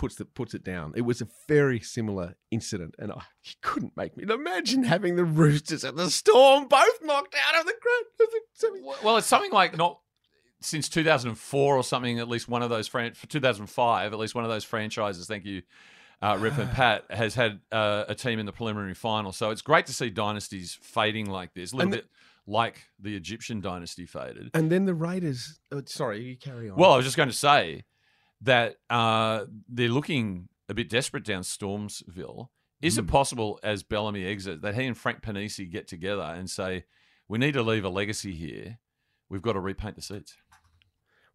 puts 0.02 0.16
the, 0.16 0.26
puts 0.26 0.56
it 0.56 0.64
down. 0.64 0.94
It 0.96 1.02
was 1.02 1.22
a 1.22 1.28
very 1.48 1.80
similar 1.80 2.34
incident, 2.50 2.96
and 2.98 3.12
I 3.12 3.22
he 3.40 3.54
couldn't 3.62 3.96
make 3.96 4.18
me 4.18 4.24
imagine 4.24 4.84
having 4.84 5.16
the 5.16 5.24
Roosters 5.24 5.84
and 5.84 5.96
the 5.96 6.10
Storm 6.10 6.68
both 6.68 7.04
knocked 7.04 7.36
out 7.48 7.60
of 7.60 7.68
the 7.68 7.76
grand. 7.80 8.06
Of 8.20 8.28
the 8.32 8.42
semi- 8.54 8.82
Well, 9.06 9.18
it's 9.18 9.28
something 9.28 9.52
like 9.52 9.78
not 9.78 10.00
since 10.60 10.90
2004 10.90 11.78
or 11.78 11.84
something. 11.84 12.18
At 12.18 12.28
least 12.28 12.50
one 12.50 12.64
of 12.64 12.72
those 12.72 12.88
fran- 12.88 13.14
for 13.14 13.28
2005, 13.28 14.12
at 14.12 14.18
least 14.18 14.34
one 14.34 14.44
of 14.44 14.50
those 14.50 14.64
franchises. 14.64 15.28
Thank 15.28 15.46
you, 15.46 15.62
uh, 16.20 16.36
Rip 16.40 16.58
and 16.58 16.72
Pat 16.74 17.06
has 17.12 17.36
had 17.36 17.60
uh, 17.72 18.06
a 18.08 18.16
team 18.16 18.40
in 18.40 18.48
the 18.48 18.52
preliminary 18.52 18.96
final. 18.96 19.32
So 19.32 19.52
it's 19.52 19.62
great 19.62 19.86
to 19.86 19.94
see 19.94 20.10
dynasties 20.10 20.80
fading 20.82 21.30
like 21.30 21.54
this, 21.54 21.74
a 21.74 21.76
little 21.76 21.92
bit 21.92 22.08
like 22.48 22.88
the 23.00 23.16
Egyptian 23.16 23.62
dynasty 23.62 24.08
faded. 24.08 24.50
And 24.56 24.72
then 24.72 24.86
the 24.86 24.96
Raiders. 24.96 25.60
Oh, 25.72 25.84
sorry, 25.86 26.24
you 26.24 26.38
carry 26.38 26.72
on. 26.72 26.78
Well, 26.78 26.92
I 26.92 26.98
was 26.98 27.06
just 27.06 27.18
going 27.18 27.30
to 27.30 27.36
say 27.36 27.84
that 28.42 28.78
uh, 28.90 29.46
they're 29.70 29.90
looking 29.90 30.50
a 30.70 30.74
bit 30.74 30.90
desperate 30.90 31.24
down 31.24 31.44
Stormsville. 31.44 32.50
Is 32.82 32.98
it 32.98 33.06
possible, 33.06 33.60
as 33.62 33.84
Bellamy 33.84 34.26
exits, 34.26 34.62
that 34.64 34.74
he 34.74 34.88
and 34.88 34.98
Frank 34.98 35.22
Ponissi 35.22 35.70
get 35.70 35.88
together 35.88 36.24
and 36.24 36.50
say, 36.50 36.86
"We 37.28 37.38
need 37.38 37.54
to 37.54 37.62
leave 37.62 37.86
a 37.86 37.90
legacy 37.90 38.34
here. 38.34 38.80
We've 39.30 39.42
got 39.42 39.54
to 39.54 39.60
repaint 39.60 39.96
the 39.96 40.02
seats." 40.02 40.36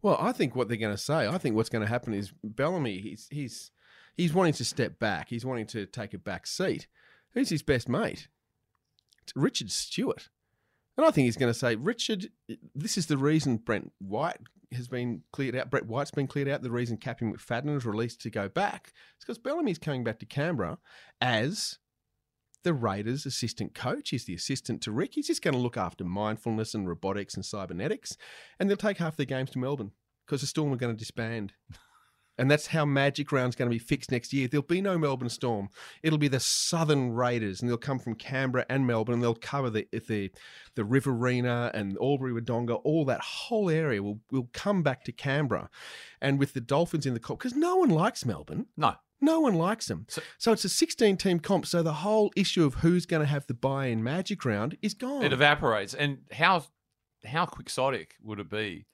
Well, 0.01 0.17
I 0.19 0.33
think 0.33 0.55
what 0.55 0.67
they're 0.67 0.77
going 0.77 0.95
to 0.95 1.01
say, 1.01 1.27
I 1.27 1.37
think 1.37 1.55
what's 1.55 1.69
going 1.69 1.83
to 1.83 1.89
happen 1.89 2.13
is 2.13 2.33
Bellamy, 2.43 2.99
he's 2.99 3.27
he's 3.31 3.71
he's 4.17 4.33
wanting 4.33 4.53
to 4.53 4.65
step 4.65 4.99
back. 4.99 5.29
He's 5.29 5.45
wanting 5.45 5.67
to 5.67 5.85
take 5.85 6.13
a 6.13 6.17
back 6.17 6.47
seat. 6.47 6.87
Who's 7.33 7.49
his 7.49 7.63
best 7.63 7.87
mate? 7.87 8.27
It's 9.23 9.33
Richard 9.35 9.71
Stuart. 9.71 10.29
And 10.97 11.05
I 11.05 11.11
think 11.11 11.25
he's 11.25 11.37
going 11.37 11.53
to 11.53 11.57
say, 11.57 11.75
Richard, 11.75 12.29
this 12.73 12.97
is 12.97 13.05
the 13.05 13.17
reason 13.17 13.57
Brent 13.57 13.91
White 13.99 14.39
has 14.71 14.87
been 14.87 15.21
cleared 15.31 15.55
out. 15.55 15.69
Brett 15.69 15.85
White's 15.85 16.11
been 16.11 16.27
cleared 16.27 16.47
out. 16.47 16.61
The 16.61 16.71
reason 16.71 16.97
Captain 16.97 17.33
McFadden 17.33 17.73
was 17.73 17.85
released 17.85 18.21
to 18.21 18.29
go 18.29 18.49
back. 18.49 18.93
is 19.17 19.25
because 19.25 19.37
Bellamy's 19.37 19.77
coming 19.77 20.03
back 20.03 20.19
to 20.19 20.25
Canberra 20.25 20.77
as 21.21 21.79
the 22.63 22.73
Raiders' 22.73 23.25
assistant 23.25 23.73
coach. 23.73 24.09
He's 24.09 24.25
the 24.25 24.33
assistant 24.33 24.81
to 24.83 24.91
Rick. 24.91 25.11
He's 25.13 25.27
just 25.27 25.41
going 25.41 25.53
to 25.53 25.59
look 25.59 25.77
after 25.77 26.03
mindfulness 26.03 26.73
and 26.73 26.87
robotics 26.87 27.35
and 27.35 27.45
cybernetics. 27.45 28.17
And 28.59 28.69
they'll 28.69 28.77
take 28.77 28.97
half 28.97 29.15
their 29.15 29.25
games 29.25 29.51
to 29.51 29.59
Melbourne 29.59 29.91
because 30.25 30.41
the 30.41 30.47
Storm 30.47 30.73
are 30.73 30.77
going 30.77 30.93
to 30.93 30.99
disband. 30.99 31.53
And 32.37 32.51
that's 32.51 32.67
how 32.67 32.85
Magic 32.85 33.31
Round's 33.31 33.55
going 33.55 33.69
to 33.69 33.73
be 33.75 33.79
fixed 33.79 34.11
next 34.11 34.31
year. 34.31 34.47
There'll 34.47 34.61
be 34.65 34.81
no 34.81 34.97
Melbourne 34.97 35.29
Storm. 35.29 35.69
It'll 36.03 36.19
be 36.19 36.27
the 36.27 36.39
Southern 36.39 37.13
Raiders, 37.13 37.61
and 37.61 37.69
they'll 37.69 37.77
come 37.77 37.97
from 37.99 38.13
Canberra 38.15 38.65
and 38.69 38.85
Melbourne, 38.85 39.15
and 39.15 39.23
they'll 39.23 39.33
cover 39.33 39.69
the 39.69 39.87
the 39.91 40.31
the 40.75 40.85
Riverina 40.85 41.71
and 41.73 41.97
Albury 42.01 42.33
Wodonga. 42.39 42.79
All 42.83 43.05
that 43.05 43.21
whole 43.21 43.69
area 43.69 44.03
will 44.03 44.19
will 44.31 44.49
come 44.53 44.83
back 44.83 45.03
to 45.05 45.11
Canberra, 45.11 45.69
and 46.21 46.37
with 46.39 46.53
the 46.53 46.61
Dolphins 46.61 47.05
in 47.05 47.13
the 47.13 47.19
comp, 47.19 47.39
because 47.39 47.55
no 47.55 47.77
one 47.77 47.89
likes 47.89 48.25
Melbourne. 48.25 48.67
No, 48.77 48.95
No 49.19 49.39
one 49.39 49.55
likes 49.55 49.87
them. 49.87 50.05
So, 50.09 50.21
So- 50.37 50.51
it's 50.51 50.63
a 50.65 50.69
16 50.69 51.17
team 51.17 51.39
comp. 51.39 51.65
So 51.65 51.81
the 51.81 51.93
whole 52.05 52.31
issue 52.35 52.63
of 52.65 52.75
who's 52.75 53.07
going 53.07 53.21
to 53.21 53.25
have 53.27 53.47
the 53.47 53.55
buy 53.55 53.87
in 53.87 54.03
Magic 54.03 54.45
Round 54.45 54.77
is 54.83 54.93
gone. 54.93 55.23
it 55.23 55.33
evaporates. 55.33 55.95
And 55.95 56.19
how 56.31 56.65
how 57.25 57.45
quixotic 57.47 58.15
would 58.21 58.39
it 58.39 58.47
be? 58.49 58.85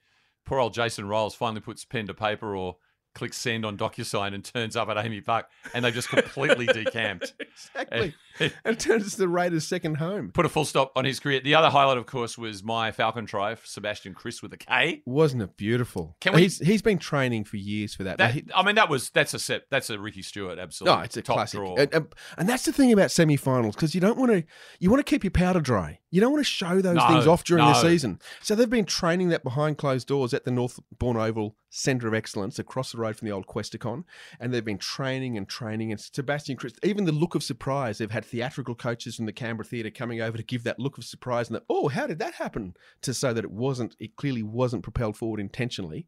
Poor 0.46 0.60
old 0.60 0.74
Jason 0.74 1.08
Rolls 1.10 1.36
finally 1.36 1.60
puts 1.62 1.84
pen 1.86 2.08
to 2.08 2.14
paper 2.14 2.56
or 2.56 2.78
clicks 3.14 3.38
send 3.38 3.66
on 3.66 3.78
DocuSign 3.78 4.34
and 4.34 4.44
turns 4.44 4.76
up 4.76 4.90
at 4.90 4.98
Amy 4.98 5.22
Park, 5.22 5.48
and 5.74 5.84
they've 5.86 5.94
just 5.94 6.10
completely 6.10 6.66
decamped. 6.84 7.34
exactly. 7.40 8.16
and 8.40 8.52
it 8.66 8.80
turns 8.80 9.16
the 9.16 9.28
Raiders' 9.28 9.68
second 9.68 9.96
home. 9.98 10.32
Put 10.34 10.46
a 10.46 10.50
full 10.50 10.66
stop 10.66 10.92
on 10.96 11.06
his 11.06 11.20
career. 11.20 11.40
The 11.40 11.56
other 11.56 11.70
highlight, 11.70 11.98
of 11.98 12.06
course, 12.06 12.38
was 12.38 12.64
my 12.64 12.92
Falcon 12.92 13.26
try 13.26 13.56
Sebastian 13.64 14.14
Kris 14.14 14.42
with 14.42 14.52
a 14.54 14.58
K. 14.58 15.02
Wasn't 15.06 15.42
it 15.42 15.56
beautiful? 15.58 16.16
Can 16.22 16.34
we- 16.34 16.44
He's 16.44 16.58
he's 16.60 16.82
been 16.82 16.98
training 16.98 17.44
for 17.46 17.58
years 17.58 17.94
for 17.96 18.04
that. 18.04 18.18
That, 18.18 18.32
He- 18.34 18.46
I 18.56 18.64
mean, 18.64 18.76
that 18.76 18.90
was 18.90 19.10
that's 19.12 19.34
a 19.34 19.40
set. 19.40 19.64
That's 19.70 19.90
a 19.90 20.00
Ricky 20.00 20.22
Stuart, 20.22 20.58
absolutely. 20.60 20.98
no, 20.98 21.04
it's 21.04 21.18
a 21.18 21.22
top 21.22 21.36
classic, 21.36 21.60
draw. 21.60 21.76
and, 21.76 21.94
and- 21.94 22.08
and 22.38 22.50
that's 22.50 22.66
the 22.66 22.74
thing 22.74 22.92
about 22.92 23.12
semi-finals 23.12 23.76
because 23.76 23.94
you 23.96 24.02
don't 24.02 24.18
want 24.18 24.32
to 24.32 24.44
you 24.80 24.90
want 24.90 25.06
to 25.06 25.10
keep 25.10 25.24
your 25.24 25.32
powder 25.32 25.62
dry. 25.62 26.00
You 26.10 26.22
don't 26.22 26.32
want 26.32 26.42
to 26.46 26.50
show 26.50 26.80
those 26.82 26.96
No, 26.96 27.08
things 27.08 27.26
off 27.28 27.44
during 27.44 27.64
the 27.66 27.74
season. 27.82 28.20
So 28.42 28.54
they've 28.54 28.70
been 28.70 28.86
training 28.86 29.30
that 29.30 29.44
behind 29.44 29.78
closed 29.80 30.08
doors 30.08 30.32
at 30.34 30.44
the 30.46 30.52
Northbourne 30.52 31.18
Oval 31.18 31.56
Centre 31.72 32.08
of 32.08 32.14
Excellence 32.14 32.60
across 32.60 32.92
the 32.92 33.00
road 33.04 33.16
from 33.16 33.28
the 33.28 33.32
old 33.32 33.48
Questacon, 33.48 34.04
and 34.40 34.54
they've 34.54 34.66
been 34.66 34.78
training 34.78 35.38
and 35.38 35.48
training. 35.48 35.92
And 35.92 36.00
Sebastian 36.00 36.58
even 36.84 37.06
the 37.06 37.12
look 37.12 37.36
of 37.36 37.44
surprise, 37.44 37.98
they've 37.98 38.10
had 38.10 38.26
theatrical 38.26 38.76
coaches 38.76 39.16
from 39.16 39.26
the 39.26 39.34
Canberra 39.34 39.66
Theatre 39.66 39.90
coming 39.90 40.22
over 40.22 40.38
to 40.38 40.44
give 40.44 40.64
that 40.64 40.80
look 40.80 40.98
of 40.98 41.04
surprise 41.04 41.48
and 41.48 41.56
that, 41.56 41.66
oh, 41.70 41.90
how 41.90 42.08
did 42.08 42.20
that 42.20 42.36
happen? 42.36 42.76
To 43.02 43.14
so 43.14 43.34
that 43.34 43.44
it 43.44 43.52
wasn't, 43.52 43.96
it 44.00 44.16
clearly 44.16 44.44
wasn't 44.44 44.84
propelled 44.84 45.18
forward 45.18 45.40
intentionally. 45.40 46.08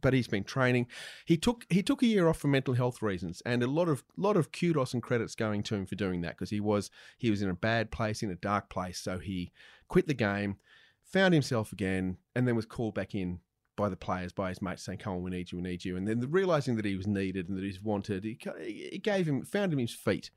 But 0.00 0.14
he's 0.14 0.26
been 0.26 0.42
training. 0.42 0.88
He 1.26 1.36
took 1.36 1.64
he 1.70 1.80
took 1.80 2.02
a 2.02 2.06
year 2.06 2.26
off 2.26 2.38
for 2.38 2.48
mental 2.48 2.74
health 2.74 3.02
reasons, 3.02 3.40
and 3.46 3.62
a 3.62 3.68
lot 3.68 3.88
of 3.88 4.02
lot 4.16 4.36
of 4.36 4.50
kudos 4.50 4.94
and 4.94 5.00
credits 5.00 5.36
going 5.36 5.62
to 5.62 5.76
him 5.76 5.86
for 5.86 5.94
doing 5.94 6.22
that 6.22 6.36
because 6.36 6.50
he 6.50 6.58
was 6.58 6.90
he 7.18 7.30
was 7.30 7.40
in 7.40 7.48
a 7.48 7.54
bad 7.54 7.92
place, 7.92 8.20
in 8.20 8.28
a 8.28 8.34
dark 8.34 8.68
place. 8.68 8.98
So 8.98 9.20
he 9.20 9.52
quit 9.86 10.08
the 10.08 10.14
game, 10.14 10.56
found 11.04 11.34
himself 11.34 11.70
again, 11.70 12.16
and 12.34 12.48
then 12.48 12.56
was 12.56 12.66
called 12.66 12.96
back 12.96 13.14
in 13.14 13.38
by 13.76 13.88
the 13.88 13.96
players, 13.96 14.32
by 14.32 14.50
his 14.50 14.62
mates, 14.62 14.82
saying, 14.82 14.98
"Come 14.98 15.14
on, 15.14 15.22
we 15.22 15.30
need 15.30 15.52
you, 15.52 15.58
we 15.58 15.62
need 15.62 15.84
you." 15.84 15.96
And 15.96 16.06
then 16.06 16.20
the, 16.20 16.28
realizing 16.28 16.76
that 16.76 16.84
he 16.84 16.96
was 16.96 17.06
needed 17.06 17.48
and 17.48 17.56
that 17.56 17.62
he 17.62 17.68
was 17.68 17.82
wanted, 17.82 18.24
he, 18.24 18.38
he 18.60 18.98
gave 18.98 19.26
him, 19.26 19.44
found 19.44 19.72
him 19.72 19.78
his 19.78 19.94
feet. 19.94 20.30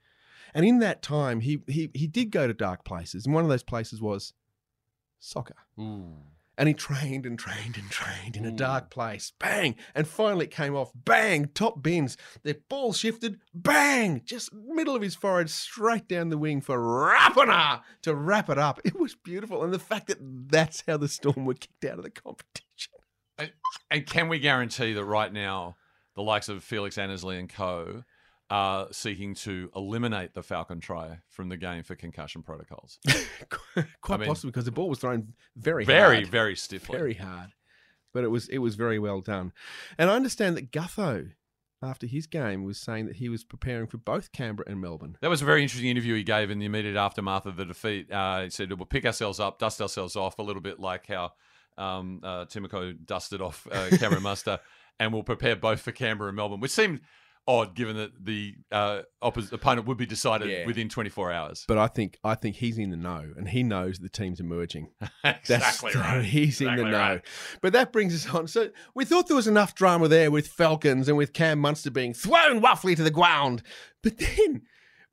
And 0.54 0.66
in 0.66 0.80
that 0.80 1.02
time, 1.02 1.42
he 1.42 1.62
he 1.68 1.92
he 1.94 2.08
did 2.08 2.32
go 2.32 2.48
to 2.48 2.54
dark 2.54 2.86
places, 2.86 3.26
and 3.26 3.36
one 3.36 3.44
of 3.44 3.50
those 3.50 3.64
places 3.64 4.02
was 4.02 4.34
soccer. 5.20 5.56
Hmm. 5.76 6.12
And 6.58 6.70
he 6.70 6.74
trained 6.74 7.26
and 7.26 7.38
trained 7.38 7.78
and 7.78 7.90
trained 7.90 8.38
in 8.38 8.46
a 8.46 8.52
dark 8.52 8.86
hmm. 8.86 8.90
place. 8.90 9.34
Bang! 9.40 9.76
And 9.94 10.08
finally 10.08 10.46
it 10.46 10.52
came 10.52 10.74
off. 10.74 10.92
Bang! 10.96 11.50
Top 11.54 11.84
bins. 11.84 12.16
The 12.44 12.58
ball 12.70 12.94
shifted. 12.94 13.42
Bang! 13.54 14.22
Just 14.24 14.54
middle 14.54 14.96
of 14.96 15.02
his 15.02 15.16
forehead, 15.16 15.50
straight 15.50 16.08
down 16.08 16.30
the 16.30 16.38
wing 16.38 16.62
for 16.62 16.78
Rapana 16.78 17.82
to 18.04 18.16
wrap 18.16 18.50
it 18.50 18.58
up. 18.58 18.80
It 18.86 18.98
was 18.98 19.16
beautiful. 19.16 19.64
And 19.64 19.74
the 19.74 19.80
fact 19.80 20.08
that 20.08 20.20
that's 20.22 20.84
how 20.88 20.96
the 20.96 21.10
Storm 21.10 21.44
were 21.44 21.56
kicked 21.56 21.84
out 21.84 21.98
of 21.98 22.06
the 22.06 22.12
competition. 22.12 22.65
And, 23.38 23.52
and 23.92 24.06
can 24.06 24.28
we 24.30 24.40
guarantee 24.40 24.94
that 24.94 25.04
right 25.04 25.32
now, 25.32 25.76
the 26.16 26.22
likes 26.22 26.48
of 26.50 26.64
Felix 26.64 26.98
Annesley 26.98 27.38
and 27.38 27.50
co. 27.50 28.04
are 28.50 28.88
seeking 28.92 29.34
to 29.36 29.70
eliminate 29.76 30.34
the 30.34 30.44
Falcon 30.44 30.80
try 30.80 31.20
from 31.30 31.50
the 31.50 31.58
game 31.58 31.84
for 31.84 31.96
concussion 31.96 32.42
protocols? 32.44 33.00
Quite 34.02 34.20
mean- 34.22 34.28
possibly 34.30 34.52
because 34.52 34.66
the 34.66 34.72
ball 34.72 34.88
was 34.90 35.00
thrown 35.00 35.34
very 35.56 35.84
Very, 35.86 36.18
hard. 36.18 36.28
very 36.28 36.56
stiffly. 36.56 36.98
very 36.98 37.16
hard. 37.16 37.50
But 38.14 38.24
it 38.24 38.30
was 38.30 38.48
it 38.48 38.60
was 38.60 38.76
very 38.76 38.98
well 38.98 39.20
done. 39.20 39.52
And 39.98 40.10
I 40.10 40.16
understand 40.16 40.56
that 40.56 40.72
Gutho, 40.72 41.32
after 41.84 42.08
his 42.08 42.28
game, 42.28 42.64
was 42.64 42.78
saying 42.78 43.08
that 43.08 43.18
he 43.18 43.28
was 43.28 43.44
preparing 43.44 43.88
for 43.88 43.98
both 43.98 44.32
Canberra 44.32 44.70
and 44.72 44.80
Melbourne. 44.80 45.18
That 45.20 45.30
was 45.30 45.42
a 45.42 45.46
very 45.46 45.62
interesting 45.62 45.90
interview 45.90 46.16
he 46.16 46.24
gave 46.24 46.50
in 46.50 46.60
the 46.60 46.66
immediate 46.66 46.96
aftermath 46.96 47.46
of 47.46 47.58
the 47.58 47.66
defeat. 47.66 48.10
Uh, 48.10 48.44
he 48.44 48.50
said, 48.52 48.72
We'll 48.72 48.86
pick 48.86 49.06
ourselves 49.06 49.42
up, 49.42 49.60
dust 49.60 49.82
ourselves 49.82 50.16
off, 50.16 50.40
a 50.40 50.44
little 50.44 50.62
bit 50.62 50.80
like 50.80 51.08
how 51.08 51.34
um, 51.78 52.22
uh, 52.24 52.46
Timoko 52.46 52.96
dusted 53.06 53.42
off 53.42 53.68
uh, 53.72 53.90
Cameron 53.98 54.24
Munster, 54.24 54.60
and 55.00 55.14
we'll 55.14 55.24
prepare 55.24 55.56
both 55.56 55.82
for 55.82 55.92
Canberra 55.92 56.30
and 56.30 56.36
Melbourne, 56.36 56.60
which 56.60 56.72
seemed 56.72 57.02
odd 57.48 57.76
given 57.76 57.96
that 57.96 58.10
the 58.26 58.56
uh, 58.72 59.02
opposite 59.22 59.54
opponent 59.54 59.86
would 59.86 59.98
be 59.98 60.06
decided 60.08 60.50
Yeah. 60.50 60.66
within 60.66 60.90
24 60.90 61.32
hours. 61.32 61.64
But 61.68 61.78
I 61.78 61.86
think 61.86 62.18
I 62.24 62.34
think 62.34 62.56
he's 62.56 62.80
in 62.80 62.90
the 62.90 62.98
know, 62.98 63.34
and 63.38 63.48
he 63.48 63.62
knows 63.62 64.00
the 64.00 64.10
team's 64.10 64.40
emerging. 64.40 64.90
That's- 65.24 65.42
exactly 65.44 65.92
right. 65.94 66.26
He's 66.26 66.60
in 66.60 66.76
the 66.76 66.84
know. 66.86 66.98
right. 66.98 67.22
But 67.62 67.74
that 67.74 67.92
brings 67.94 68.16
us 68.16 68.34
on. 68.34 68.48
So 68.48 68.70
we 68.96 69.06
thought 69.06 69.28
there 69.28 69.36
was 69.36 69.48
enough 69.48 69.76
drama 69.76 70.08
there 70.08 70.32
with 70.32 70.48
Falcons 70.48 71.08
and 71.08 71.18
with 71.18 71.34
Cam 71.34 71.60
Munster 71.60 71.92
being 71.92 72.14
thrown 72.16 72.62
roughly 72.62 72.96
to 72.96 73.04
the 73.04 73.12
ground. 73.12 73.62
But 74.02 74.18
then 74.18 74.64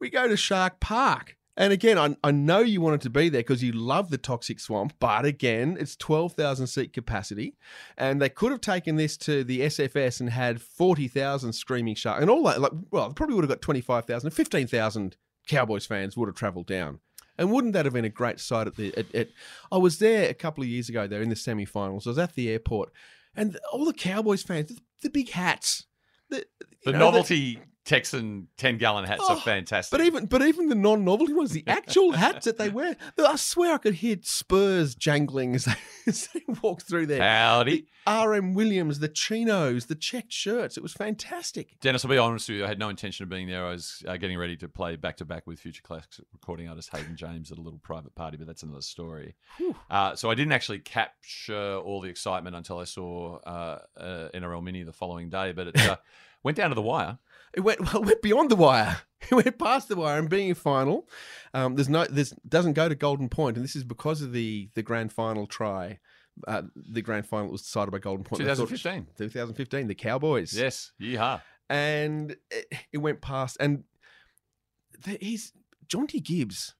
we 0.00 0.08
go 0.08 0.26
to 0.26 0.36
Shark 0.36 0.80
Park. 0.80 1.36
And 1.56 1.72
again, 1.72 1.98
I, 1.98 2.16
I 2.24 2.30
know 2.30 2.60
you 2.60 2.80
wanted 2.80 3.02
to 3.02 3.10
be 3.10 3.28
there 3.28 3.40
because 3.40 3.62
you 3.62 3.72
love 3.72 4.10
the 4.10 4.16
toxic 4.16 4.58
swamp, 4.58 4.94
but 4.98 5.26
again, 5.26 5.76
it's 5.78 5.96
12,000 5.96 6.66
seat 6.66 6.92
capacity. 6.94 7.56
And 7.98 8.22
they 8.22 8.30
could 8.30 8.52
have 8.52 8.62
taken 8.62 8.96
this 8.96 9.18
to 9.18 9.44
the 9.44 9.60
SFS 9.60 10.20
and 10.20 10.30
had 10.30 10.62
40,000 10.62 11.52
screaming 11.52 11.94
shark 11.94 12.22
and 12.22 12.30
all 12.30 12.42
that. 12.44 12.60
Like, 12.60 12.72
well, 12.90 13.08
they 13.08 13.14
probably 13.14 13.34
would 13.34 13.44
have 13.44 13.50
got 13.50 13.60
25,000, 13.60 14.30
15,000 14.30 15.16
Cowboys 15.46 15.84
fans 15.84 16.16
would 16.16 16.28
have 16.28 16.36
travelled 16.36 16.66
down. 16.66 17.00
And 17.36 17.50
wouldn't 17.50 17.72
that 17.74 17.84
have 17.84 17.94
been 17.94 18.04
a 18.04 18.10
great 18.10 18.40
sight 18.40 18.66
at 18.66 18.76
the? 18.76 18.96
At, 18.96 19.14
at, 19.14 19.28
I 19.70 19.78
was 19.78 19.98
there 19.98 20.28
a 20.28 20.34
couple 20.34 20.62
of 20.62 20.68
years 20.68 20.88
ago. 20.88 21.06
There 21.06 21.22
in 21.22 21.30
the 21.30 21.36
semi-finals. 21.36 22.06
I 22.06 22.10
was 22.10 22.18
at 22.18 22.34
the 22.34 22.50
airport, 22.50 22.92
and 23.34 23.58
all 23.72 23.86
the 23.86 23.94
Cowboys 23.94 24.42
fans, 24.42 24.68
the, 24.68 24.78
the 25.02 25.10
big 25.10 25.30
hats, 25.30 25.86
the, 26.28 26.44
The 26.84 26.92
know, 26.92 26.98
novelty 26.98 27.58
Texan 27.84 28.46
10 28.58 28.78
gallon 28.78 29.04
hats 29.04 29.24
are 29.28 29.36
Oh, 29.36 29.40
fantastic. 29.40 29.90
but 29.98 30.04
even 30.06 30.26
but 30.26 30.40
even 30.42 30.68
the 30.68 30.74
non-novelty 30.76 31.32
ones, 31.32 31.50
the 31.50 31.64
actual 31.66 32.12
hats 32.24 32.44
that 32.46 32.56
they 32.56 32.68
wear, 32.68 32.96
I 33.18 33.34
swear 33.36 33.74
I 33.74 33.78
could 33.78 33.94
hear 33.94 34.16
Spurs 34.22 34.94
jangling 34.94 35.56
as 35.56 35.64
they, 35.64 35.74
as 36.06 36.28
they 36.28 36.42
walk 36.62 36.82
through 36.82 37.06
there. 37.06 37.20
Howdy. 37.20 37.86
R.M. 38.06 38.54
Williams, 38.54 38.98
the 38.98 39.08
chinos, 39.08 39.86
the 39.86 39.94
checked 39.94 40.32
shirts. 40.32 40.76
It 40.76 40.82
was 40.82 40.92
fantastic. 40.92 41.78
Dennis, 41.80 42.04
I'll 42.04 42.10
be 42.10 42.18
honest 42.18 42.48
with 42.48 42.58
you. 42.58 42.64
I 42.64 42.68
had 42.68 42.78
no 42.78 42.88
intention 42.88 43.22
of 43.24 43.28
being 43.28 43.46
there. 43.48 43.64
I 43.66 43.70
was 43.70 44.02
uh, 44.08 44.16
getting 44.16 44.38
ready 44.38 44.56
to 44.58 44.68
play 44.68 44.96
back 44.96 45.16
to 45.18 45.24
back 45.24 45.46
with 45.46 45.60
future 45.60 45.82
classics 45.82 46.20
recording 46.32 46.68
artist 46.68 46.90
Hayden 46.96 47.16
James 47.16 47.50
at 47.52 47.58
a 47.58 47.60
little 47.60 47.78
private 47.80 48.14
party, 48.14 48.36
but 48.36 48.46
that's 48.46 48.62
another 48.64 48.80
story. 48.80 49.34
Uh, 49.90 50.14
so 50.16 50.30
I 50.30 50.34
didn't 50.34 50.52
actually 50.52 50.80
capture 50.80 51.76
all 51.76 52.00
the 52.00 52.08
excitement 52.08 52.54
until 52.56 52.78
I 52.78 52.84
saw 52.84 53.38
uh, 53.38 53.78
uh, 53.96 54.28
NRL 54.34 54.62
Mini 54.62 54.82
the 54.82 54.92
following 54.92 55.28
day. 55.30 55.52
But 55.52 55.68
it 55.68 55.80
uh, 55.88 55.96
went 56.42 56.56
down 56.56 56.70
to 56.70 56.74
the 56.74 56.82
wire. 56.82 57.18
It 57.54 57.60
went 57.60 57.80
well, 57.92 58.02
it 58.02 58.06
went 58.06 58.22
beyond 58.22 58.50
the 58.50 58.56
wire. 58.56 59.02
It 59.30 59.36
went 59.36 59.56
past 59.56 59.88
the 59.88 59.94
wire 59.94 60.18
and 60.18 60.28
being 60.28 60.50
a 60.50 60.54
final. 60.56 61.08
Um, 61.54 61.76
there's 61.76 61.88
no 61.88 62.04
there's 62.06 62.32
doesn't 62.46 62.72
go 62.72 62.88
to 62.88 62.96
Golden 62.96 63.28
Point, 63.28 63.56
and 63.56 63.62
this 63.62 63.76
is 63.76 63.84
because 63.84 64.20
of 64.20 64.32
the 64.32 64.68
the 64.74 64.82
grand 64.82 65.12
final 65.12 65.46
try. 65.46 66.00
Uh, 66.48 66.62
the 66.74 67.02
grand 67.02 67.26
final 67.26 67.48
was 67.48 67.62
decided 67.62 67.92
by 67.92 67.98
Golden 67.98 68.24
Point. 68.24 68.40
2015. 68.40 69.06
2015, 69.16 69.86
the 69.86 69.94
Cowboys. 69.94 70.52
Yes, 70.58 70.90
yeehaw. 71.00 71.40
and 71.70 72.34
it, 72.50 72.66
it 72.92 72.98
went 72.98 73.20
past. 73.20 73.56
And 73.60 73.84
he's 75.20 75.52
Jonty 75.86 76.22
Gibbs 76.22 76.74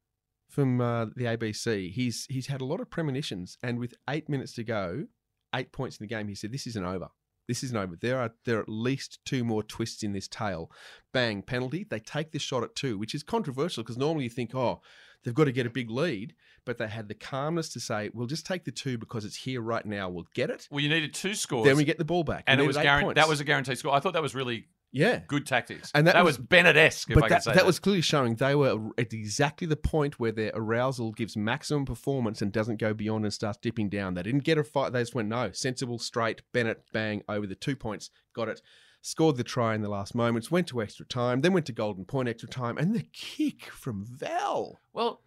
from 0.49 0.81
uh, 0.81 1.07
the 1.17 1.25
ABC. 1.25 1.93
He's 1.93 2.27
he's 2.27 2.49
had 2.49 2.61
a 2.61 2.65
lot 2.65 2.81
of 2.81 2.91
premonitions, 2.91 3.57
and 3.63 3.79
with 3.79 3.95
eight 4.11 4.29
minutes 4.29 4.53
to 4.55 4.65
go, 4.65 5.07
eight 5.55 5.71
points 5.73 5.99
in 5.99 6.05
the 6.05 6.09
game, 6.15 6.27
he 6.29 6.35
said, 6.35 6.53
"This 6.53 6.67
isn't 6.67 6.85
over. 6.85 7.09
This 7.53 7.63
isn't 7.65 7.77
over. 7.77 7.97
There 7.97 8.19
are 8.19 8.33
there 8.47 8.57
are 8.57 8.63
at 8.63 8.69
least 8.71 9.19
two 9.27 9.45
more 9.45 9.63
twists 9.63 10.03
in 10.03 10.15
this 10.15 10.27
tale." 10.27 10.71
Bang 11.13 11.43
penalty. 11.43 11.85
They 11.85 12.01
take 12.01 12.33
this 12.33 12.41
shot 12.41 12.63
at 12.63 12.75
two, 12.75 12.97
which 12.97 13.15
is 13.15 13.23
controversial 13.23 13.83
because 13.83 13.99
normally 13.99 14.25
you 14.25 14.31
think, 14.31 14.55
"Oh." 14.55 14.81
They've 15.25 15.35
got 15.35 15.45
to 15.45 15.53
get 15.53 15.67
a 15.67 15.71
big 15.71 15.89
lead, 15.89 16.35
but 16.65 16.79
they 16.79 16.89
had 16.89 17.07
the 17.07 17.15
calmness 17.15 17.69
to 17.75 17.81
say, 17.81 18.11
"We'll 18.13 18.27
just 18.27 18.45
take 18.45 18.65
the 18.65 18.73
two 18.73 18.99
because 18.99 19.25
it's 19.25 19.37
here 19.37 19.61
right 19.61 19.87
now. 19.87 20.09
We'll 20.09 20.27
get 20.35 20.51
it. 20.51 20.67
Well, 20.71 20.81
you 20.81 20.89
needed 20.89 21.15
two 21.15 21.35
scores. 21.37 21.65
Then 21.65 21.77
we 21.77 21.85
get 21.85 21.99
the 21.99 22.05
ball 22.05 22.25
back." 22.25 22.43
and 22.49 22.59
We 22.59 22.65
it 22.65 22.67
was 22.67 22.77
needed 22.77 22.87
eight 22.87 22.89
guaranteed. 22.89 23.07
points. 23.07 23.21
That 23.21 23.29
was 23.29 23.41
a 23.41 23.45
guaranteed 23.45 23.79
score. 23.79 23.95
I 23.95 24.01
thought 24.01 24.15
that 24.15 24.23
was 24.23 24.35
really 24.35 24.67
yeah. 24.93 25.21
good 25.27 25.47
tactics. 25.47 25.91
And 25.95 26.07
that 26.07 26.15
that 26.15 26.25
was- 26.25 26.39
was, 26.39 26.47
Bennett-esque, 26.47 27.11
if 27.11 27.15
but 27.15 27.25
I 27.25 27.29
that, 27.29 27.45
say 27.45 27.55
that 27.55 27.67
was 27.67 27.79
clearly 27.79 28.03
showing 28.03 28.37
they 28.37 28.55
were 28.55 28.79
at 28.99 29.13
exactly 29.13 29.67
the 29.67 29.77
point 29.77 30.21
where 30.21 30.33
their 30.33 30.53
arousal 30.55 31.13
gives 31.13 31.37
maximum 31.37 31.85
performance 31.85 32.43
and 32.43 32.53
doesn't 32.53 32.77
go 32.79 32.95
beyond 32.95 33.25
and 33.25 33.33
starts 33.33 33.59
dipping 33.59 33.89
down. 33.89 34.15
They 34.15 34.23
didn't 34.23 34.45
get 34.45 34.59
a 34.59 34.65
fight. 34.65 34.93
They 34.93 35.01
just 35.01 35.15
went, 35.15 35.29
no, 35.29 35.51
sensible, 35.53 35.99
straight, 35.99 36.43
Bennett, 36.53 36.85
bang, 36.93 37.23
over 37.29 37.47
the 37.47 37.55
two 37.55 37.75
points, 37.75 38.11
got 38.35 38.49
it. 38.49 38.63
Scored 39.05 39.37
the 39.37 39.43
try 39.43 39.75
in 39.75 39.83
the 39.83 39.89
last 39.89 40.15
moments, 40.15 40.51
went 40.51 40.69
to 40.69 40.81
extra 40.81 41.05
time, 41.05 41.41
then 41.41 41.53
went 41.53 41.67
to 41.67 41.73
golden 41.73 42.05
point 42.05 42.29
extra 42.29 42.49
time, 42.49 42.79
and 42.79 42.95
the 42.95 43.03
kick 43.13 43.65
from 43.65 44.05
Val. 44.05 44.79
Well, 44.93 45.23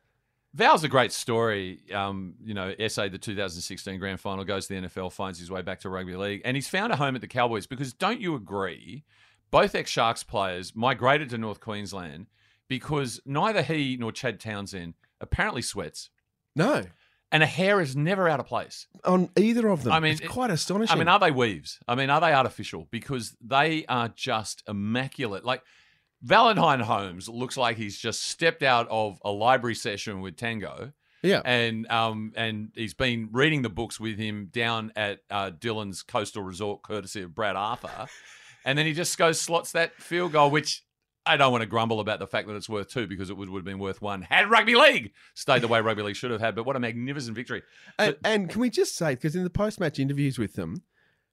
Val's 0.53 0.85
a 0.85 0.87
great 0.87 1.11
story. 1.11 1.81
Um, 1.93 2.35
you 2.41 2.53
know, 2.53 2.73
SA, 2.87 3.09
the 3.09 3.17
2016 3.17 3.99
grand 3.99 4.21
final, 4.21 4.45
goes 4.45 4.67
to 4.67 4.73
the 4.79 4.87
NFL, 4.87 5.11
finds 5.11 5.37
his 5.37 5.51
way 5.51 5.61
back 5.61 5.81
to 5.81 5.89
rugby 5.89 6.15
league, 6.15 6.41
and 6.45 6.55
he's 6.55 6.69
found 6.69 6.93
a 6.93 6.95
home 6.95 7.15
at 7.15 7.21
the 7.21 7.27
Cowboys 7.27 7.67
because 7.67 7.91
don't 7.91 8.21
you 8.21 8.35
agree? 8.35 9.03
Both 9.55 9.73
ex 9.73 9.89
Sharks 9.89 10.21
players 10.21 10.75
migrated 10.75 11.29
to 11.29 11.37
North 11.37 11.61
Queensland 11.61 12.27
because 12.67 13.21
neither 13.25 13.61
he 13.61 13.95
nor 13.97 14.11
Chad 14.11 14.37
Townsend 14.37 14.95
apparently 15.21 15.61
sweats, 15.61 16.09
No, 16.57 16.83
and 17.31 17.41
a 17.41 17.45
hair 17.45 17.79
is 17.79 17.95
never 17.95 18.27
out 18.27 18.41
of 18.41 18.47
place. 18.47 18.87
on 19.05 19.29
either 19.37 19.69
of 19.69 19.83
them. 19.83 19.93
I 19.93 20.01
mean, 20.01 20.11
it's 20.11 20.19
it- 20.19 20.29
quite 20.29 20.51
astonishing. 20.51 20.93
I 20.93 20.99
mean, 20.99 21.07
are 21.07 21.19
they 21.19 21.31
weaves? 21.31 21.79
I 21.87 21.95
mean, 21.95 22.09
are 22.09 22.19
they 22.19 22.33
artificial? 22.33 22.87
Because 22.91 23.37
they 23.39 23.85
are 23.87 24.09
just 24.09 24.61
immaculate. 24.67 25.45
Like 25.45 25.61
Valentine 26.21 26.81
Holmes 26.81 27.29
looks 27.29 27.55
like 27.55 27.77
he's 27.77 27.97
just 27.97 28.23
stepped 28.23 28.61
out 28.61 28.87
of 28.89 29.21
a 29.23 29.31
library 29.31 29.75
session 29.75 30.19
with 30.19 30.35
Tango, 30.35 30.91
yeah. 31.23 31.41
and 31.45 31.89
um, 31.89 32.33
and 32.35 32.71
he's 32.75 32.93
been 32.93 33.29
reading 33.31 33.61
the 33.61 33.69
books 33.69 34.01
with 34.01 34.17
him 34.17 34.49
down 34.51 34.91
at 34.97 35.19
uh, 35.31 35.51
Dylan's 35.51 36.03
Coastal 36.03 36.43
Resort, 36.43 36.81
courtesy 36.81 37.21
of 37.21 37.33
Brad 37.33 37.55
Arthur, 37.55 38.07
and 38.65 38.77
then 38.77 38.85
he 38.85 38.91
just 38.91 39.17
goes 39.17 39.39
slots 39.39 39.71
that 39.71 39.95
field 39.95 40.33
goal, 40.33 40.51
which. 40.51 40.81
I 41.27 41.37
don't 41.37 41.51
want 41.51 41.63
to 41.63 41.65
grumble 41.65 41.99
about 42.01 42.19
the 42.19 42.27
fact 42.27 42.47
that 42.47 42.53
it's 42.53 42.69
worth 42.69 42.89
two 42.89 43.07
because 43.07 43.31
it 43.31 43.33
would, 43.35 43.49
would 43.49 43.57
have 43.57 43.65
been 43.65 43.79
worth 43.79 43.99
one 43.99 44.21
had 44.21 44.47
rugby 44.47 44.75
league 44.75 45.11
stayed 45.33 45.63
the 45.63 45.67
way 45.67 45.81
rugby 45.81 46.03
league 46.03 46.15
should 46.15 46.29
have 46.29 46.39
had. 46.39 46.53
But 46.53 46.67
what 46.67 46.75
a 46.75 46.79
magnificent 46.79 47.35
victory! 47.35 47.63
And, 47.97 48.15
and 48.23 48.47
can 48.47 48.61
we 48.61 48.69
just 48.69 48.95
say, 48.95 49.15
because 49.15 49.35
in 49.35 49.43
the 49.43 49.49
post 49.49 49.79
match 49.79 49.97
interviews 49.97 50.37
with 50.37 50.53
them, 50.53 50.83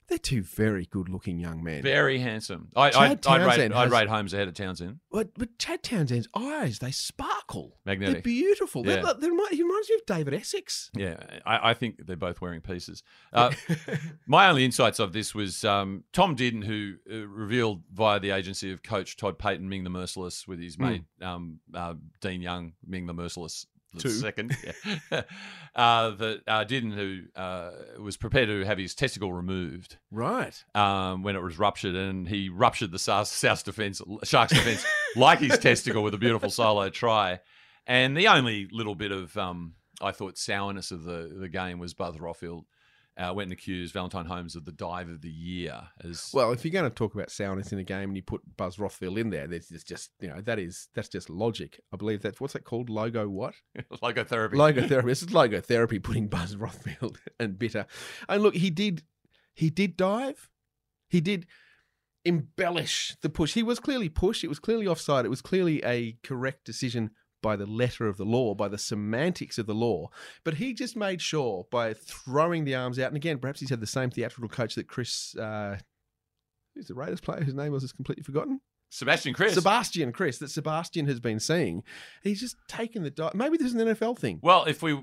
They're 0.09 0.19
two 0.19 0.43
very 0.43 0.85
good-looking 0.87 1.38
young 1.38 1.62
men. 1.65 1.83
Very 1.83 2.19
handsome. 2.19 2.69
I, 2.77 2.91
Chad 2.91 3.03
I'd, 3.03 3.27
I'd, 3.27 3.47
rate, 3.47 3.73
I'd 3.73 3.73
has- 3.73 3.91
rate 3.91 4.09
Holmes 4.09 4.35
ahead 4.35 4.49
of 4.49 4.55
Townsend. 4.55 4.99
But, 5.11 5.31
but 5.38 5.59
Chad 5.59 5.83
Townsend's 5.83 6.29
eyes, 6.37 6.81
they 6.81 6.91
sparkle. 6.91 7.79
Magnetic. 7.87 8.17
They're 8.17 8.23
beautiful. 8.23 8.83
They're 8.83 8.99
Yeah. 8.99 9.05
like- 9.05 9.21
they 9.21 9.31
remind, 9.31 9.55
he 9.55 9.62
reminds 9.62 9.88
me 9.88 9.95
of 9.97 10.07
David 10.07 10.35
Essex. 10.35 10.91
Yeah, 10.95 11.17
I, 11.47 11.71
I 11.71 11.75
think 11.75 12.07
they're 12.07 12.17
both 12.17 12.41
wearing 12.41 12.61
pieces. 12.61 13.03
Uh, 13.33 13.51
my 14.27 14.49
only 14.49 14.65
insights 14.65 14.99
of 14.99 15.12
this 15.15 15.35
was 15.35 15.65
um, 15.65 16.05
Tom 16.12 16.37
Dearden, 16.37 16.62
who 16.65 16.95
uh, 17.11 17.27
revealed 17.27 17.83
via 17.93 18.21
the 18.21 18.31
agency 18.31 18.71
of 18.73 18.83
coach 18.83 19.17
Todd 19.17 19.38
Payten, 19.38 19.62
Ming 19.62 19.85
the 19.85 19.91
Merciless, 19.91 20.47
with 20.47 20.61
his 20.61 20.79
mate 20.79 21.05
um, 21.23 21.61
uh, 21.75 21.95
Dean 22.21 22.43
Young, 22.43 22.73
Ming 22.87 23.07
the 23.07 23.15
Merciless 23.15 23.67
the 23.94 24.00
Two. 24.02 24.09
second, 24.11 24.57
yeah. 25.11 25.22
uh, 25.74 26.11
that 26.11 26.40
uh, 26.46 26.64
didn't 26.64 26.92
who 26.92 27.22
uh, 27.37 27.70
was 28.00 28.16
prepared 28.16 28.48
to 28.48 28.64
have 28.64 28.78
his 28.78 28.94
testicle 28.94 29.33
removed 29.33 29.96
Right. 30.11 30.62
um, 30.74 31.22
when 31.22 31.37
it 31.37 31.42
was 31.42 31.59
ruptured, 31.59 31.94
and 31.94 32.28
he 32.28 32.48
ruptured 32.48 32.90
the 32.90 32.98
South, 32.98 33.28
South 33.28 33.64
defense, 33.64 34.00
Sharks 34.24 34.52
defense, 34.52 34.85
like 35.16 35.38
his 35.40 35.59
testicle 35.59 36.02
with 36.02 36.14
a 36.14 36.18
beautiful 36.18 36.50
solo 36.50 36.88
try. 36.88 37.40
And 37.87 38.16
the 38.16 38.28
only 38.28 38.68
little 38.70 38.94
bit 38.94 39.11
of 39.12 39.37
um, 39.37 39.74
I 40.00 40.12
thought 40.12 40.38
sourness 40.38 40.90
of 40.90 41.05
the 41.05 41.35
the 41.38 41.48
game 41.48 41.78
was 41.78 41.94
Buzz 41.94 42.16
Rothfield 42.16 42.64
uh, 43.18 43.33
went 43.35 43.46
and 43.46 43.53
accused 43.53 43.92
Valentine 43.92 44.27
Holmes 44.27 44.57
of 44.57 44.64
the 44.64 44.72
dive 44.72 45.09
of 45.09 45.20
the 45.20 45.31
year 45.31 45.81
as 46.03 46.31
Well, 46.33 46.53
if 46.53 46.64
you're 46.64 46.72
going 46.72 46.90
to 46.90 46.94
talk 46.94 47.14
about 47.14 47.31
sourness 47.31 47.72
in 47.72 47.79
a 47.79 47.85
game 47.85 48.11
and 48.11 48.16
you 48.16 48.22
put 48.22 48.40
Buzz 48.57 48.77
Rothfield 48.77 49.18
in 49.18 49.31
there, 49.31 49.46
there's 49.46 49.68
just 49.85 50.11
you 50.20 50.29
know 50.29 50.40
that 50.40 50.59
is 50.59 50.88
that's 50.94 51.09
just 51.09 51.29
logic. 51.29 51.81
I 51.92 51.96
believe 51.96 52.22
that's 52.22 52.40
what's 52.40 52.55
that 52.55 52.64
called? 52.64 52.88
Logo 52.88 53.29
what? 53.29 53.55
logotherapy. 54.03 54.55
Logo 54.55 54.87
therapy. 54.87 55.09
This 55.09 55.22
is 55.22 55.33
logo 55.35 55.61
therapy. 55.61 55.98
Putting 55.98 56.29
Buzz 56.29 56.57
Rothfield 56.57 57.16
and 57.40 57.59
bitter. 57.59 57.87
And 58.29 58.42
look, 58.42 58.55
he 58.55 58.70
did 58.70 59.03
he 59.55 59.68
did 59.68 59.96
dive. 59.96 60.48
He 61.09 61.20
did 61.20 61.46
embellish 62.25 63.16
the 63.20 63.29
push. 63.29 63.53
He 63.53 63.62
was 63.62 63.81
clearly 63.81 64.09
pushed. 64.09 64.44
It 64.44 64.48
was 64.48 64.59
clearly 64.59 64.87
offside. 64.87 65.27
It 65.27 65.31
was 65.31 65.42
clearly 65.42 65.83
a 65.85 66.16
correct 66.22 66.64
decision 66.64 67.11
by 67.42 67.57
the 67.57 67.66
letter 67.66 68.07
of 68.07 68.16
the 68.16 68.24
law, 68.24 68.55
by 68.55 68.68
the 68.68 68.78
semantics 68.78 69.59
of 69.59 69.66
the 69.66 69.74
law. 69.74 70.09
But 70.44 70.55
he 70.55 70.72
just 70.72 70.96
made 70.96 71.20
sure 71.20 71.66
by 71.70 71.92
throwing 71.92 72.64
the 72.64 72.74
arms 72.74 72.98
out. 72.98 73.09
And 73.09 73.16
again, 73.16 73.38
perhaps 73.38 73.61
he's 73.61 73.70
had 73.70 73.81
the 73.81 73.87
same 73.87 74.11
theatrical 74.11 74.48
coach 74.48 74.74
that 74.76 74.88
Chris. 74.88 75.37
Uh, 75.37 75.78
Who's 76.74 76.87
the 76.87 76.94
Raiders 76.94 77.20
player 77.20 77.42
whose 77.42 77.55
name 77.55 77.72
was 77.72 77.83
just 77.83 77.96
completely 77.96 78.22
forgotten? 78.22 78.61
Sebastian 78.88 79.35
Kris. 79.35 79.52
Sebastian 79.55 80.11
Kris, 80.12 80.38
that 80.38 80.50
Sebastian 80.50 81.07
has 81.07 81.20
been 81.20 81.38
seeing. 81.38 81.83
He's 82.22 82.40
just 82.40 82.57
taken 82.66 83.02
the 83.02 83.11
dive. 83.11 83.35
Maybe 83.35 83.59
this 83.59 83.66
is 83.68 83.74
an 83.74 83.88
NFL 83.88 84.18
thing. 84.18 84.38
well, 84.42 84.64
if 84.64 84.83
we 84.83 85.02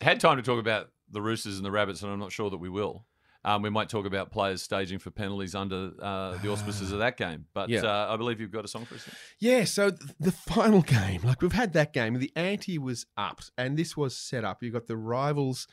had 0.00 0.20
time 0.20 0.36
to 0.36 0.42
talk 0.44 0.60
about 0.60 0.90
the 1.10 1.20
Roosters 1.20 1.56
and 1.56 1.64
the 1.64 1.70
Rabbits, 1.72 2.02
and 2.02 2.12
I'm 2.12 2.20
not 2.20 2.30
sure 2.30 2.50
that 2.50 2.58
we 2.58 2.68
will. 2.68 3.04
Um, 3.44 3.62
we 3.62 3.70
might 3.70 3.88
talk 3.88 4.04
about 4.04 4.30
players 4.32 4.62
staging 4.62 4.98
for 4.98 5.10
penalties 5.10 5.54
under 5.54 5.92
uh, 6.02 6.36
the 6.38 6.50
auspices 6.50 6.90
of 6.92 6.98
that 6.98 7.16
game, 7.16 7.46
but 7.54 7.68
Yeah. 7.68 7.82
uh, 7.82 8.12
I 8.12 8.16
believe 8.16 8.40
you've 8.40 8.50
got 8.50 8.64
a 8.64 8.68
song 8.68 8.84
for 8.84 8.96
us. 8.96 9.08
Yeah, 9.38 9.64
so 9.64 9.90
th- 9.90 10.10
the 10.18 10.32
final 10.32 10.82
game, 10.98 11.22
like 11.22 11.40
we've 11.40 11.52
had 11.52 11.72
that 11.74 11.92
game, 11.92 12.14
the 12.18 12.32
ante 12.34 12.78
was 12.78 13.06
upped, 13.16 13.50
and 13.56 13.76
this 13.78 13.96
was 13.96 14.16
set 14.16 14.44
up. 14.44 14.62
You've 14.62 14.74
got 14.74 14.86
the 14.88 14.96
rivals 14.96 15.66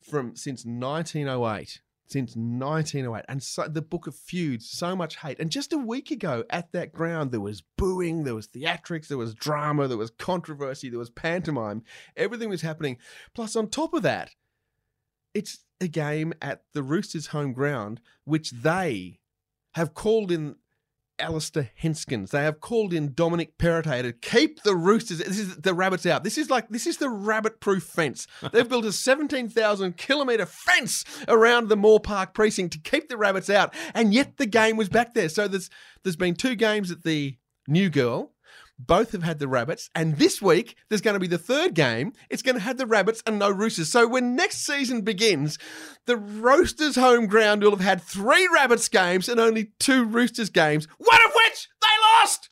from 0.00 0.34
since 0.36 0.64
1908. 0.64 1.80
Since 2.08 2.36
1908, 2.36 3.24
and 3.26 3.42
so, 3.42 3.66
the 3.68 3.80
book 3.80 4.06
of 4.06 4.14
feuds, 4.14 4.68
so 4.68 4.94
much 4.94 5.16
hate. 5.16 5.38
And 5.40 5.48
just 5.50 5.72
a 5.72 5.78
week 5.78 6.10
ago 6.10 6.44
at 6.50 6.70
that 6.72 6.92
ground, 6.92 7.30
there 7.32 7.40
was 7.40 7.62
booing, 7.78 8.24
there 8.24 8.34
was 8.34 8.48
theatrics, 8.48 9.08
there 9.08 9.16
was 9.16 9.34
drama, 9.34 9.88
there 9.88 9.96
was 9.96 10.10
controversy, 10.10 10.90
there 10.90 10.98
was 10.98 11.08
pantomime. 11.08 11.84
Everything 12.14 12.50
was 12.50 12.60
happening. 12.60 12.98
Plus, 13.34 13.56
on 13.56 13.68
top 13.70 13.94
of 13.94 14.02
that, 14.02 14.28
it's 15.34 15.64
a 15.80 15.88
game 15.88 16.32
at 16.40 16.62
the 16.74 16.82
Roosters' 16.82 17.28
home 17.28 17.52
ground, 17.52 18.00
which 18.24 18.50
they 18.50 19.20
have 19.74 19.94
called 19.94 20.30
in 20.30 20.56
Alastair 21.18 21.70
Henskens. 21.74 22.30
They 22.30 22.42
have 22.42 22.60
called 22.60 22.92
in 22.92 23.14
Dominic 23.14 23.56
Perrottet 23.58 24.02
to 24.02 24.12
keep 24.12 24.62
the 24.62 24.74
Roosters, 24.74 25.18
this 25.18 25.38
is 25.38 25.56
the 25.56 25.74
rabbits 25.74 26.04
out. 26.04 26.24
This 26.24 26.36
is 26.36 26.50
like, 26.50 26.68
this 26.68 26.86
is 26.86 26.98
the 26.98 27.08
rabbit 27.08 27.60
proof 27.60 27.84
fence. 27.84 28.26
They've 28.52 28.68
built 28.68 28.84
a 28.84 28.92
17,000 28.92 29.96
kilometre 29.96 30.46
fence 30.46 31.04
around 31.28 31.68
the 31.68 31.76
Moore 31.76 32.00
Park 32.00 32.34
precinct 32.34 32.72
to 32.74 32.80
keep 32.80 33.08
the 33.08 33.16
rabbits 33.16 33.48
out. 33.48 33.74
And 33.94 34.12
yet 34.12 34.36
the 34.36 34.46
game 34.46 34.76
was 34.76 34.88
back 34.88 35.14
there. 35.14 35.28
So 35.28 35.48
there's, 35.48 35.70
there's 36.02 36.16
been 36.16 36.34
two 36.34 36.54
games 36.54 36.90
at 36.90 37.04
the 37.04 37.36
New 37.68 37.88
Girl. 37.88 38.31
Both 38.86 39.12
have 39.12 39.22
had 39.22 39.38
the 39.38 39.48
rabbits, 39.48 39.90
and 39.94 40.16
this 40.16 40.42
week 40.42 40.76
there's 40.88 41.00
going 41.00 41.14
to 41.14 41.20
be 41.20 41.28
the 41.28 41.38
third 41.38 41.74
game. 41.74 42.12
It's 42.30 42.42
going 42.42 42.56
to 42.56 42.60
have 42.60 42.78
the 42.78 42.86
rabbits 42.86 43.22
and 43.26 43.38
no 43.38 43.50
roosters. 43.50 43.90
So 43.90 44.08
when 44.08 44.34
next 44.34 44.66
season 44.66 45.02
begins, 45.02 45.58
the 46.06 46.16
Roosters' 46.16 46.96
home 46.96 47.26
ground 47.26 47.62
will 47.62 47.70
have 47.70 47.80
had 47.80 48.02
three 48.02 48.48
rabbits 48.52 48.88
games 48.88 49.28
and 49.28 49.38
only 49.38 49.72
two 49.78 50.04
Roosters 50.04 50.50
games, 50.50 50.88
one 50.98 51.24
of 51.24 51.32
which 51.32 51.68
they 51.80 52.18
lost. 52.18 52.50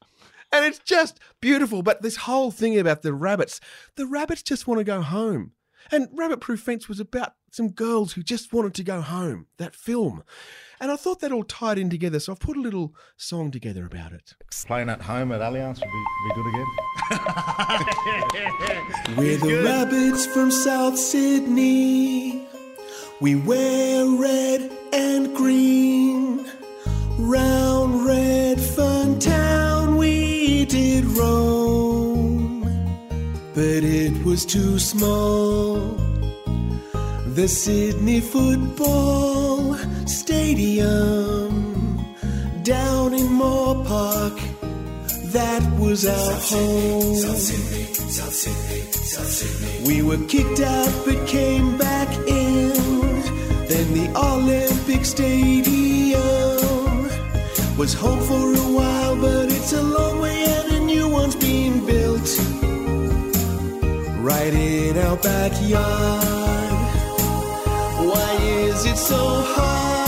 And 0.53 0.65
it's 0.65 0.79
just 0.79 1.19
beautiful. 1.41 1.83
But 1.83 2.03
this 2.03 2.17
whole 2.17 2.51
thing 2.51 2.79
about 2.79 3.03
the 3.03 3.15
rabbits, 3.15 3.61
the 3.97 4.07
rabbits 4.07 4.43
just 4.43 4.67
want 4.67 4.79
to 4.79 4.85
go 4.85 5.03
home. 5.03 5.53
And 5.91 6.09
Rabbit 6.13 6.41
Proof 6.41 6.61
Fence 6.61 6.89
was 6.89 7.01
about 7.01 7.35
some 7.51 7.71
girls 7.71 8.13
who 8.13 8.23
just 8.23 8.53
wanted 8.53 8.75
to 8.75 8.85
go 8.85 9.01
home, 9.01 9.47
that 9.59 9.75
film. 9.75 10.23
And 10.81 10.91
I 10.91 10.97
thought 10.97 11.21
that 11.21 11.33
all 11.33 11.45
tied 11.45 11.79
in 11.79 11.91
together, 11.91 12.21
so 12.21 12.33
I've 12.33 12.41
put 12.41 12.57
a 12.57 12.61
little 12.61 12.95
song 13.17 13.51
together 13.51 13.85
about 13.85 14.13
it. 14.13 14.35
Playing 14.67 14.89
at 14.89 15.03
home 15.03 15.33
at 15.33 15.41
Allianz 15.41 15.81
would 15.81 15.91
be, 15.91 16.05
be 16.29 16.35
good 16.35 16.47
again. 16.47 16.67
We're 19.17 19.37
the 19.37 19.63
rabbits 19.65 20.27
from 20.27 20.51
South 20.51 20.99
Sydney. 20.99 22.47
We 23.21 23.35
wear 23.35 24.07
red 24.07 24.71
and 24.93 25.35
green. 25.37 26.47
Round 27.19 28.07
red 28.07 28.59
fun 28.61 29.19
town 29.19 29.60
was 34.31 34.47
too 34.47 34.79
small. 34.79 35.75
The 37.35 37.49
Sydney 37.49 38.21
Football 38.21 39.75
Stadium 40.07 41.51
down 42.63 43.13
in 43.13 43.27
Moore 43.33 43.85
Park. 43.85 44.39
That 45.37 45.63
was 45.81 46.07
our 46.07 46.35
home. 46.53 47.17
We 49.85 50.03
were 50.03 50.25
kicked 50.29 50.61
out 50.61 50.93
but 51.05 51.27
came 51.27 51.77
back 51.77 52.09
in. 52.29 52.71
Then 53.71 53.87
the 53.99 54.13
Olympic 54.15 55.05
Stadium 55.05 56.21
was 57.77 57.95
home 57.95 58.21
for 58.21 58.55
a 58.55 58.69
while, 58.79 59.17
but 59.17 59.51
it's 59.51 59.73
a 59.73 59.83
long 59.83 60.21
way 60.21 60.45
and 60.45 60.73
a 60.75 60.81
new 60.81 61.09
one's 61.09 61.35
being 61.35 61.85
built 61.85 62.50
right 64.41 64.55
in 64.55 64.97
our 64.99 65.17
backyard. 65.17 66.25
Why 68.09 68.37
is 68.41 68.87
it 68.87 68.97
so 68.97 69.17
hard? 69.17 70.00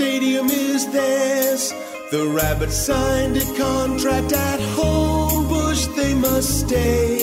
Stadium 0.00 0.46
is 0.46 0.90
theirs. 0.92 1.74
The 2.10 2.26
Rabbits 2.28 2.74
signed 2.74 3.36
a 3.36 3.44
contract 3.58 4.32
at 4.32 4.58
Homebush, 4.74 5.94
they 5.94 6.14
must 6.14 6.60
stay. 6.60 7.20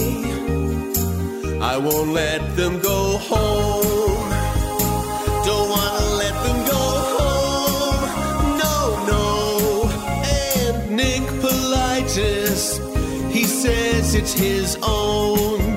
I 1.59 1.75
won't 1.77 2.11
let 2.11 2.55
them 2.55 2.79
go 2.79 3.17
home. 3.17 4.29
Don't 5.43 5.69
wanna 5.75 6.05
let 6.21 6.35
them 6.45 6.59
go 6.75 6.83
home. 7.17 8.01
No, 8.63 8.77
no. 9.11 9.89
And 10.43 10.95
Nick 10.95 11.23
Politis, 11.41 12.61
he 13.31 13.45
says 13.45 14.13
it's 14.13 14.33
his 14.33 14.77
own. 14.83 15.76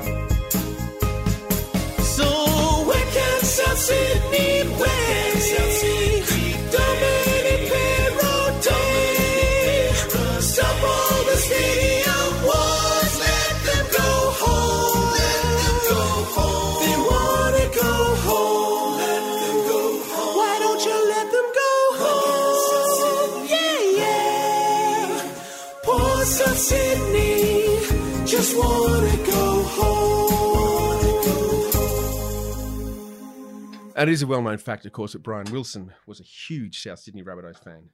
And 34.01 34.09
it 34.09 34.15
is 34.15 34.23
a 34.23 34.27
well 34.27 34.41
known 34.41 34.57
fact, 34.57 34.87
of 34.87 34.93
course, 34.93 35.13
that 35.13 35.23
Brian 35.23 35.53
Wilson 35.53 35.93
was 36.07 36.21
a 36.21 36.23
huge 36.23 36.83
South 36.83 37.01
Sydney 37.01 37.23
Rabbitohs 37.23 37.63
fan. 37.63 37.91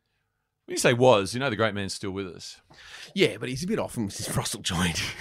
When 0.66 0.74
you 0.74 0.76
say 0.76 0.92
was, 0.92 1.34
you 1.34 1.40
know 1.40 1.50
the 1.50 1.56
great 1.56 1.74
man's 1.74 1.94
still 1.94 2.12
with 2.12 2.28
us. 2.28 2.60
Yeah, 3.12 3.38
but 3.40 3.48
he's 3.48 3.64
a 3.64 3.66
bit 3.66 3.80
off 3.80 3.94
from 3.94 4.04
his 4.04 4.30
Russell 4.36 4.62
joint. 4.62 5.02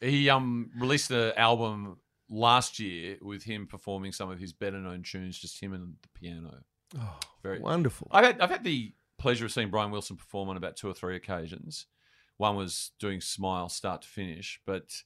He 0.00 0.28
um 0.28 0.70
released 0.78 1.10
an 1.12 1.32
album 1.36 1.96
last 2.28 2.78
year 2.78 3.16
with 3.22 3.42
him 3.42 3.66
performing 3.66 4.12
some 4.12 4.30
of 4.30 4.38
his 4.38 4.52
better 4.52 4.78
known 4.78 5.02
tunes, 5.02 5.38
just 5.38 5.60
him 5.60 5.72
and 5.72 5.94
the 6.02 6.08
piano. 6.20 6.58
Oh, 6.98 7.18
Very 7.42 7.58
wonderful. 7.58 8.08
I've 8.10 8.24
had 8.24 8.40
I've 8.40 8.50
had 8.50 8.64
the 8.64 8.92
pleasure 9.18 9.46
of 9.46 9.52
seeing 9.52 9.70
Brian 9.70 9.90
Wilson 9.90 10.16
perform 10.16 10.48
on 10.48 10.56
about 10.56 10.76
two 10.76 10.88
or 10.88 10.94
three 10.94 11.16
occasions. 11.16 11.86
One 12.36 12.54
was 12.54 12.90
doing 13.00 13.20
Smile 13.20 13.68
start 13.68 14.02
to 14.02 14.08
finish, 14.08 14.60
but 14.66 15.02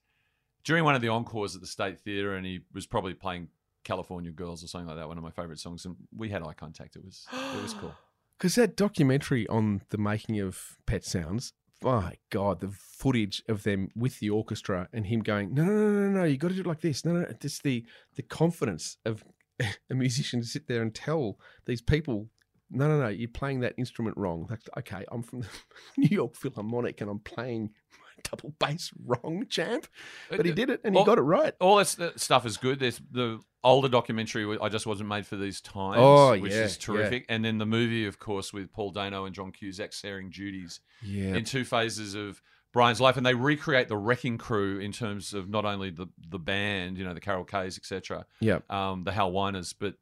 during 0.64 0.84
one 0.84 0.96
of 0.96 1.00
the 1.00 1.08
encores 1.08 1.54
at 1.54 1.60
the 1.60 1.66
State 1.66 2.00
Theatre, 2.00 2.34
and 2.34 2.44
he 2.44 2.60
was 2.74 2.86
probably 2.86 3.14
playing 3.14 3.48
California 3.88 4.30
Girls 4.30 4.62
or 4.62 4.68
something 4.68 4.86
like 4.88 4.98
that, 4.98 5.08
one 5.08 5.18
of 5.18 5.24
my 5.24 5.30
favourite 5.30 5.58
songs, 5.58 5.84
and 5.86 5.96
we 6.16 6.28
had 6.28 6.42
eye 6.42 6.52
contact. 6.52 6.94
It 6.96 7.04
was 7.04 7.26
it 7.32 7.62
was 7.62 7.74
cool. 7.74 7.94
Because 8.38 8.54
that 8.54 8.76
documentary 8.76 9.48
on 9.48 9.80
the 9.90 9.98
making 9.98 10.38
of 10.38 10.78
Pet 10.86 11.04
Sounds, 11.04 11.52
my 11.82 12.18
God, 12.30 12.60
the 12.60 12.68
footage 12.70 13.42
of 13.48 13.64
them 13.64 13.88
with 13.96 14.20
the 14.20 14.30
orchestra 14.30 14.88
and 14.92 15.04
him 15.06 15.20
going, 15.22 15.52
no, 15.54 15.64
no, 15.64 15.72
no, 15.72 15.90
no, 15.90 16.08
no, 16.20 16.24
you 16.24 16.36
got 16.36 16.50
to 16.50 16.54
do 16.54 16.60
it 16.60 16.66
like 16.68 16.80
this. 16.80 17.04
No, 17.04 17.14
no, 17.14 17.26
just 17.40 17.64
the 17.64 17.84
the 18.14 18.22
confidence 18.22 18.96
of 19.04 19.24
a 19.90 19.94
musician 19.94 20.40
to 20.40 20.46
sit 20.46 20.68
there 20.68 20.82
and 20.82 20.94
tell 20.94 21.40
these 21.66 21.82
people, 21.82 22.28
no, 22.70 22.86
no, 22.86 23.00
no, 23.00 23.08
you're 23.08 23.28
playing 23.28 23.58
that 23.60 23.74
instrument 23.76 24.16
wrong. 24.16 24.46
Like, 24.48 24.60
okay, 24.78 25.04
I'm 25.10 25.24
from 25.24 25.40
the 25.40 25.48
New 25.96 26.14
York 26.14 26.36
Philharmonic 26.36 27.00
and 27.00 27.10
I'm 27.10 27.18
playing 27.18 27.70
my 27.98 28.22
double 28.30 28.54
bass 28.60 28.92
wrong, 29.04 29.46
champ. 29.48 29.88
Uh, 30.30 30.36
but 30.36 30.46
he 30.46 30.52
uh, 30.52 30.54
did 30.54 30.70
it 30.70 30.80
and 30.84 30.94
he 30.94 30.98
All- 31.00 31.04
got 31.06 31.18
it 31.18 31.22
right. 31.22 31.54
All 31.60 31.76
that 31.78 31.86
st- 31.88 32.14
uh, 32.14 32.16
stuff 32.18 32.46
is 32.46 32.56
good. 32.56 32.78
There's 32.78 33.00
the 33.10 33.40
older 33.64 33.88
documentary 33.88 34.56
I 34.60 34.68
just 34.68 34.86
wasn't 34.86 35.08
made 35.08 35.26
for 35.26 35.36
these 35.36 35.60
times, 35.60 35.96
Oh, 35.98 36.38
which 36.38 36.52
yeah, 36.52 36.64
is 36.64 36.76
terrific. 36.78 37.26
And 37.28 37.44
then 37.44 37.58
the 37.58 37.66
movie, 37.66 38.06
of 38.06 38.18
course, 38.18 38.52
with 38.52 38.72
Paul 38.72 38.90
Dano 38.90 39.24
and 39.24 39.34
John 39.34 39.50
Cusack 39.52 39.92
sharing 39.92 40.30
duties 40.30 40.80
Yeah. 41.02 41.34
in 41.34 41.44
two 41.44 41.64
phases 41.64 42.14
of 42.14 42.40
Brian's 42.72 43.00
life, 43.00 43.16
and 43.16 43.24
they 43.26 43.34
recreate 43.34 43.88
the 43.88 43.96
Wrecking 43.96 44.38
Crew 44.38 44.78
in 44.78 44.92
terms 44.92 45.32
of 45.34 45.48
not 45.48 45.64
only 45.64 45.90
the 45.90 46.06
the 46.28 46.38
band, 46.38 46.98
you 46.98 47.04
know, 47.04 47.14
the 47.14 47.20
Carol 47.20 47.44
Kayes, 47.44 47.76
etc., 47.78 48.26
Yep. 48.40 48.70
um, 48.70 49.04
the 49.04 49.12
Hal 49.12 49.30
Blaines, 49.32 49.72
but 49.72 49.94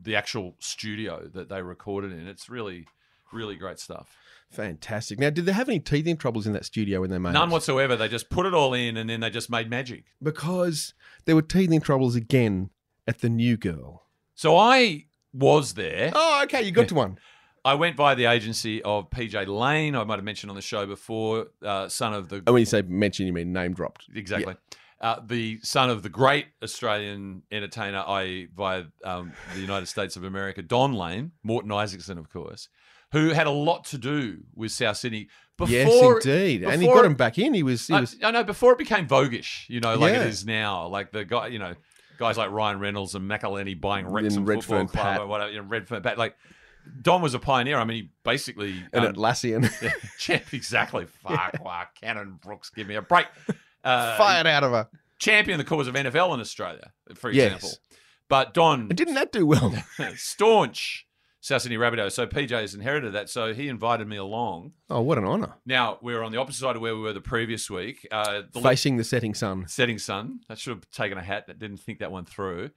the 0.00 0.14
actual 0.14 0.54
studio 0.60 1.28
that 1.34 1.48
they 1.48 1.60
recorded 1.60 2.12
in. 2.12 2.28
It's 2.28 2.48
really, 2.48 2.86
really 3.32 3.56
great 3.56 3.80
stuff. 3.80 4.16
Fantastic. 4.50 5.18
Now, 5.18 5.30
did 5.30 5.46
they 5.46 5.52
have 5.52 5.68
any 5.68 5.80
teething 5.80 6.16
troubles 6.16 6.46
in 6.46 6.52
that 6.52 6.64
studio 6.64 7.00
when 7.00 7.10
they 7.10 7.18
made 7.18 7.32
None 7.32 7.48
it? 7.48 7.52
whatsoever. 7.52 7.96
They 7.96 8.06
just 8.06 8.30
put 8.30 8.46
it 8.46 8.54
all 8.54 8.72
in, 8.72 8.96
and 8.96 9.10
then 9.10 9.18
they 9.18 9.30
just 9.30 9.50
made 9.50 9.68
magic. 9.68 10.04
Because 10.22 10.94
there 11.24 11.34
were 11.34 11.42
teething 11.42 11.80
troubles 11.80 12.14
again 12.14 12.70
at 13.06 13.20
the 13.20 13.28
new 13.28 13.56
girl. 13.56 14.04
So 14.34 14.56
I 14.56 15.06
was 15.32 15.74
there. 15.74 16.12
Oh, 16.14 16.42
okay, 16.44 16.62
you 16.62 16.70
got 16.72 16.88
to 16.88 16.94
one. 16.94 17.18
I 17.64 17.74
went 17.74 17.96
by 17.96 18.14
the 18.14 18.26
agency 18.26 18.82
of 18.82 19.08
PJ 19.08 19.46
Lane. 19.46 19.96
I 19.96 20.04
might 20.04 20.16
have 20.16 20.24
mentioned 20.24 20.50
on 20.50 20.56
the 20.56 20.62
show 20.62 20.84
before, 20.86 21.46
uh, 21.62 21.88
son 21.88 22.12
of 22.12 22.28
the 22.28 22.36
And 22.36 22.48
when 22.50 22.60
you 22.60 22.66
say 22.66 22.82
mention, 22.82 23.26
you 23.26 23.32
mean 23.32 23.52
name 23.52 23.72
dropped. 23.72 24.06
exactly 24.14 24.54
uh, 25.00 25.20
the 25.26 25.60
son 25.62 25.90
of 25.90 26.02
the 26.02 26.08
great 26.08 26.46
Australian 26.62 27.42
entertainer, 27.52 28.02
i.e., 28.06 28.48
via 28.56 28.84
um, 29.04 29.32
the 29.54 29.60
United 29.60 29.86
States 29.86 30.16
of 30.16 30.24
America, 30.24 30.62
Don 30.62 30.94
Lane, 30.94 31.32
Morton 31.42 31.70
Isaacson, 31.72 32.16
of 32.16 32.30
course, 32.30 32.68
who 33.12 33.28
had 33.30 33.46
a 33.46 33.50
lot 33.50 33.84
to 33.86 33.98
do 33.98 34.38
with 34.54 34.72
South 34.72 34.96
Sydney. 34.96 35.28
Before, 35.56 35.70
yes, 35.70 36.26
indeed. 36.26 36.64
and 36.64 36.82
he 36.82 36.88
got 36.88 37.04
him 37.04 37.14
back 37.14 37.38
in. 37.38 37.54
He 37.54 37.62
was. 37.62 37.86
He 37.86 37.94
I, 37.94 38.00
was 38.00 38.16
I 38.24 38.30
know 38.32 38.42
before 38.44 38.72
it 38.72 38.78
became 38.78 39.06
voguish, 39.06 39.68
you 39.68 39.78
know, 39.78 39.94
like 39.94 40.14
Yeah. 40.14 40.22
it 40.22 40.26
is 40.28 40.44
now. 40.44 40.88
Like 40.88 41.12
the 41.12 41.24
guy, 41.24 41.46
you 41.48 41.58
know, 41.60 41.74
guys 42.18 42.36
like 42.38 42.50
Ryan 42.50 42.78
Reynolds 42.80 43.14
and 43.14 43.28
McElhenney 43.30 43.80
buying 43.80 44.06
Wrexham 44.06 44.44
Football 44.46 44.54
Redfern 44.56 44.86
Club 44.88 45.04
Pat. 45.04 45.20
or 45.20 45.26
whatever, 45.26 45.50
you 45.50 45.58
know, 45.62 45.66
Redfern 45.68 46.02
Pat. 46.02 46.18
Like 46.18 46.36
Don 47.02 47.22
was 47.22 47.34
a 47.34 47.38
pioneer. 47.38 47.78
I 47.78 47.84
mean, 47.84 47.96
he 48.04 48.10
basically 48.24 48.82
an 48.92 49.06
um, 49.06 49.12
Atlassian. 49.14 49.70
champ 50.18 50.52
exactly. 50.52 51.06
Fuck, 51.22 51.56
wow, 51.64 51.84
Cannon-Brookes, 52.00 52.70
give 52.70 52.86
me 52.86 52.94
a 52.96 53.02
break. 53.02 53.26
Uh, 53.84 54.16
Fired 54.16 54.46
out 54.46 54.64
of 54.64 54.70
her. 54.72 54.88
champion 55.18 55.58
the 55.58 55.64
cause 55.64 55.86
of 55.88 55.94
NFL 55.94 56.32
in 56.32 56.40
Australia, 56.40 56.90
for 57.16 57.30
Yes. 57.30 57.52
example. 57.56 57.78
But 58.30 58.54
Don, 58.54 58.80
And 58.88 58.96
didn't 58.96 59.12
that 59.16 59.30
do 59.30 59.44
well? 59.44 59.74
staunch 60.16 61.06
Sydney 61.44 61.76
Rabbitohs, 61.76 62.12
so 62.12 62.26
PJ 62.26 62.50
has 62.50 62.74
inherited 62.74 63.12
that. 63.12 63.28
So 63.28 63.52
he 63.52 63.68
invited 63.68 64.08
me 64.08 64.16
along. 64.16 64.72
oh, 64.88 65.02
what 65.02 65.18
an 65.18 65.24
honour. 65.24 65.54
Now 65.66 65.98
we're 66.00 66.22
on 66.22 66.32
the 66.32 66.38
opposite 66.38 66.60
side 66.60 66.74
of 66.76 66.80
where 66.82 66.94
we 66.96 67.02
were 67.02 67.12
the 67.12 67.20
previous 67.20 67.68
week. 67.68 68.06
Uh, 68.10 68.42
the 68.52 68.60
Facing 68.62 68.96
the 68.96 69.04
setting 69.04 69.34
sun. 69.34 69.66
setting 69.68 69.98
sun. 69.98 70.40
I 70.48 70.54
should 70.54 70.70
have 70.74 70.90
taken 70.90 71.18
a 71.18 71.22
hat. 71.22 71.46
That 71.48 71.58
didn't 71.58 71.78
think 71.80 71.98
that 71.98 72.10
one 72.10 72.24
through. 72.24 72.70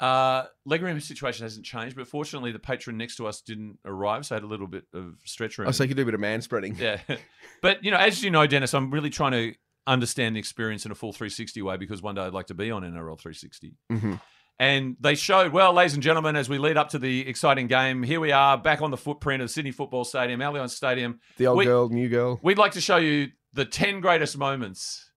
Uh, 0.00 0.44
legroom 0.68 1.00
situation 1.02 1.44
hasn't 1.44 1.64
changed, 1.66 1.96
but 1.96 2.06
fortunately 2.06 2.52
the 2.52 2.58
patron 2.58 2.96
next 2.96 3.16
to 3.16 3.26
us 3.26 3.40
didn't 3.40 3.78
arrive, 3.84 4.26
so 4.26 4.34
I 4.34 4.36
had 4.36 4.42
a 4.44 4.46
little 4.48 4.66
bit 4.66 4.84
of 4.92 5.16
stretch 5.24 5.58
room. 5.58 5.66
Oh, 5.68 5.70
so 5.72 5.84
you 5.84 5.88
could 5.88 5.96
do 5.96 6.02
a 6.02 6.06
bit 6.06 6.14
of 6.14 6.20
man 6.20 6.40
spreading. 6.42 6.76
Yeah. 6.76 7.00
But, 7.62 7.82
you 7.82 7.90
know, 7.90 7.96
as 7.96 8.22
you 8.22 8.30
know, 8.30 8.46
Dennis, 8.46 8.74
I'm 8.74 8.90
really 8.90 9.08
trying 9.10 9.32
to 9.32 9.54
understand 9.86 10.36
the 10.36 10.38
experience 10.40 10.84
in 10.84 10.92
a 10.92 10.94
full 10.94 11.12
360 11.12 11.62
way 11.62 11.76
because 11.78 12.02
one 12.02 12.14
day 12.14 12.20
I'd 12.22 12.32
like 12.34 12.46
to 12.48 12.54
be 12.54 12.70
on 12.70 12.82
NRL 12.82 13.18
360. 13.18 13.74
Mhm. 13.90 14.20
And 14.58 14.96
they 15.00 15.16
showed, 15.16 15.52
well, 15.52 15.72
ladies 15.72 15.94
and 15.94 16.02
gentlemen, 16.02 16.36
as 16.36 16.48
we 16.48 16.58
lead 16.58 16.76
up 16.76 16.90
to 16.90 16.98
the 16.98 17.26
exciting 17.26 17.66
game, 17.66 18.02
here 18.04 18.20
we 18.20 18.30
are 18.30 18.56
back 18.56 18.82
on 18.82 18.90
the 18.92 18.96
footprint 18.96 19.42
of 19.42 19.50
Sydney 19.50 19.72
Football 19.72 20.04
Stadium, 20.04 20.40
Allianz 20.40 20.70
Stadium. 20.70 21.18
The 21.38 21.48
old 21.48 21.58
We- 21.58 21.64
girl, 21.64 21.88
new 21.88 22.08
girl. 22.08 22.38
We'd 22.42 22.58
like 22.58 22.72
to 22.72 22.80
show 22.80 22.96
you 22.98 23.28
the 23.52 23.64
10 23.64 24.00
greatest 24.00 24.38
moments 24.38 25.10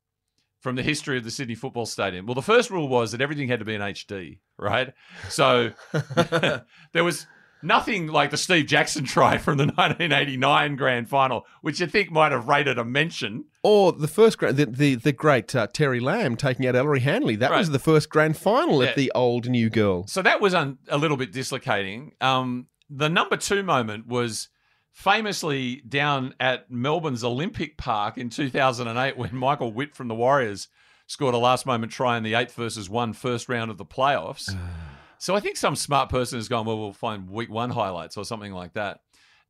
from 0.59 0.75
the 0.75 0.81
history 0.83 1.17
of 1.17 1.23
the 1.23 1.29
Sydney 1.31 1.53
Football 1.53 1.85
Stadium. 1.85 2.25
Well, 2.25 2.33
the 2.35 2.41
first 2.41 2.71
rule 2.71 2.87
was 2.87 3.11
that 3.11 3.21
everything 3.21 3.47
had 3.47 3.59
to 3.59 3.65
be 3.65 3.75
in 3.75 3.81
HD, 3.81 4.39
right? 4.57 4.93
So 5.29 5.71
there 6.93 7.03
was 7.03 7.27
nothing 7.67 8.07
like 8.07 8.31
the 8.31 8.37
Steve 8.37 8.65
Jackson 8.65 9.03
try 9.05 9.37
from 9.37 9.57
the 9.57 9.65
1989 9.75 10.75
grand 10.75 11.09
final, 11.09 11.45
which 11.61 11.79
you 11.79 11.87
think 11.87 12.09
might 12.11 12.31
have 12.31 12.47
rated 12.47 12.77
a 12.77 12.83
mention. 12.85 13.45
Or 13.63 13.91
the 13.91 14.07
first 14.07 14.37
grand, 14.37 14.57
the, 14.57 14.65
the, 14.65 14.95
the 14.95 15.11
great 15.11 15.53
uh, 15.55 15.67
Terry 15.67 15.99
Lamb 15.99 16.35
taking 16.37 16.65
out 16.65 16.75
Ellery 16.75 17.01
Hanley. 17.01 17.35
That 17.35 17.51
was 17.51 17.69
the 17.69 17.79
first 17.79 18.09
grand 18.09 18.37
final 18.37 18.81
Yeah. 18.81 18.89
at 18.89 18.95
the 18.95 19.11
old 19.13 19.47
new 19.49 19.69
girl. 19.69 20.07
So 20.07 20.21
that 20.21 20.39
was 20.41 20.53
un- 20.53 20.77
a 20.87 20.97
little 20.97 21.17
bit 21.17 21.31
dislocating. 21.31 22.13
Um, 22.21 22.67
the 22.89 23.09
number 23.09 23.35
two 23.37 23.61
moment 23.63 24.07
was 24.07 24.49
famously 24.93 25.81
down 25.87 26.33
at 26.39 26.71
Melbourne's 26.71 27.23
Olympic 27.23 27.77
Park 27.77 28.17
in 28.17 28.29
2008 28.29 29.15
when 29.17 29.29
Michael 29.35 29.71
Witt 29.71 29.95
from 29.95 30.07
the 30.07 30.15
Warriors 30.15 30.69
scored 31.05 31.33
a 31.35 31.37
last 31.37 31.65
moment 31.65 31.91
try 31.91 32.17
in 32.17 32.23
the 32.23 32.33
eighth 32.33 32.53
versus 32.55 32.89
one 32.89 33.13
first 33.13 33.47
round 33.47 33.69
of 33.71 33.77
the 33.77 33.85
playoffs. 33.85 34.49
So 35.19 35.35
I 35.35 35.39
think 35.39 35.57
some 35.57 35.75
smart 35.75 36.09
person 36.09 36.37
has 36.37 36.47
gone, 36.47 36.65
well, 36.65 36.77
we'll 36.77 36.93
find 36.93 37.29
week 37.29 37.49
one 37.49 37.69
highlights 37.69 38.17
or 38.17 38.25
something 38.25 38.53
like 38.53 38.73
that. 38.73 39.01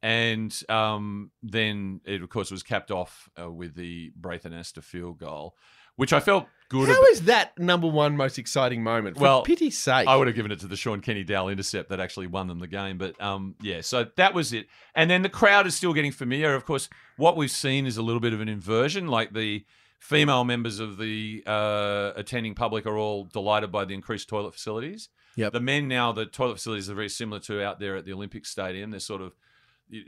And 0.01 0.55
um, 0.69 1.31
then 1.41 2.01
it, 2.05 2.21
of 2.21 2.29
course, 2.29 2.51
was 2.51 2.63
capped 2.63 2.91
off 2.91 3.29
uh, 3.41 3.51
with 3.51 3.75
the 3.75 4.11
Braith 4.15 4.43
Anasta 4.43 4.83
field 4.83 5.17
goal, 5.17 5.55
which 5.95 6.13
I 6.13 6.19
felt 6.19 6.45
good 6.69 6.87
How 6.87 6.93
about. 6.93 7.09
is 7.09 7.21
that 7.23 7.57
number 7.57 7.87
one 7.87 8.15
most 8.15 8.37
exciting 8.37 8.83
moment? 8.83 9.17
For 9.17 9.23
Well, 9.23 9.41
pity's 9.41 9.77
sake. 9.77 10.07
I 10.07 10.15
would 10.15 10.27
have 10.27 10.35
given 10.35 10.51
it 10.51 10.59
to 10.59 10.67
the 10.67 10.75
Shaun 10.75 11.01
Kenny-Dowall 11.01 11.51
intercept 11.51 11.89
that 11.89 11.99
actually 11.99 12.27
won 12.27 12.47
them 12.47 12.59
the 12.59 12.67
game. 12.67 12.99
But 12.99 13.19
um, 13.19 13.55
yeah, 13.59 13.81
so 13.81 14.05
that 14.17 14.35
was 14.35 14.53
it. 14.53 14.67
And 14.93 15.09
then 15.09 15.23
the 15.23 15.29
crowd 15.29 15.65
is 15.65 15.75
still 15.75 15.93
getting 15.93 16.11
familiar. 16.11 16.53
Of 16.53 16.65
course, 16.65 16.89
what 17.17 17.35
we've 17.35 17.49
seen 17.49 17.87
is 17.87 17.97
a 17.97 18.03
little 18.03 18.21
bit 18.21 18.33
of 18.33 18.39
an 18.41 18.49
inversion. 18.49 19.07
Like 19.07 19.33
the 19.33 19.65
female 19.99 20.43
members 20.43 20.79
of 20.79 20.97
the 20.97 21.43
uh, 21.47 22.11
attending 22.15 22.53
public 22.53 22.85
are 22.85 22.97
all 22.97 23.23
delighted 23.23 23.71
by 23.71 23.83
the 23.83 23.95
increased 23.95 24.29
toilet 24.29 24.53
facilities. 24.53 25.09
Yep. 25.37 25.53
The 25.53 25.61
men 25.61 25.87
now, 25.87 26.11
the 26.11 26.25
toilet 26.25 26.55
facilities 26.55 26.89
are 26.89 26.95
very 26.95 27.09
similar 27.09 27.39
to 27.41 27.63
out 27.63 27.79
there 27.79 27.95
at 27.95 28.05
the 28.05 28.11
Olympic 28.11 28.45
Stadium. 28.45 28.89
They're 28.91 28.99
sort 28.99 29.21
of, 29.21 29.33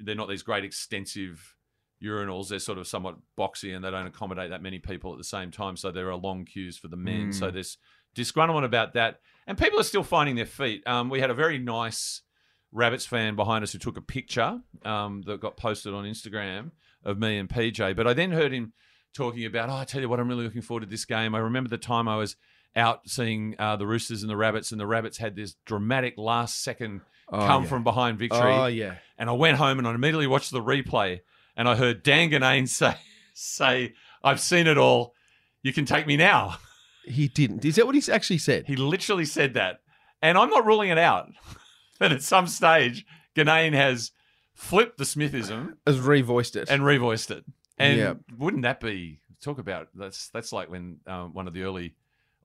they're 0.03 0.15
not 0.15 0.27
these 0.27 0.41
great 0.41 0.65
extensive 0.65 1.55
urinals. 2.03 2.49
They're 2.49 2.57
sort 2.57 2.80
of 2.80 2.88
somewhat 2.88 3.17
boxy 3.38 3.75
and 3.75 3.86
they 3.86 3.91
don't 3.91 4.07
accommodate 4.07 4.49
that 4.49 4.63
many 4.63 4.80
people 4.80 5.11
at 5.11 5.19
the 5.19 5.23
same 5.23 5.51
time. 5.51 5.77
So 5.77 5.91
there 5.91 6.09
are 6.09 6.15
long 6.15 6.45
queues 6.45 6.77
for 6.77 6.88
the 6.88 6.97
men. 6.97 7.30
Mm. 7.30 7.34
So 7.36 7.51
there's 7.51 7.77
disgruntlement 8.15 8.65
about 8.65 8.95
that. 8.95 9.19
And 9.45 9.55
people 9.55 9.80
are 9.80 9.84
still 9.84 10.03
finding 10.03 10.36
their 10.36 10.47
feet. 10.47 10.86
Um, 10.88 11.09
we 11.09 11.19
had 11.19 11.30
a 11.30 11.36
very 11.36 11.59
nice 11.59 12.23
Rabbits 12.71 13.05
fan 13.05 13.36
behind 13.36 13.63
us 13.63 13.71
who 13.71 13.80
took 13.80 13.97
a 13.97 14.01
picture 14.01 14.59
um, 14.84 15.21
that 15.27 15.39
got 15.39 15.57
posted 15.57 15.93
on 15.93 16.05
Instagram 16.05 16.71
of 17.03 17.19
me 17.19 17.38
and 17.38 17.47
PJ. 17.47 17.95
But 17.95 18.07
I 18.07 18.13
then 18.13 18.32
heard 18.32 18.51
him 18.51 18.73
talking 19.13 19.45
about, 19.45 19.69
oh, 19.69 19.75
I 19.75 19.86
tell 19.86 20.01
you 20.01 20.09
what, 20.09 20.19
I'm 20.19 20.27
really 20.27 20.43
looking 20.43 20.61
forward 20.61 20.82
to 20.82 20.89
this 20.89 21.05
game. 21.05 21.36
I 21.36 21.39
remember 21.39 21.69
the 21.69 21.77
time 21.77 22.07
I 22.07 22.15
was 22.15 22.36
out 22.76 23.07
seeing 23.09 23.55
uh, 23.59 23.76
the 23.76 23.88
Roosters 23.88 24.22
and 24.24 24.30
the 24.30 24.38
Rabbits, 24.38 24.72
and 24.72 24.80
the 24.80 24.88
Rabbits 24.88 25.17
had 25.17 25.36
this 25.36 25.55
dramatic 25.65 26.15
last 26.17 26.61
second 26.63 27.01
Oh, 27.32 27.45
come 27.45 27.63
yeah. 27.63 27.70
from 27.70 27.84
behind 27.84 28.17
victory. 28.17 28.39
Oh, 28.41 28.65
yeah. 28.65 28.95
And 29.17 29.30
I 29.30 29.34
went 29.34 29.57
home 29.57 29.78
and 29.78 29.88
I 29.88 29.93
immediately 29.93 30.26
watched 30.26 30.49
the 30.51 30.61
replay, 30.61 31.20
and 31.55 31.70
I 31.70 31.76
heard 31.76 32.01
Dan 32.01 32.32
Ginnane 32.32 32.67
say, 32.80 32.95
say, 33.36 33.93
"I've 34.24 34.39
seen 34.39 34.65
it 34.67 34.78
all. 34.78 35.13
You 35.61 35.72
can 35.74 35.86
take 35.86 36.07
me 36.07 36.17
now." 36.17 36.57
He 37.05 37.28
didn't. 37.28 37.65
Is 37.65 37.76
that 37.78 37.88
what 37.88 37.95
he 37.95 38.11
actually 38.11 38.38
said? 38.38 38.65
He 38.67 38.76
literally 38.76 39.26
said 39.26 39.55
that, 39.55 39.80
and 40.22 40.38
I'm 40.38 40.49
not 40.49 40.65
ruling 40.65 40.89
it 40.89 40.97
out. 40.99 41.30
that 41.99 42.11
at 42.11 42.22
some 42.22 42.45
stage, 42.45 43.03
Ginnane 43.36 43.74
has 43.74 44.11
flipped 44.53 44.97
the 44.99 45.05
Smithism 45.05 45.76
Has 45.88 45.97
revoiced 45.97 46.55
it. 46.55 46.70
and 46.70 46.84
revoiced 46.84 47.32
it. 47.32 47.45
And 47.80 47.97
Yeah. 47.97 48.13
wouldn't 48.38 48.61
that 48.63 48.80
be 48.80 49.22
talk 49.41 49.57
about 49.57 49.88
that's 49.95 50.28
that's 50.30 50.51
like 50.51 50.70
when 50.70 50.97
um, 51.07 51.34
one 51.34 51.47
of 51.47 51.53
the 51.53 51.63
early 51.63 51.95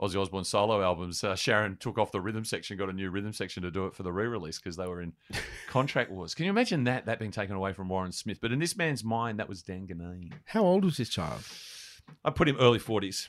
Ozzy 0.00 0.20
Osbourne 0.20 0.44
solo 0.44 0.82
albums, 0.82 1.22
uh, 1.22 1.36
Sharon 1.36 1.76
took 1.76 1.98
off 1.98 2.10
the 2.10 2.20
rhythm 2.20 2.44
section, 2.44 2.76
got 2.76 2.88
a 2.88 2.92
new 2.92 3.10
rhythm 3.10 3.32
section 3.32 3.62
to 3.62 3.70
do 3.70 3.86
it 3.86 3.94
for 3.94 4.02
the 4.02 4.12
re-release 4.12 4.58
because 4.58 4.76
they 4.76 4.86
were 4.88 5.00
in 5.00 5.12
contract 5.68 6.10
wars. 6.10 6.34
Can 6.34 6.44
you 6.46 6.50
imagine 6.50 6.84
that 6.84 7.06
that 7.06 7.18
being 7.20 7.30
taken 7.30 7.54
away 7.54 7.72
from 7.72 7.88
Warren 7.88 8.10
Smith? 8.12 8.38
But 8.40 8.50
in 8.52 8.58
this 8.58 8.76
man's 8.76 9.04
mind, 9.04 9.38
that 9.38 9.48
was 9.48 9.62
Dan 9.62 9.86
Ginnane. 9.86 10.32
How 10.46 10.62
old 10.62 10.84
was 10.84 10.96
this 10.96 11.08
child? 11.08 11.42
I 12.24 12.30
put 12.30 12.48
him 12.48 12.56
early 12.58 12.78
forties. 12.80 13.28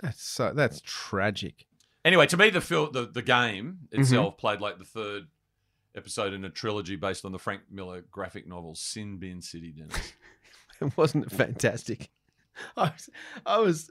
That's 0.00 0.22
so. 0.22 0.52
That's 0.54 0.80
tragic. 0.84 1.66
Anyway, 2.04 2.26
to 2.28 2.36
me, 2.36 2.50
the 2.50 2.60
fil- 2.60 2.90
the 2.90 3.06
the 3.06 3.22
game 3.22 3.78
Mm-hmm. 3.92 4.00
itself 4.00 4.36
played 4.38 4.60
like 4.60 4.78
the 4.78 4.84
third 4.84 5.24
episode 5.94 6.32
in 6.32 6.44
a 6.44 6.50
trilogy 6.50 6.96
based 6.96 7.24
on 7.24 7.32
the 7.32 7.38
Frank 7.38 7.62
Miller 7.70 8.04
graphic 8.10 8.46
novel 8.48 8.74
Sin 8.74 9.18
Bin 9.18 9.40
City. 9.42 9.72
Dennis. 9.72 10.12
Wasn't 10.96 11.24
it 11.26 11.32
fantastic? 11.32 12.10
I 12.76 12.84
was, 12.90 13.10
I 13.46 13.58
was, 13.58 13.90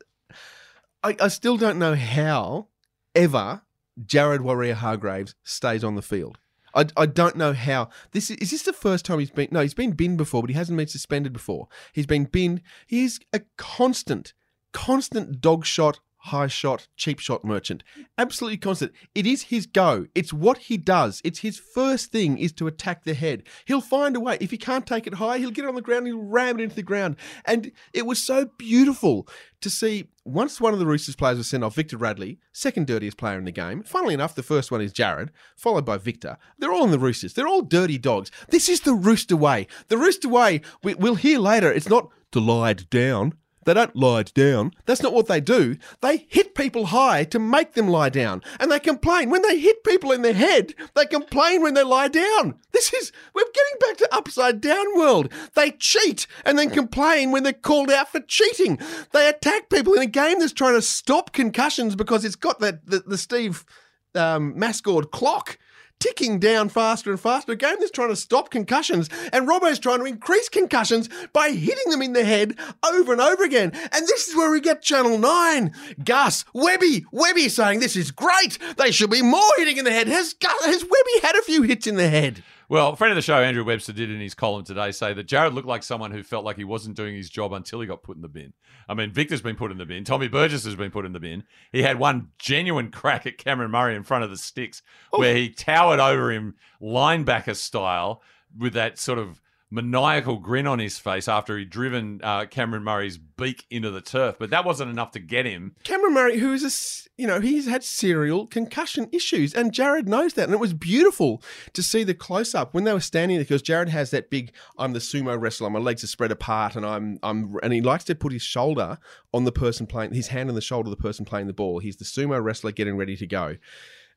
I, 1.05 1.15
I 1.19 1.27
still 1.27 1.55
don't 1.55 1.77
know 1.77 1.93
how 1.93 2.69
ever 3.13 3.61
Jared 4.07 4.41
Waerea-Hargreaves 4.41 5.35
stays 5.43 5.83
on 5.83 5.93
the 5.93 6.01
field. 6.01 6.39
I, 6.73 6.87
I 6.97 7.05
don't 7.05 7.35
know 7.35 7.53
how. 7.53 7.89
This 8.11 8.31
is, 8.31 8.37
is 8.37 8.49
this 8.49 8.63
the 8.63 8.73
first 8.73 9.05
time 9.05 9.19
he's 9.19 9.29
been? 9.29 9.49
No, 9.51 9.61
he's 9.61 9.75
been 9.75 9.91
binned 9.91 10.17
before, 10.17 10.41
but 10.41 10.49
he 10.49 10.55
hasn't 10.55 10.77
been 10.77 10.87
suspended 10.87 11.31
before. 11.31 11.67
He's 11.93 12.07
been 12.07 12.23
binned. 12.23 12.63
He's 12.87 13.19
a 13.31 13.41
constant, 13.55 14.33
constant 14.73 15.41
dog 15.41 15.63
shot, 15.63 15.99
high 16.17 16.47
shot, 16.47 16.87
cheap 16.97 17.19
shot 17.19 17.45
merchant. 17.45 17.83
Absolutely 18.17 18.57
constant. 18.57 18.91
It 19.13 19.27
is 19.27 19.43
his 19.43 19.67
go. 19.67 20.07
It's 20.15 20.33
what 20.33 20.57
he 20.57 20.75
does. 20.75 21.21
It's 21.23 21.39
his 21.39 21.59
first 21.59 22.11
thing 22.11 22.39
is 22.39 22.51
to 22.53 22.65
attack 22.65 23.03
the 23.03 23.13
head. 23.13 23.43
He'll 23.65 23.79
find 23.79 24.15
a 24.15 24.19
way. 24.19 24.39
If 24.41 24.49
he 24.49 24.57
can't 24.57 24.87
take 24.87 25.05
it 25.05 25.13
high, 25.13 25.37
he'll 25.37 25.51
get 25.51 25.65
it 25.65 25.69
on 25.69 25.75
the 25.75 25.81
ground. 25.83 26.07
He'll 26.07 26.23
ram 26.23 26.59
it 26.59 26.63
into 26.63 26.75
the 26.75 26.81
ground. 26.81 27.17
And 27.45 27.71
it 27.93 28.07
was 28.07 28.21
so 28.23 28.49
beautiful 28.57 29.27
to 29.61 29.69
see. 29.69 30.07
Once 30.27 30.59
one 30.59 30.73
of 30.73 30.79
the 30.79 30.87
Roosters 30.87 31.15
players 31.15 31.37
was 31.37 31.47
sent 31.47 31.63
off, 31.63 31.75
Victor 31.75 31.97
Radley, 31.97 32.39
second 32.51 32.87
dirtiest 32.87 33.15
player 33.15 33.37
in 33.37 33.45
the 33.45 33.51
game. 33.51 33.83
Funnily 33.83 34.15
enough, 34.15 34.33
the 34.33 34.41
first 34.41 34.71
one 34.71 34.81
is 34.81 34.91
Jared, 34.91 35.29
followed 35.55 35.85
by 35.85 35.97
Victor. 35.97 36.37
They're 36.57 36.71
all 36.71 36.83
in 36.83 36.89
the 36.89 36.97
Roosters. 36.97 37.33
They're 37.33 37.47
all 37.47 37.61
dirty 37.61 37.99
dogs. 37.99 38.31
This 38.49 38.67
is 38.67 38.81
the 38.81 38.95
Rooster 38.95 39.35
way. 39.37 39.67
The 39.87 39.97
Rooster 39.97 40.27
way. 40.27 40.61
We, 40.83 40.95
we'll 40.95 41.13
hear 41.13 41.37
later. 41.37 41.71
It's 41.71 41.87
not 41.87 42.09
to 42.31 42.39
lie 42.39 42.73
down. 42.73 43.35
They 43.65 43.73
don't 43.73 43.95
lie 43.95 44.23
down. 44.23 44.71
That's 44.85 45.01
not 45.01 45.13
what 45.13 45.27
they 45.27 45.41
do. 45.41 45.77
They 46.01 46.25
hit 46.29 46.55
people 46.55 46.87
high 46.87 47.23
to 47.25 47.39
make 47.39 47.73
them 47.73 47.87
lie 47.87 48.09
down. 48.09 48.41
And 48.59 48.71
they 48.71 48.79
complain. 48.79 49.29
When 49.29 49.41
they 49.41 49.59
hit 49.59 49.83
people 49.83 50.11
in 50.11 50.21
the 50.21 50.33
head, 50.33 50.73
they 50.95 51.05
complain 51.05 51.61
when 51.61 51.73
they 51.73 51.83
lie 51.83 52.07
down. 52.07 52.55
This 52.71 52.93
is, 52.93 53.11
we're 53.33 53.43
getting 53.43 53.79
back 53.79 53.97
to 53.97 54.15
upside 54.15 54.61
down 54.61 54.97
world. 54.97 55.31
They 55.55 55.71
cheat 55.71 56.27
and 56.45 56.57
then 56.57 56.69
complain 56.69 57.31
when 57.31 57.43
they're 57.43 57.53
called 57.53 57.91
out 57.91 58.11
for 58.11 58.19
cheating. 58.21 58.79
They 59.11 59.27
attack 59.27 59.69
people 59.69 59.93
in 59.93 60.01
a 60.01 60.07
game 60.07 60.39
that's 60.39 60.53
trying 60.53 60.75
to 60.75 60.81
stop 60.81 61.33
concussions 61.33 61.95
because 61.95 62.23
it's 62.23 62.35
got 62.35 62.59
the, 62.59 62.79
the 62.85 63.17
Steve 63.17 63.65
um, 64.13 64.53
Mascord 64.55 65.11
clock 65.11 65.57
ticking 65.99 66.39
down 66.39 66.69
faster 66.69 67.11
and 67.11 67.19
faster. 67.19 67.53
A 67.53 67.55
game 67.55 67.75
that's 67.79 67.91
trying 67.91 68.09
to 68.09 68.15
stop 68.15 68.49
concussions, 68.49 69.09
and 69.31 69.47
Robbo's 69.47 69.79
trying 69.79 69.99
to 69.99 70.05
increase 70.05 70.49
concussions 70.49 71.09
by 71.33 71.49
hitting 71.51 71.89
them 71.91 72.01
in 72.01 72.13
the 72.13 72.25
head 72.25 72.57
over 72.85 73.11
and 73.11 73.21
over 73.21 73.43
again. 73.43 73.71
And 73.73 74.07
this 74.07 74.27
is 74.27 74.35
where 74.35 74.51
we 74.51 74.61
get 74.61 74.81
Channel 74.81 75.17
9. 75.17 75.73
Gus, 76.03 76.45
Webby, 76.53 77.05
Webby 77.11 77.49
saying 77.49 77.79
this 77.79 77.95
is 77.95 78.11
great. 78.11 78.57
They 78.77 78.91
should 78.91 79.09
be 79.09 79.21
more 79.21 79.41
hitting 79.57 79.77
in 79.77 79.85
the 79.85 79.91
head. 79.91 80.07
Has, 80.07 80.33
Gus, 80.33 80.65
has 80.65 80.83
Webby 80.83 81.21
had 81.21 81.35
a 81.35 81.43
few 81.43 81.63
hits 81.63 81.87
in 81.87 81.95
the 81.95 82.09
head? 82.09 82.43
Well, 82.67 82.89
a 82.89 82.95
friend 82.95 83.11
of 83.11 83.15
the 83.15 83.21
show, 83.21 83.41
Andrew 83.41 83.63
Webster, 83.63 83.93
did 83.93 84.09
in 84.09 84.19
his 84.19 84.33
column 84.33 84.63
today 84.63 84.91
say 84.91 85.13
that 85.13 85.27
Jared 85.27 85.53
looked 85.53 85.67
like 85.67 85.83
someone 85.83 86.11
who 86.11 86.23
felt 86.23 86.43
like 86.43 86.57
he 86.57 86.63
wasn't 86.63 86.95
doing 86.95 87.15
his 87.15 87.29
job 87.29 87.53
until 87.53 87.79
he 87.79 87.87
got 87.87 88.01
put 88.01 88.15
in 88.15 88.23
the 88.23 88.27
bin. 88.27 88.53
I 88.89 88.95
mean, 88.95 89.11
Victor's 89.11 89.41
been 89.41 89.55
put 89.55 89.71
in 89.71 89.77
the 89.77 89.85
bin. 89.85 90.03
Tommy 90.03 90.27
Burgess 90.27 90.65
has 90.65 90.75
been 90.75 90.91
put 90.91 91.05
in 91.05 91.13
the 91.13 91.19
bin. 91.19 91.43
He 91.71 91.83
had 91.83 91.99
one 91.99 92.29
genuine 92.39 92.89
crack 92.89 93.27
at 93.27 93.37
Cameron 93.37 93.71
Murray 93.71 93.95
in 93.95 94.03
front 94.03 94.23
of 94.23 94.29
the 94.31 94.37
sticks 94.37 94.81
oh. 95.13 95.19
where 95.19 95.35
he 95.35 95.49
towered 95.49 95.99
over 95.99 96.31
him 96.31 96.55
linebacker 96.81 97.55
style 97.55 98.21
with 98.57 98.73
that 98.73 98.97
sort 98.97 99.19
of 99.19 99.41
maniacal 99.71 100.37
grin 100.37 100.67
on 100.67 100.79
his 100.79 100.97
face 100.97 101.27
after 101.27 101.57
he'd 101.57 101.69
driven 101.69 102.21
uh, 102.23 102.45
Cameron 102.45 102.83
Murray's 102.83 103.17
beak 103.17 103.65
into 103.69 103.91
the 103.91 104.01
turf. 104.01 104.35
But 104.39 104.49
that 104.51 104.65
wasn't 104.65 104.91
enough 104.91 105.11
to 105.11 105.19
get 105.19 105.45
him. 105.45 105.75
Cameron 105.83 106.13
Murray, 106.13 106.37
who 106.37 106.53
is 106.53 106.63
a, 106.63 107.21
you 107.21 107.27
know, 107.27 107.39
he's 107.39 107.67
had 107.67 107.83
serial 107.83 108.47
concussion 108.47 109.09
issues, 109.11 109.53
and 109.53 109.73
Jared 109.73 110.07
knows 110.07 110.33
that. 110.33 110.45
And 110.45 110.53
it 110.53 110.59
was 110.59 110.73
beautiful 110.73 111.41
to 111.73 111.83
see 111.83 112.03
the 112.03 112.13
close 112.13 112.53
up 112.53 112.73
when 112.73 112.83
they 112.83 112.93
were 112.93 112.99
standing 112.99 113.37
there 113.37 113.43
because 113.43 113.61
Jared 113.61 113.89
has 113.89 114.11
that 114.11 114.29
big, 114.29 114.51
I'm 114.77 114.93
the 114.93 114.99
sumo 114.99 115.39
wrestler, 115.39 115.69
my 115.69 115.79
legs 115.79 116.03
are 116.03 116.07
spread 116.07 116.31
apart, 116.31 116.75
and 116.75 116.85
I'm, 116.85 117.19
I'm, 117.23 117.57
and 117.63 117.73
he 117.73 117.81
likes 117.81 118.03
to 118.05 118.15
put 118.15 118.31
his 118.31 118.43
shoulder 118.43 118.99
on 119.33 119.45
the 119.45 119.51
person 119.51 119.87
playing, 119.87 120.13
his 120.13 120.27
hand 120.27 120.49
on 120.49 120.55
the 120.55 120.61
shoulder 120.61 120.87
of 120.87 120.97
the 120.97 121.01
person 121.01 121.25
playing 121.25 121.47
the 121.47 121.53
ball. 121.53 121.79
He's 121.79 121.97
the 121.97 122.05
sumo 122.05 122.41
wrestler 122.43 122.71
getting 122.71 122.97
ready 122.97 123.17
to 123.17 123.27
go. 123.27 123.57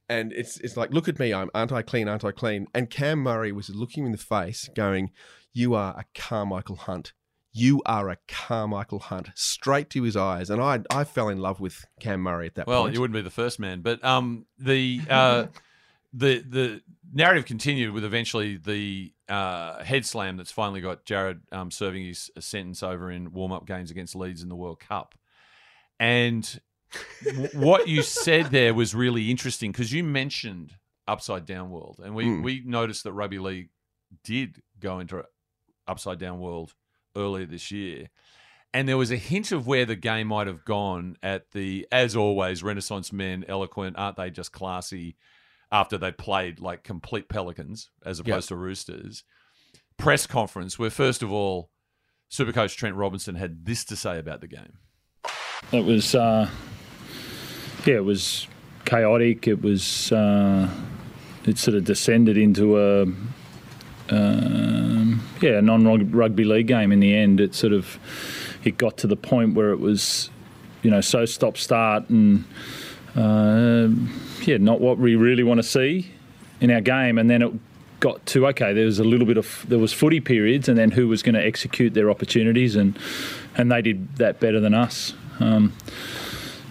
And 0.08 0.32
it's 0.32 0.58
it's 0.60 0.76
like, 0.76 0.92
look 0.92 1.08
at 1.08 1.18
me, 1.18 1.34
I'm 1.34 1.50
aren't 1.54 1.72
I 1.72 1.82
clean, 1.82 2.08
aren't 2.08 2.24
I 2.24 2.32
clean? 2.32 2.66
And 2.74 2.88
Cam 2.90 3.18
Murray 3.18 3.52
was 3.52 3.68
looking 3.70 4.06
in 4.06 4.12
the 4.12 4.18
face, 4.18 4.68
going, 4.74 5.10
You 5.52 5.74
are 5.74 5.94
a 5.98 6.04
Carmichael 6.18 6.76
Hunt. 6.76 7.12
You 7.52 7.82
are 7.86 8.08
a 8.10 8.18
Carmichael 8.28 9.00
Hunt. 9.00 9.28
Straight 9.34 9.90
to 9.90 10.02
his 10.02 10.16
eyes. 10.16 10.48
And 10.50 10.62
I 10.62 10.80
I 10.90 11.04
fell 11.04 11.28
in 11.28 11.38
love 11.38 11.60
with 11.60 11.84
Cam 12.00 12.20
Murray 12.20 12.46
at 12.46 12.54
that 12.54 12.66
Well, 12.66 12.82
point. 12.82 12.94
you 12.94 13.00
wouldn't 13.00 13.14
be 13.16 13.22
the 13.22 13.30
first 13.30 13.58
man, 13.60 13.80
but 13.82 14.02
um, 14.04 14.46
the 14.58 15.00
uh, 15.10 15.46
the 16.12 16.38
the 16.48 16.82
narrative 17.12 17.44
continued 17.46 17.92
with 17.92 18.04
eventually 18.04 18.56
the 18.56 19.12
uh, 19.28 19.82
head 19.84 20.06
slam 20.06 20.36
that's 20.38 20.52
finally 20.52 20.80
got 20.80 21.04
Jared 21.04 21.40
um, 21.52 21.70
serving 21.70 22.04
his 22.04 22.30
sentence 22.38 22.82
over 22.82 23.10
in 23.10 23.32
warm 23.32 23.52
up 23.52 23.66
games 23.66 23.90
against 23.90 24.14
Leeds 24.14 24.42
in 24.42 24.48
the 24.48 24.56
World 24.56 24.80
Cup, 24.80 25.14
and 25.98 26.60
what 27.54 27.88
you 27.88 28.02
said 28.02 28.46
there 28.46 28.74
was 28.74 28.94
really 28.94 29.30
interesting 29.30 29.72
because 29.72 29.92
you 29.92 30.02
mentioned 30.04 30.74
upside 31.06 31.46
down 31.46 31.70
world, 31.70 32.00
and 32.02 32.14
we 32.14 32.24
Mm. 32.24 32.42
we 32.42 32.62
noticed 32.64 33.04
that 33.04 33.12
rugby 33.12 33.38
league 33.38 33.70
did 34.24 34.62
go 34.78 34.98
into 34.98 35.24
upside 35.86 36.18
down 36.18 36.38
world 36.38 36.74
earlier 37.16 37.46
this 37.46 37.70
year. 37.70 38.08
And 38.74 38.86
there 38.86 38.98
was 38.98 39.10
a 39.10 39.16
hint 39.16 39.50
of 39.50 39.66
where 39.66 39.86
the 39.86 39.96
game 39.96 40.28
might 40.28 40.46
have 40.46 40.64
gone 40.64 41.16
at 41.22 41.52
the, 41.52 41.86
as 41.90 42.14
always, 42.14 42.62
Renaissance 42.62 43.12
men, 43.14 43.44
eloquent, 43.48 43.96
aren't 43.98 44.16
they 44.16 44.28
just 44.30 44.52
classy 44.52 45.16
after 45.72 45.96
they 45.96 46.12
played 46.12 46.60
like 46.60 46.84
complete 46.84 47.28
pelicans 47.30 47.90
as 48.04 48.20
opposed 48.20 48.48
to 48.48 48.56
roosters. 48.56 49.24
Press 49.96 50.26
conference 50.26 50.78
where, 50.78 50.90
first 50.90 51.22
of 51.22 51.32
all, 51.32 51.70
Supercoach 52.30 52.76
Trent 52.76 52.94
Robinson 52.96 53.36
had 53.36 53.64
this 53.64 53.84
to 53.86 53.96
say 53.96 54.18
about 54.18 54.42
the 54.42 54.46
game. 54.46 54.78
It 55.72 55.84
was, 55.84 56.14
uh, 56.14 56.48
yeah, 57.84 57.96
it 57.96 58.04
was 58.04 58.46
chaotic. 58.84 59.48
It 59.48 59.62
was, 59.62 60.12
uh, 60.12 60.68
it 61.44 61.58
sort 61.58 61.76
of 61.76 61.84
descended 61.84 62.36
into 62.36 62.78
a, 62.78 63.02
um, 64.10 65.22
yeah, 65.40 65.58
a 65.58 65.62
non-rugby 65.62 66.44
league 66.44 66.66
game. 66.66 66.92
In 66.92 67.00
the 67.00 67.14
end, 67.14 67.40
it 67.40 67.54
sort 67.54 67.72
of, 67.72 67.98
it 68.64 68.78
got 68.78 68.96
to 68.98 69.06
the 69.06 69.16
point 69.16 69.54
where 69.54 69.70
it 69.70 69.80
was, 69.80 70.30
you 70.82 70.90
know, 70.90 71.00
so 71.00 71.24
stop-start 71.24 72.08
and, 72.08 72.44
uh, 73.16 73.88
yeah, 74.42 74.56
not 74.58 74.80
what 74.80 74.98
we 74.98 75.16
really 75.16 75.42
want 75.42 75.58
to 75.58 75.62
see 75.62 76.10
in 76.60 76.70
our 76.70 76.80
game. 76.80 77.18
And 77.18 77.28
then 77.28 77.42
it 77.42 77.52
got 78.00 78.24
to 78.26 78.46
okay, 78.48 78.72
there 78.72 78.84
was 78.84 78.98
a 78.98 79.04
little 79.04 79.26
bit 79.26 79.36
of 79.36 79.64
there 79.68 79.78
was 79.78 79.92
footy 79.92 80.20
periods, 80.20 80.68
and 80.68 80.78
then 80.78 80.90
who 80.90 81.08
was 81.08 81.22
going 81.22 81.34
to 81.34 81.44
execute 81.44 81.94
their 81.94 82.10
opportunities, 82.10 82.76
and 82.76 82.98
and 83.56 83.70
they 83.72 83.82
did 83.82 84.16
that 84.16 84.40
better 84.40 84.60
than 84.60 84.74
us. 84.74 85.14
Um, 85.40 85.72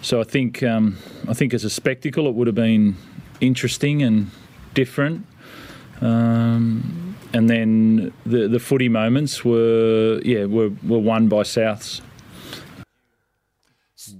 so 0.02 0.20
I 0.20 0.24
think 0.24 0.62
um, 0.62 0.98
I 1.28 1.34
think 1.34 1.54
as 1.54 1.64
a 1.64 1.70
spectacle, 1.70 2.26
it 2.26 2.34
would 2.34 2.46
have 2.46 2.56
been 2.56 2.96
interesting 3.40 4.02
and 4.02 4.30
different. 4.74 5.26
Um, 6.00 7.16
and 7.32 7.50
then 7.50 8.12
the 8.24 8.48
the 8.48 8.60
footy 8.60 8.88
moments 8.88 9.44
were 9.44 10.20
yeah 10.24 10.44
were, 10.44 10.70
were 10.86 10.98
won 10.98 11.28
by 11.28 11.42
Souths. 11.42 12.00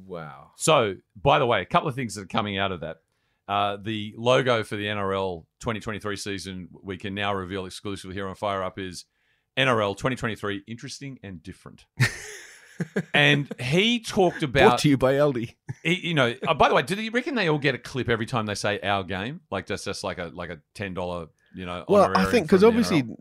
wow. 0.07 0.51
So, 0.57 0.97
by 1.21 1.39
the 1.39 1.47
way, 1.47 1.63
a 1.63 1.67
couple 1.67 1.89
of 1.89 1.95
things 1.95 2.15
that 2.17 2.23
are 2.23 2.27
coming 2.27 2.59
out 2.59 2.73
of 2.73 2.81
that. 2.81 2.99
Uh, 3.47 3.79
the 3.81 4.15
logo 4.19 4.63
for 4.63 4.77
the 4.77 4.85
NRL 4.85 5.45
2023 5.61 6.17
season, 6.17 6.69
we 6.83 6.99
can 6.99 7.15
now 7.15 7.33
reveal 7.33 7.65
exclusively 7.65 8.15
here 8.15 8.29
on 8.29 8.35
Fire 8.35 8.63
Up, 8.63 8.79
is 8.79 9.07
NRL 9.57 9.97
2023 9.97 10.65
interesting 10.67 11.19
and 11.23 11.43
different. 11.43 11.87
and 13.15 13.49
he 13.61 14.01
talked 14.01 14.41
Brought 14.41 14.51
about, 14.51 14.79
to 14.81 14.89
you 14.89 14.97
by 14.97 15.15
Aldi. 15.15 15.55
he, 15.83 16.09
you 16.09 16.15
know, 16.15 16.35
uh, 16.47 16.55
by 16.55 16.69
the 16.69 16.75
way, 16.75 16.83
do 16.83 16.95
you 17.01 17.11
reckon 17.11 17.35
they 17.35 17.49
all 17.49 17.59
get 17.59 17.75
a 17.75 17.79
clip 17.79 18.09
every 18.09 18.27
time 18.27 18.47
they 18.47 18.55
say 18.55 18.79
our 18.81 19.05
game? 19.05 19.41
Like 19.51 19.67
that's 19.67 19.85
just 19.85 20.05
like 20.05 20.19
a 20.19 20.31
like 20.35 20.51
a 20.51 20.61
ten 20.75 20.95
dollar, 20.95 21.27
you 21.55 21.67
know? 21.67 21.85
Well, 21.89 22.13
I 22.17 22.25
think 22.27 22.47
because 22.47 22.65
obviously 22.65 23.03
NRL? 23.03 23.17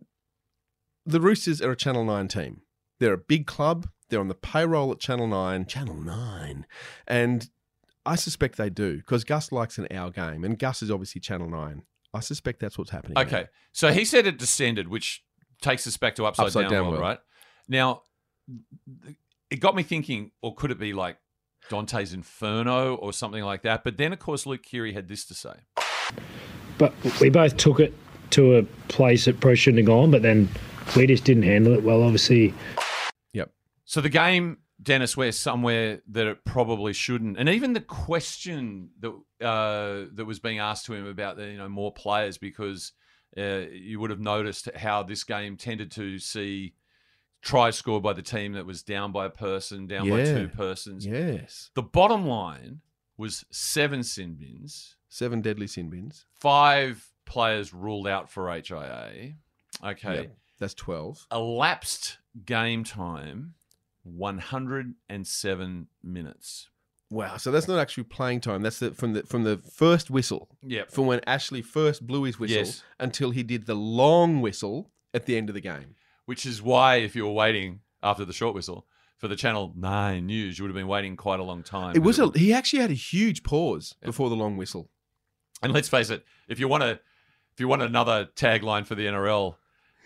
the 1.06 1.22
Roosters 1.22 1.62
are 1.62 1.72
a 1.72 1.76
Channel 1.76 2.04
9 2.06 2.28
team. 2.28 2.62
They're 3.00 3.14
a 3.14 3.18
big 3.18 3.48
club. 3.48 3.88
They're 4.10 4.20
on 4.20 4.28
the 4.28 4.36
payroll 4.36 4.92
at 4.92 5.00
Channel 5.00 5.28
9. 5.28 5.66
Channel 5.66 5.96
9. 5.96 6.66
And 7.08 7.50
I 8.06 8.16
suspect 8.16 8.58
they 8.58 8.70
do 8.70 8.98
because 8.98 9.24
Gus 9.24 9.52
likes 9.52 9.78
an 9.78 9.88
our 9.92 10.10
game, 10.12 10.44
and 10.44 10.58
Gus 10.58 10.82
is 10.82 10.90
obviously 10.92 11.22
Channel 11.22 11.50
9. 11.50 11.84
I 12.14 12.20
suspect 12.22 12.60
that's 12.60 12.78
what's 12.78 12.92
happening. 12.92 13.18
Okay, 13.18 13.48
so 13.74 13.92
he 13.92 14.06
said 14.06 14.26
it 14.26 14.38
descended, 14.40 14.88
which 14.88 15.24
takes 15.62 15.86
us 15.86 15.98
back 15.98 16.16
to 16.16 16.26
upside, 16.26 16.48
Upside 16.48 16.64
down, 16.64 16.72
Down 16.72 16.82
world, 16.84 16.94
World. 16.94 17.02
right? 17.02 17.20
Now, 17.68 18.04
it 19.50 19.58
got 19.58 19.76
me 19.76 19.84
thinking, 19.84 20.32
or 20.42 20.56
could 20.56 20.72
it 20.72 20.80
be 20.80 20.94
like 20.94 21.18
Dante's 21.70 22.14
Inferno 22.14 22.96
or 22.96 23.14
something 23.14 23.44
like 23.44 23.64
that? 23.64 23.84
But 23.84 23.98
then, 23.98 24.14
of 24.14 24.20
course, 24.20 24.46
Luke 24.46 24.64
Keary 24.64 24.94
had 24.94 25.08
this 25.08 25.26
to 25.26 25.34
say. 25.34 25.54
But 26.78 26.94
we 27.20 27.30
both 27.30 27.58
took 27.58 27.80
it 27.80 27.94
to 28.32 28.58
a 28.58 28.64
place 28.88 29.26
that 29.26 29.40
probably 29.40 29.56
shouldn't 29.56 29.80
have 29.80 29.88
gone, 29.88 30.12
but 30.12 30.22
then 30.22 30.50
we 30.96 31.08
just 31.08 31.24
didn't 31.24 31.44
handle 31.44 31.74
it 31.74 31.84
well, 31.84 32.04
obviously. 32.04 32.54
Yep. 33.34 33.52
So 33.86 34.02
the 34.02 34.10
game, 34.10 34.58
Dennis, 34.82 35.18
where 35.18 35.32
somewhere 35.32 36.02
that 36.10 36.28
it 36.28 36.46
probably 36.46 36.94
shouldn't, 36.94 37.38
and 37.38 37.50
even 37.50 37.74
the 37.74 37.82
question 37.82 38.90
that 39.00 39.46
uh, 39.46 40.06
that 40.14 40.26
was 40.26 40.40
being 40.40 40.60
asked 40.60 40.86
to 40.86 40.94
him 40.94 41.08
about 41.08 41.38
the 41.38 41.48
you 41.48 41.58
know 41.58 41.70
more 41.70 41.94
players 41.94 42.38
because 42.38 42.92
uh, 43.38 43.64
you 43.72 44.00
would 44.00 44.10
have 44.10 44.20
noticed 44.20 44.70
how 44.76 45.04
this 45.04 45.24
game 45.24 45.58
tended 45.58 45.92
to 45.92 46.20
see 46.20 46.74
tries 47.42 47.76
scored 47.78 48.04
by 48.04 48.14
the 48.14 48.22
team 48.22 48.54
that 48.54 48.66
was 48.66 48.84
down 48.84 49.12
by 49.12 49.26
a 49.26 49.30
person, 49.30 49.88
down 49.88 50.10
by 50.10 50.20
Yeah. 50.20 50.34
two 50.38 50.48
persons. 50.50 51.06
Yes. 51.06 51.70
The 51.76 51.84
bottom 51.84 52.26
line 52.26 52.82
was 53.18 53.46
seven 53.52 54.04
sin 54.04 54.36
bins, 54.36 54.96
Seven 55.10 55.42
deadly 55.42 55.68
sin 55.68 55.90
bins. 55.90 56.26
five 56.40 57.12
players 57.26 57.74
ruled 57.74 58.08
out 58.08 58.30
for 58.30 58.50
HIA. 58.50 59.36
Okay. 59.84 60.16
Yep. 60.16 60.38
That's 60.60 60.74
12. 60.74 61.28
Elapsed 61.32 62.18
game 62.46 62.84
time 62.84 63.54
107 64.04 65.88
minutes. 66.04 66.70
Wow. 67.10 67.38
So 67.38 67.52
that's 67.52 67.68
not 67.68 67.80
actually 67.80 68.04
playing 68.04 68.42
time. 68.42 68.62
That's 68.62 68.80
the, 68.80 68.92
from 68.92 69.14
the 69.14 69.24
from 69.24 69.44
the 69.44 69.58
first 69.58 70.10
whistle. 70.10 70.50
Yep. 70.64 70.92
From 70.92 71.06
when 71.06 71.22
Ashley 71.26 71.62
first 71.62 72.06
blew 72.06 72.24
his 72.24 72.38
whistle 72.40 72.58
Yes. 72.58 72.84
until 73.00 73.32
he 73.32 73.44
did 73.44 73.66
the 73.66 73.76
long 73.76 74.42
whistle 74.42 74.92
at 75.14 75.26
the 75.26 75.38
end 75.38 75.50
of 75.50 75.56
the 75.56 75.62
game. 75.62 75.96
Which 76.28 76.46
is 76.46 76.62
why, 76.62 76.98
if 76.98 77.16
you 77.16 77.26
were 77.26 77.32
waiting 77.32 77.80
after 78.04 78.26
the 78.26 78.34
short 78.34 78.54
whistle 78.54 78.86
for 79.16 79.30
the 79.30 79.38
Channel 79.38 79.72
9 79.78 80.26
news, 80.26 80.60
you 80.60 80.64
would 80.66 80.70
have 80.70 80.76
been 80.76 80.90
waiting 80.90 81.16
quite 81.16 81.40
a 81.40 81.44
long 81.44 81.64
time. 81.64 81.96
It 81.96 82.04
was 82.04 82.20
a 82.20 82.30
he 82.36 82.54
actually 82.54 82.82
had 82.82 82.92
a 82.92 82.96
huge 82.96 83.44
pause 83.44 83.96
before 84.04 84.30
the 84.30 84.36
long 84.36 84.58
whistle. 84.58 84.90
And 85.64 85.72
let's 85.72 85.88
face 85.88 86.10
it, 86.10 86.26
if 86.50 86.60
you 86.60 86.68
want 86.68 86.84
to, 86.84 87.00
if 87.54 87.60
you 87.60 87.70
want 87.70 87.82
another 87.82 88.28
tagline 88.36 88.86
for 88.86 88.94
the 88.94 89.06
NRL, 89.06 89.56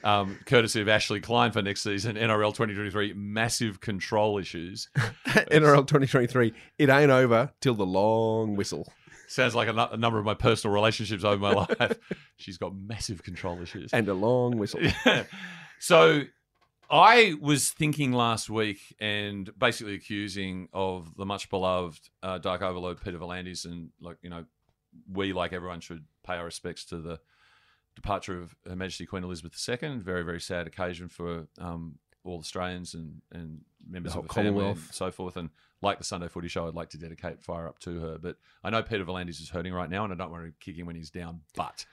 um, 0.04 0.38
courtesy 0.46 0.80
of 0.80 0.88
Ashley 0.88 1.22
Klein 1.22 1.52
for 1.52 1.64
next 1.64 1.82
season, 1.82 2.18
NRL 2.18 2.50
2023, 2.50 3.14
massive 3.14 3.80
control 3.80 4.38
issues. 4.38 4.90
NRL 5.26 5.88
2023. 5.88 6.54
It 6.78 6.90
ain't 6.90 7.12
over 7.12 7.52
till 7.62 7.74
the 7.74 7.86
long 7.86 8.56
whistle. 8.56 8.94
Sounds 9.28 9.56
like 9.56 9.70
a, 9.70 9.90
a 9.94 9.98
number 9.98 10.20
of 10.20 10.26
my 10.26 10.34
personal 10.34 10.74
relationships 10.74 11.24
over 11.24 11.42
my 11.42 11.54
life. 11.80 11.98
She's 12.38 12.58
got 12.58 12.76
massive 12.76 13.24
control 13.24 13.62
issues. 13.62 13.92
And 13.92 14.08
a 14.08 14.14
long 14.14 14.58
whistle. 14.58 14.82
so 15.82 16.22
I 16.90 17.34
was 17.42 17.72
thinking 17.72 18.12
last 18.12 18.50
week 18.50 18.96
and 19.00 19.50
basically 19.58 19.96
accusing 19.96 20.70
of 20.74 21.16
the 21.18 21.26
much 21.26 21.50
beloved 21.50 22.10
uh, 22.22 22.38
Dark 22.38 22.62
Overlord 22.62 23.02
Peter 23.04 23.18
V'landys 23.18 23.66
and 23.66 23.90
like 24.00 24.18
you 24.22 24.30
know 24.30 24.46
we 25.12 25.34
like 25.34 25.54
everyone 25.54 25.80
should 25.80 26.04
pay 26.24 26.36
our 26.36 26.46
respects 26.46 26.86
to 26.86 26.98
the 26.98 27.20
departure 27.96 28.40
of 28.40 28.56
Her 28.68 28.76
Majesty 28.76 29.06
Queen 29.06 29.24
Elizabeth 29.24 29.54
II. 29.68 29.98
Very 30.00 30.24
very 30.24 30.40
sad 30.40 30.68
occasion 30.68 31.08
for 31.08 31.48
um, 31.58 31.96
all 32.24 32.38
Australians 32.40 32.94
and 32.94 33.22
and 33.32 33.62
members 33.90 34.14
The 34.14 34.20
of 34.20 34.28
the 34.28 34.34
family 34.34 34.50
and 34.50 34.58
Commonwealth. 34.58 34.94
so 34.94 35.12
forth. 35.12 35.38
And 35.38 35.50
like 35.82 35.98
the 35.98 36.04
Sunday 36.04 36.28
Footy 36.28 36.48
Show, 36.48 36.68
I'd 36.68 36.76
like 36.76 36.90
to 36.90 36.98
dedicate 36.98 37.42
Fire 37.42 37.68
Up 37.68 37.80
to 37.80 38.00
her. 38.02 38.18
But 38.22 38.36
I 38.64 38.70
know 38.70 38.84
Peter 38.84 39.04
V'landys 39.04 39.42
is 39.42 39.50
hurting 39.50 39.74
right 39.74 39.90
now, 39.90 40.04
and 40.04 40.14
I 40.14 40.16
don't 40.16 40.30
want 40.30 40.46
to 40.46 40.54
kick 40.60 40.78
him 40.78 40.86
when 40.86 40.96
he's 40.96 41.10
down. 41.10 41.42
But 41.56 41.86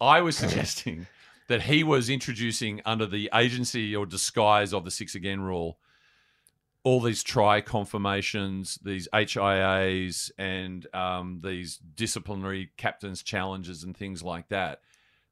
I 0.00 0.20
was 0.20 0.36
suggesting 0.36 1.06
that 1.50 1.62
he 1.62 1.82
was 1.82 2.08
introducing 2.08 2.80
under 2.86 3.06
the 3.06 3.28
agency 3.34 3.94
or 3.96 4.06
disguise 4.06 4.72
of 4.72 4.84
the 4.84 4.90
six 4.90 5.16
again 5.16 5.40
rule 5.40 5.78
all 6.82 7.00
these 7.00 7.22
try 7.22 7.60
confirmations, 7.60 8.78
these 8.82 9.06
HIAs, 9.12 10.30
and 10.38 10.86
um, 10.94 11.40
these 11.44 11.76
disciplinary 11.76 12.70
captains' 12.76 13.22
challenges 13.22 13.84
and 13.84 13.94
things 13.94 14.22
like 14.22 14.48
that 14.48 14.80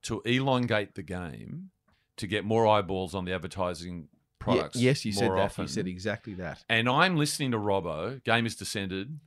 to 0.03 0.21
elongate 0.23 0.95
the 0.95 1.03
game 1.03 1.71
to 2.17 2.27
get 2.27 2.45
more 2.45 2.67
eyeballs 2.67 3.15
on 3.15 3.25
the 3.25 3.33
advertising 3.33 4.09
products. 4.39 4.77
Ye- 4.77 4.87
yes, 4.87 5.05
you 5.05 5.13
said 5.13 5.31
that. 5.31 5.39
Often. 5.39 5.65
You 5.65 5.69
said 5.69 5.87
exactly 5.87 6.35
that. 6.35 6.63
And 6.69 6.89
I'm 6.89 7.17
listening 7.17 7.53
to 7.53 7.59
Robbo. 7.59 8.23
Game 8.25 8.45
has 8.45 8.55
descended 8.55 9.19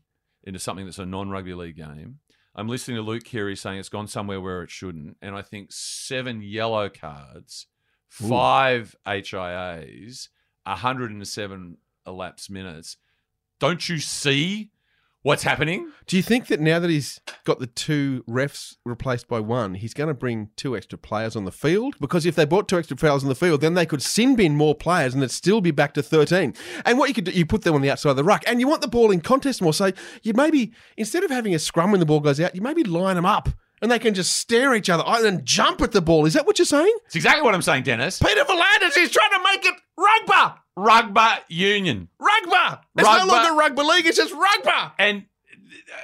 into 0.44 0.60
something 0.60 0.86
that's 0.86 1.00
a 1.00 1.06
non-rugby 1.06 1.54
league 1.54 1.78
game. 1.78 2.20
I'm 2.54 2.68
listening 2.68 2.98
to 2.98 3.04
Luke 3.04 3.24
Keary 3.24 3.56
saying 3.56 3.80
it's 3.80 3.90
gone 3.90 4.08
somewhere 4.08 4.42
where 4.42 4.62
it 4.64 4.70
shouldn't, 4.70 5.18
and 5.22 5.36
I 5.36 5.42
think 5.42 5.72
seven 5.72 6.42
yellow 6.42 6.90
cards, 6.90 7.68
Ooh. 8.22 8.28
five 8.28 8.96
HIAs, 9.06 10.30
107 10.64 11.78
elapsed 12.06 12.50
minutes. 12.50 12.98
Don't 13.60 13.88
you 13.88 14.00
see 14.00 14.72
what's 15.24 15.44
happening? 15.44 15.92
Do 16.08 16.18
you 16.18 16.24
think 16.24 16.48
that 16.48 16.60
now 16.60 16.80
that 16.80 16.90
he's 16.90 17.20
got 17.44 17.60
the 17.60 17.68
two 17.68 18.24
refs 18.30 18.76
replaced 18.86 19.28
by 19.28 19.40
one, 19.40 19.76
he's 19.76 19.94
going 19.94 20.08
to 20.08 20.14
bring 20.14 20.50
two 20.56 20.76
extra 20.76 20.98
players 20.98 21.36
on 21.36 21.46
the 21.46 21.52
field? 21.52 21.96
Because 22.00 22.26
if 22.26 22.36
they 22.36 22.46
brought 22.46 22.68
two 22.68 22.78
extra 22.78 22.98
players 22.98 23.24
on 23.24 23.30
the 23.30 23.36
field, 23.36 23.62
then 23.62 23.74
they 23.74 23.86
could 23.86 24.02
sin 24.02 24.36
bin 24.36 24.56
more 24.56 24.76
players 24.76 25.14
and 25.14 25.24
it'd 25.24 25.32
still 25.32 25.62
be 25.62 25.72
back 25.72 25.94
to 25.94 26.04
13. 26.04 26.54
And 26.86 26.98
what 26.98 27.10
you 27.10 27.16
could 27.16 27.26
do, 27.26 27.32
you 27.32 27.46
put 27.46 27.64
them 27.64 27.76
on 27.76 27.82
the 27.82 27.92
outside 27.92 28.12
of 28.12 28.16
the 28.16 28.24
ruck 28.24 28.44
and 28.48 28.60
you 28.60 28.68
want 28.68 28.82
the 28.82 28.88
ball 28.88 29.12
in 29.12 29.22
contest 29.22 29.62
more. 29.62 29.74
So 29.74 29.92
you 30.24 30.34
maybe, 30.34 30.74
instead 30.98 31.24
of 31.24 31.32
having 31.32 31.54
a 31.56 31.60
scrum 31.60 31.92
when 31.92 32.00
the 32.00 32.06
ball 32.06 32.20
goes 32.20 32.40
out, 32.40 32.56
you 32.56 32.62
maybe 32.62 32.84
line 32.84 33.16
them 33.16 33.26
up 33.26 33.50
and 33.82 33.92
they 33.92 34.00
can 34.00 34.14
just 34.14 34.34
stare 34.34 34.74
at 34.74 34.78
each 34.78 34.90
other 34.90 35.04
and 35.06 35.26
then 35.26 35.42
jump 35.44 35.82
at 35.82 35.92
the 35.92 36.02
ball. 36.02 36.26
Is 36.26 36.34
that 36.34 36.46
what 36.46 36.60
you're 36.60 36.66
saying? 36.66 36.96
It's 37.06 37.16
exactly 37.16 37.42
what 37.42 37.56
I'm 37.56 37.62
saying, 37.62 37.84
Dennis. 37.84 38.20
Peter 38.20 38.44
V'landys, 38.44 38.94
he's 38.94 39.12
trying 39.12 39.32
to 39.32 39.44
make 39.44 39.66
it 39.66 39.76
rugby. 39.98 40.61
Rugby 40.76 41.44
union. 41.50 42.08
Rugby. 42.20 42.82
It's 42.98 43.08
Rugby. 43.08 43.28
no 43.28 43.34
longer 43.34 43.56
rugby 43.56 43.84
league, 43.84 44.06
it's 44.06 44.18
just 44.18 44.34
rugby. 44.34 44.94
And 44.98 45.26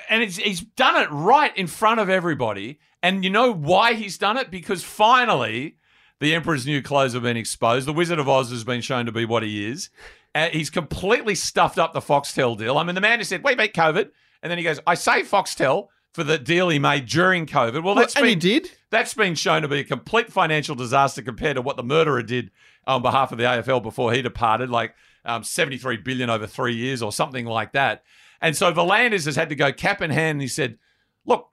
and 0.09 0.23
it's, 0.23 0.37
he's 0.37 0.61
done 0.61 1.01
it 1.01 1.09
right 1.11 1.55
in 1.57 1.67
front 1.67 1.99
of 1.99 2.09
everybody. 2.09 2.79
And 3.03 3.23
you 3.23 3.29
know 3.29 3.53
why 3.53 3.93
he's 3.93 4.17
done 4.17 4.37
it? 4.37 4.49
Because 4.51 4.83
finally, 4.83 5.77
the 6.19 6.33
Emperor's 6.33 6.65
new 6.65 6.81
clothes 6.81 7.13
have 7.13 7.23
been 7.23 7.37
exposed. 7.37 7.87
The 7.87 7.93
Wizard 7.93 8.19
of 8.19 8.27
Oz 8.27 8.49
has 8.49 8.63
been 8.63 8.81
shown 8.81 9.05
to 9.05 9.11
be 9.11 9.25
what 9.25 9.43
he 9.43 9.67
is. 9.69 9.89
Uh, 10.33 10.49
he's 10.49 10.69
completely 10.69 11.35
stuffed 11.35 11.79
up 11.79 11.93
the 11.93 11.99
Foxtel 11.99 12.57
deal. 12.57 12.77
I 12.77 12.83
mean, 12.83 12.95
the 12.95 13.01
man 13.01 13.19
who 13.19 13.23
said, 13.23 13.43
"We 13.43 13.55
beat 13.55 13.73
COVID," 13.73 14.09
and 14.41 14.51
then 14.51 14.57
he 14.57 14.63
goes, 14.63 14.79
"I 14.85 14.95
say 14.95 15.21
Foxtel." 15.23 15.87
For 16.13 16.23
the 16.23 16.39
deal 16.39 16.69
he 16.69 16.79
made 16.79 17.05
during 17.05 17.45
COVID, 17.45 17.83
well, 17.83 17.93
that's 17.93 18.15
and 18.15 18.23
been 18.23 18.29
he 18.29 18.35
did. 18.35 18.71
that's 18.89 19.13
been 19.13 19.35
shown 19.35 19.61
to 19.61 19.67
be 19.67 19.81
a 19.81 19.83
complete 19.83 20.33
financial 20.33 20.73
disaster 20.73 21.21
compared 21.21 21.57
to 21.57 21.61
what 21.61 21.77
the 21.77 21.83
murderer 21.83 22.23
did 22.23 22.49
on 22.87 23.01
behalf 23.03 23.31
of 23.31 23.37
the 23.37 23.43
AFL 23.43 23.83
before 23.83 24.13
he 24.13 24.21
departed, 24.21 24.69
like 24.69 24.95
um, 25.25 25.43
73 25.43 25.97
billion 25.97 26.29
over 26.29 26.47
three 26.47 26.73
years 26.75 27.03
or 27.03 27.11
something 27.11 27.45
like 27.45 27.73
that. 27.73 28.03
And 28.41 28.55
so 28.55 28.71
V'landys 28.73 29.25
has 29.25 29.35
had 29.35 29.49
to 29.49 29.55
go 29.55 29.71
cap 29.71 30.01
in 30.01 30.09
hand. 30.09 30.37
And 30.37 30.41
he 30.41 30.47
said, 30.47 30.77
"Look, 31.25 31.49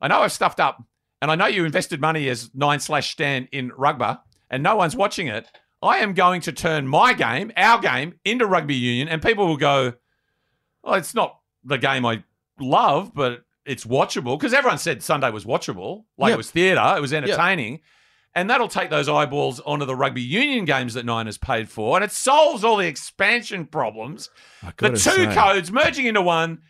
I 0.00 0.08
know 0.08 0.20
I've 0.20 0.32
stuffed 0.32 0.60
up, 0.60 0.82
and 1.20 1.30
I 1.30 1.34
know 1.34 1.46
you 1.46 1.64
invested 1.64 2.00
money 2.00 2.28
as 2.28 2.50
nine 2.54 2.78
slash 2.80 3.10
Stan 3.10 3.48
in 3.52 3.72
rugby, 3.76 4.18
and 4.48 4.62
no 4.62 4.76
one's 4.76 4.94
watching 4.96 5.26
it. 5.26 5.46
I 5.82 5.98
am 5.98 6.14
going 6.14 6.40
to 6.42 6.52
turn 6.52 6.86
my 6.88 7.12
game, 7.12 7.52
our 7.56 7.80
game, 7.80 8.14
into 8.24 8.46
rugby 8.46 8.74
union, 8.74 9.08
and 9.08 9.20
people 9.22 9.46
will 9.46 9.56
go, 9.56 9.94
"Oh, 10.84 10.94
it's 10.94 11.14
not 11.14 11.40
the 11.64 11.78
game 11.78 12.06
I 12.06 12.22
love, 12.60 13.12
but 13.14 13.44
it's 13.64 13.84
watchable." 13.84 14.38
Because 14.38 14.54
everyone 14.54 14.78
said 14.78 15.02
Sunday 15.02 15.30
was 15.30 15.44
watchable, 15.44 16.04
like 16.16 16.30
Yep. 16.30 16.34
it 16.34 16.38
was 16.38 16.50
theatre, 16.50 16.94
it 16.96 17.00
was 17.00 17.12
entertaining. 17.12 17.80
And 18.36 18.50
that'll 18.50 18.68
take 18.68 18.90
those 18.90 19.08
eyeballs 19.08 19.60
onto 19.60 19.86
the 19.86 19.96
rugby 19.96 20.20
union 20.20 20.66
games 20.66 20.92
that 20.92 21.06
Nine 21.06 21.24
has 21.24 21.38
paid 21.38 21.70
for. 21.70 21.96
And 21.96 22.04
it 22.04 22.12
solves 22.12 22.64
all 22.64 22.76
the 22.76 22.86
expansion 22.86 23.64
problems. 23.64 24.28
The 24.76 24.90
two 24.90 24.98
say. 24.98 25.34
codes 25.34 25.72
merging 25.72 26.04
into 26.04 26.20
one. 26.20 26.60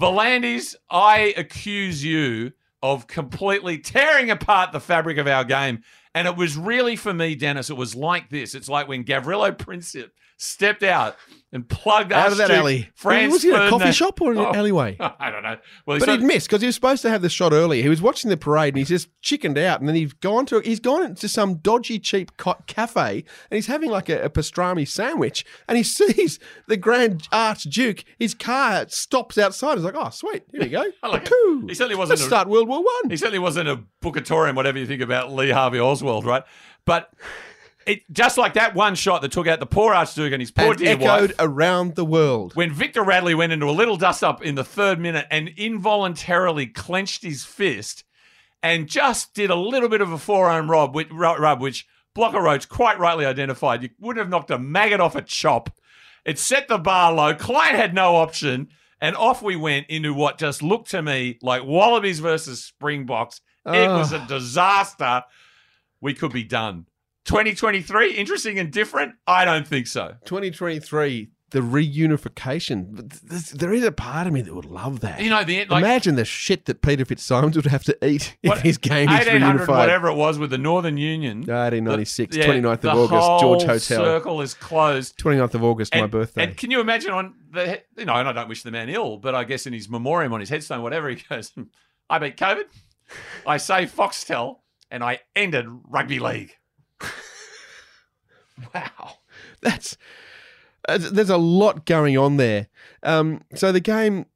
V'landys, 0.00 0.76
I 0.88 1.34
accuse 1.36 2.04
you 2.04 2.52
of 2.80 3.08
completely 3.08 3.78
tearing 3.78 4.30
apart 4.30 4.70
the 4.70 4.78
fabric 4.78 5.18
of 5.18 5.26
our 5.26 5.42
game. 5.42 5.82
And 6.14 6.28
it 6.28 6.36
was 6.36 6.56
really 6.56 6.94
for 6.94 7.12
me, 7.12 7.34
Dennis, 7.34 7.70
it 7.70 7.76
was 7.76 7.96
like 7.96 8.30
this. 8.30 8.54
It's 8.54 8.68
like 8.68 8.86
when 8.86 9.02
Gavrilo 9.02 9.50
Princip 9.58 10.10
stepped 10.36 10.82
out 10.82 11.16
and 11.52 11.66
plugged 11.68 12.12
Out 12.12 12.32
of 12.32 12.38
that 12.38 12.50
alley. 12.50 12.90
France 12.94 13.32
was 13.32 13.42
he 13.42 13.50
in 13.50 13.54
a 13.56 13.70
coffee 13.70 13.92
shop 13.92 14.20
or 14.20 14.32
an 14.32 14.38
Oh, 14.38 14.52
alleyway? 14.52 14.96
I 15.00 15.30
don't 15.30 15.42
know. 15.42 15.56
Well, 15.86 15.98
But 15.98 16.08
he'd 16.08 16.22
missed 16.22 16.48
because 16.48 16.60
he 16.60 16.66
was 16.66 16.74
supposed 16.74 17.00
to 17.02 17.08
have 17.08 17.22
the 17.22 17.30
shot 17.30 17.52
earlier. 17.52 17.82
He 17.82 17.88
was 17.88 18.02
watching 18.02 18.28
the 18.28 18.36
parade 18.36 18.74
and 18.74 18.78
he's 18.78 18.88
just 18.88 19.08
chickened 19.22 19.56
out, 19.56 19.80
and 19.80 19.88
then 19.88 19.94
he's 19.96 20.12
gone 20.12 20.44
to 20.46 20.60
he's 20.60 20.80
gone 20.80 21.04
into 21.04 21.28
some 21.28 21.56
dodgy 21.58 21.98
cheap 21.98 22.32
cafe 22.66 23.24
and 23.50 23.56
he's 23.56 23.68
having 23.68 23.90
like 23.90 24.08
a, 24.08 24.24
a 24.24 24.28
pastrami 24.30 24.86
sandwich, 24.86 25.44
and 25.68 25.78
he 25.78 25.84
sees 25.84 26.38
the 26.68 26.76
Grand 26.76 27.28
Archduke. 27.32 28.04
His 28.18 28.34
car 28.34 28.86
stops 28.88 29.38
outside. 29.38 29.76
He's 29.76 29.84
like, 29.84 29.94
"Oh, 29.96 30.10
sweet, 30.10 30.42
here 30.52 30.60
we 30.62 30.68
go." 30.68 30.84
like 31.08 31.28
it. 31.30 31.64
He 31.68 31.74
certainly 31.74 31.96
wasn't 31.96 32.18
Let's 32.18 32.22
a- 32.24 32.26
start 32.26 32.48
World 32.48 32.68
War 32.68 32.78
One. 32.80 33.10
He 33.10 33.16
certainly 33.16 33.38
wasn't 33.38 33.68
a 33.68 33.80
Bookatorian, 34.02 34.54
whatever 34.56 34.78
you 34.78 34.86
think 34.86 35.00
about 35.00 35.32
Lee 35.32 35.50
Harvey 35.50 35.80
Oswald, 35.80 36.26
right? 36.26 36.42
But 36.84 37.10
it, 37.86 38.02
just 38.12 38.36
like 38.36 38.54
that 38.54 38.74
one 38.74 38.94
shot 38.94 39.22
that 39.22 39.32
took 39.32 39.46
out 39.46 39.60
the 39.60 39.66
poor 39.66 39.94
Archduke 39.94 40.32
and 40.32 40.42
his 40.42 40.50
poor 40.50 40.70
and 40.70 40.78
dear 40.78 40.88
echoed 40.94 41.30
wife. 41.30 41.34
around 41.38 41.94
the 41.94 42.04
world. 42.04 42.54
When 42.54 42.72
Victor 42.72 43.02
Radley 43.02 43.34
went 43.34 43.52
into 43.52 43.66
a 43.66 43.72
little 43.72 43.96
dust 43.96 44.24
up 44.24 44.42
in 44.42 44.56
the 44.56 44.64
third 44.64 44.98
minute 44.98 45.26
and 45.30 45.48
involuntarily 45.56 46.66
clenched 46.66 47.22
his 47.22 47.44
fist 47.44 48.04
and 48.62 48.88
just 48.88 49.34
did 49.34 49.50
a 49.50 49.54
little 49.54 49.88
bit 49.88 50.00
of 50.00 50.10
a 50.10 50.18
forearm 50.18 50.70
rub, 50.70 50.94
which, 50.94 51.10
rub, 51.10 51.60
which 51.60 51.86
Blocker 52.14 52.40
Roach 52.40 52.68
quite 52.68 52.98
rightly 52.98 53.24
identified. 53.24 53.82
You 53.82 53.90
wouldn't 54.00 54.22
have 54.22 54.30
knocked 54.30 54.50
a 54.50 54.58
maggot 54.58 55.00
off 55.00 55.14
a 55.14 55.22
chop. 55.22 55.70
It 56.24 56.38
set 56.38 56.66
the 56.66 56.78
bar 56.78 57.12
low. 57.12 57.34
Clyde 57.34 57.76
had 57.76 57.94
no 57.94 58.16
option. 58.16 58.68
And 59.00 59.14
off 59.14 59.42
we 59.42 59.54
went 59.56 59.86
into 59.88 60.14
what 60.14 60.38
just 60.38 60.62
looked 60.62 60.90
to 60.90 61.02
me 61.02 61.38
like 61.42 61.64
Wallabies 61.64 62.18
versus 62.18 62.64
Springboks. 62.64 63.42
It 63.66 63.88
was 63.88 64.12
a 64.12 64.24
disaster. 64.26 65.24
We 66.00 66.14
could 66.14 66.32
be 66.32 66.44
done. 66.44 66.86
2023, 67.26 68.12
interesting 68.14 68.58
and 68.58 68.72
different? 68.72 69.14
I 69.26 69.44
don't 69.44 69.66
think 69.66 69.86
so. 69.86 70.14
2023, 70.24 71.30
the 71.50 71.60
reunification. 71.60 73.10
There 73.52 73.72
is 73.72 73.84
a 73.84 73.92
part 73.92 74.26
of 74.26 74.32
me 74.32 74.42
that 74.42 74.54
would 74.54 74.64
love 74.64 75.00
that. 75.00 75.20
You 75.20 75.30
know, 75.30 75.44
the 75.44 75.64
like, 75.66 75.82
Imagine 75.82 76.16
the 76.16 76.24
shit 76.24 76.66
that 76.66 76.82
Peter 76.82 77.04
Fitzsimons 77.04 77.56
would 77.56 77.66
have 77.66 77.84
to 77.84 77.96
eat 78.06 78.36
if 78.42 78.48
What- 78.50 78.60
his 78.62 78.78
game 78.78 79.08
is 79.08 79.26
reunified. 79.26 79.68
whatever 79.68 80.08
it 80.08 80.14
was 80.14 80.38
with 80.38 80.50
the 80.50 80.58
Northern 80.58 80.96
Union. 80.96 81.38
1896, 81.46 82.34
The- 82.34 82.40
yeah, 82.40 82.46
29th 82.46 82.72
of 82.74 82.80
the 82.82 82.88
August, 82.90 83.10
whole 83.28 83.40
George 83.40 83.62
Hotel. 83.62 83.80
circle 84.04 84.40
is 84.40 84.54
closed. 84.54 85.16
29th 85.18 85.54
of 85.54 85.64
August, 85.64 85.94
my 85.94 86.06
birthday. 86.06 86.44
And 86.44 86.56
can 86.56 86.70
you 86.70 86.80
imagine 86.80 87.10
on 87.12 87.34
the, 87.52 87.80
you 87.96 88.04
know, 88.04 88.14
and 88.14 88.28
I 88.28 88.32
don't 88.32 88.48
wish 88.48 88.62
the 88.62 88.70
man 88.70 88.88
ill, 88.88 89.16
but 89.18 89.34
I 89.34 89.44
guess 89.44 89.66
in 89.66 89.72
his 89.72 89.88
memoriam 89.88 90.32
on 90.32 90.40
his 90.40 90.48
headstone, 90.48 90.82
whatever, 90.82 91.08
he 91.08 91.16
goes, 91.28 91.50
hmm, 91.50 91.64
I 92.10 92.18
beat 92.18 92.36
COVID, 92.36 92.64
I 93.46 93.56
saved 93.56 93.96
Foxtel, 93.96 94.58
and 94.90 95.02
I 95.02 95.20
ended 95.34 95.66
rugby 95.88 96.18
league. 96.18 96.52
Wow, 98.74 99.18
that's 99.60 99.98
there's 100.88 101.30
a 101.30 101.36
lot 101.36 101.84
going 101.84 102.16
on 102.16 102.36
there. 102.36 102.68
Um, 103.02 103.42
so 103.54 103.72
the 103.72 103.80
game, 103.80 104.26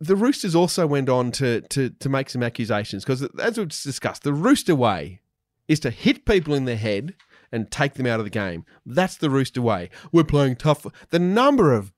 the 0.00 0.16
Roosters 0.16 0.54
also 0.54 0.86
went 0.86 1.08
on 1.08 1.30
to 1.32 1.60
to 1.62 1.90
to 1.90 2.08
make 2.08 2.28
some 2.28 2.42
accusations 2.42 3.04
because, 3.04 3.22
as 3.40 3.56
we've 3.56 3.68
discussed, 3.68 4.24
the 4.24 4.32
Rooster 4.32 4.74
way 4.74 5.20
is 5.68 5.80
to 5.80 5.90
hit 5.90 6.24
people 6.26 6.54
in 6.54 6.64
the 6.64 6.76
head 6.76 7.14
and 7.50 7.70
take 7.70 7.94
them 7.94 8.06
out 8.06 8.20
of 8.20 8.26
the 8.26 8.30
game. 8.30 8.64
That's 8.84 9.16
the 9.16 9.30
Rooster 9.30 9.62
way. 9.62 9.90
We're 10.12 10.24
playing 10.24 10.56
tough. 10.56 10.86
The 11.10 11.18
number 11.18 11.72
of 11.72 11.92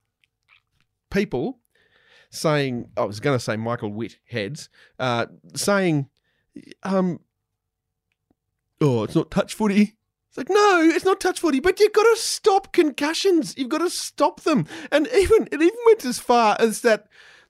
people 1.10 1.60
saying, 2.30 2.90
I 2.96 3.04
was 3.04 3.20
going 3.20 3.36
to 3.36 3.42
say 3.42 3.56
Michael 3.56 3.90
Witt 3.90 4.18
heads, 4.28 4.68
uh, 4.98 5.26
saying, 5.54 6.08
um, 6.82 7.20
oh, 8.80 9.04
it's 9.04 9.14
not 9.14 9.30
touch 9.30 9.54
footy. 9.54 9.94
It's 10.36 10.50
like, 10.50 10.54
no, 10.54 10.82
it's 10.82 11.04
not 11.04 11.18
touch 11.18 11.40
footy, 11.40 11.60
but 11.60 11.80
you've 11.80 11.94
got 11.94 12.02
to 12.02 12.16
stop 12.20 12.72
concussions. 12.72 13.56
You've 13.56 13.70
got 13.70 13.78
to 13.78 13.88
stop 13.88 14.42
them. 14.42 14.66
And 14.92 15.08
even 15.08 15.48
it 15.50 15.62
even 15.62 15.78
went 15.86 16.04
as 16.04 16.18
far 16.18 16.56
as 16.58 16.82
that 16.82 17.06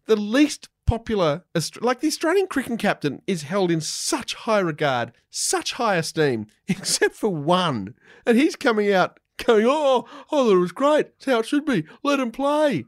the 0.06 0.14
least 0.14 0.68
popular, 0.86 1.44
like 1.80 1.98
the 1.98 2.06
Australian 2.06 2.46
cricket 2.46 2.78
captain, 2.78 3.22
is 3.26 3.42
held 3.42 3.72
in 3.72 3.80
such 3.80 4.34
high 4.34 4.60
regard, 4.60 5.12
such 5.30 5.72
high 5.72 5.96
esteem, 5.96 6.46
except 6.68 7.16
for 7.16 7.28
one. 7.30 7.94
And 8.24 8.38
he's 8.38 8.54
coming 8.54 8.92
out 8.92 9.18
going, 9.44 9.66
oh, 9.66 10.06
oh 10.30 10.44
thought 10.44 10.52
it 10.52 10.58
was 10.58 10.72
great. 10.72 11.06
It's 11.16 11.24
how 11.24 11.40
it 11.40 11.46
should 11.46 11.64
be. 11.64 11.84
Let 12.04 12.20
him 12.20 12.30
play. 12.30 12.84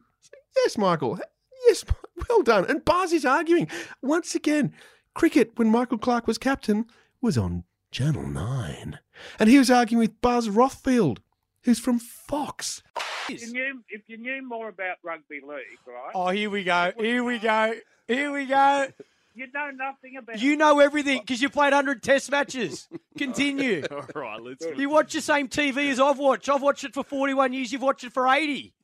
Yes, 0.56 0.78
Michael. 0.78 1.18
Yes, 1.66 1.84
well 2.28 2.42
done. 2.42 2.66
And 2.68 2.84
Bars 2.84 3.12
is 3.12 3.24
arguing. 3.24 3.66
Once 4.00 4.36
again, 4.36 4.72
cricket, 5.14 5.52
when 5.56 5.72
Michael 5.72 5.98
Clarke 5.98 6.28
was 6.28 6.38
captain, 6.38 6.86
was 7.20 7.36
on 7.36 7.64
Channel 7.90 8.28
9. 8.28 9.00
And 9.38 9.48
he 9.48 9.58
was 9.58 9.70
arguing 9.70 10.00
with 10.00 10.20
Buzz 10.20 10.48
Rothfield, 10.48 11.18
who's 11.62 11.78
from 11.78 11.98
Fox. 11.98 12.82
If 13.28 13.42
you, 13.42 13.52
knew, 13.52 13.82
if 13.90 14.02
you 14.06 14.16
knew 14.16 14.46
more 14.46 14.68
about 14.68 14.96
rugby 15.02 15.40
league, 15.42 15.78
right? 15.86 16.12
Oh, 16.14 16.28
here 16.28 16.50
we 16.50 16.64
go. 16.64 16.92
Here 16.98 17.22
we 17.22 17.38
go. 17.38 17.74
Here 18.06 18.32
we 18.32 18.46
go. 18.46 18.88
You 19.38 19.46
know 19.54 19.70
nothing 19.70 20.16
about. 20.16 20.40
You 20.40 20.56
know 20.56 20.80
everything 20.80 21.20
because 21.20 21.40
you 21.40 21.48
played 21.48 21.72
100 21.72 22.02
test 22.02 22.28
matches. 22.28 22.88
Continue. 23.18 23.84
All 23.92 24.04
right, 24.16 24.42
let's. 24.42 24.66
You 24.76 24.90
watch 24.90 25.12
the 25.12 25.20
same 25.20 25.46
TV 25.46 25.90
as 25.92 26.00
I've 26.00 26.18
watched. 26.18 26.48
I've 26.48 26.60
watched 26.60 26.82
it 26.82 26.92
for 26.92 27.04
41 27.04 27.52
years. 27.52 27.70
You've 27.70 27.82
watched 27.82 28.02
it 28.02 28.12
for 28.12 28.26
80. 28.26 28.74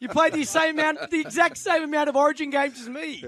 You 0.00 0.08
played 0.08 0.32
the 0.32 0.44
same 0.44 0.78
amount, 0.78 1.10
the 1.10 1.20
exact 1.20 1.58
same 1.58 1.82
amount 1.82 2.08
of 2.08 2.16
Origin 2.16 2.48
games 2.48 2.80
as 2.80 2.88
me. 2.88 3.22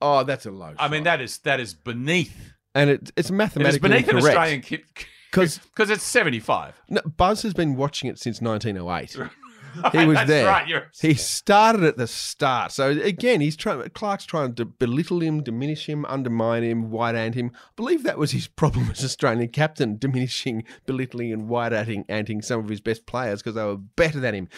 Oh, 0.00 0.24
that's 0.24 0.46
a 0.46 0.50
low. 0.50 0.72
I 0.78 0.88
mean, 0.88 1.02
that 1.04 1.20
is 1.20 1.36
that 1.40 1.60
is 1.60 1.74
beneath. 1.74 2.54
And 2.74 2.90
it, 2.90 3.00
it's 3.00 3.10
It 3.16 3.20
is 3.20 3.30
mathematically 3.32 3.88
beneath 3.88 4.08
an. 4.08 4.16
Australian 4.16 4.60
kid 4.60 4.82
Because 5.30 5.60
it's 5.90 6.02
75. 6.04 6.80
no, 6.88 7.00
Buzz 7.16 7.42
has 7.42 7.54
been 7.54 7.76
watching 7.76 8.08
it 8.10 8.18
since 8.18 8.40
1908. 8.40 9.30
He 9.92 10.06
was 10.06 10.16
That's 10.16 10.28
there. 10.28 10.46
right, 10.46 10.84
He 11.00 11.14
started 11.38 11.84
at 11.84 11.96
the 11.96 12.06
start. 12.06 12.72
So 12.72 12.90
again, 12.90 13.40
he's 13.40 13.56
trying. 13.56 13.88
Clarke's 13.90 14.24
trying 14.26 14.54
to 14.54 14.64
belittle 14.64 15.20
him, 15.20 15.42
diminish 15.42 15.88
him, 15.88 16.04
undermine 16.06 16.62
him, 16.62 16.90
white 16.90 17.14
ant 17.14 17.34
him. 17.34 17.52
I 17.54 17.70
believe 17.76 18.02
that 18.02 18.18
was 18.18 18.32
his 18.32 18.46
problem 18.62 18.90
as 18.90 19.04
Australian 19.04 19.48
captain, 19.48 19.96
diminishing, 19.96 20.64
belittling, 20.86 21.32
and 21.32 21.48
white 21.48 21.72
anting, 21.72 22.04
anting 22.08 22.42
some 22.42 22.60
of 22.60 22.68
his 22.68 22.80
best 22.80 23.06
players 23.06 23.42
because 23.42 23.54
they 23.54 23.64
were 23.64 23.76
better 23.76 24.20
than 24.20 24.34
him. 24.34 24.48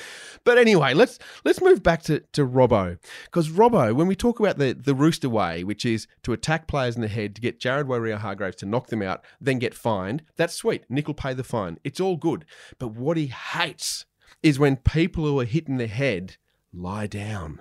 But 0.45 0.59
anyway, 0.59 0.95
let's 0.95 1.19
let's 1.45 1.61
move 1.61 1.83
back 1.83 2.03
to 2.05 2.21
to 2.33 2.47
Robbo 2.47 2.99
because 3.25 3.49
Robbo, 3.49 3.95
when 3.95 4.07
we 4.07 4.17
talk 4.17 4.41
about 4.41 4.59
the 4.59 4.73
the 4.73 4.95
Rooster 4.95 5.29
way, 5.29 5.65
which 5.65 5.85
is 5.85 6.07
to 6.23 6.33
attack 6.33 6.67
players 6.67 6.97
in 6.97 7.03
the 7.03 7.09
head 7.09 7.35
to 7.35 7.41
get 7.41 7.61
Jared 7.61 7.87
Waerea-Hargreaves 7.87 8.57
to 8.57 8.67
knock 8.67 8.89
them 8.89 9.03
out, 9.03 9.25
then 9.41 9.59
get 9.59 9.75
fined. 9.75 10.23
That's 10.37 10.55
sweet. 10.55 10.85
Nick 10.89 11.07
will 11.07 11.15
pay 11.15 11.35
the 11.35 11.45
fine. 11.45 11.79
It's 11.85 12.01
all 12.01 12.17
good. 12.17 12.45
But 12.79 12.89
what 12.89 13.17
he 13.17 13.27
hates 13.27 14.07
is 14.43 14.59
when 14.59 14.77
people 14.77 15.25
who 15.25 15.39
are 15.41 15.45
hit 15.45 15.69
in 15.69 15.77
the 15.77 15.87
head 15.87 16.37
lie 16.73 17.07
down. 17.07 17.61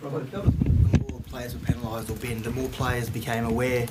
The 0.00 0.08
more 1.10 1.20
players 1.28 1.54
were 1.54 1.60
penalised 1.60 2.10
or 2.10 2.16
binned, 2.16 2.44
the 2.44 2.50
more 2.50 2.68
players 2.68 3.10
became 3.10 3.44
aware 3.44 3.86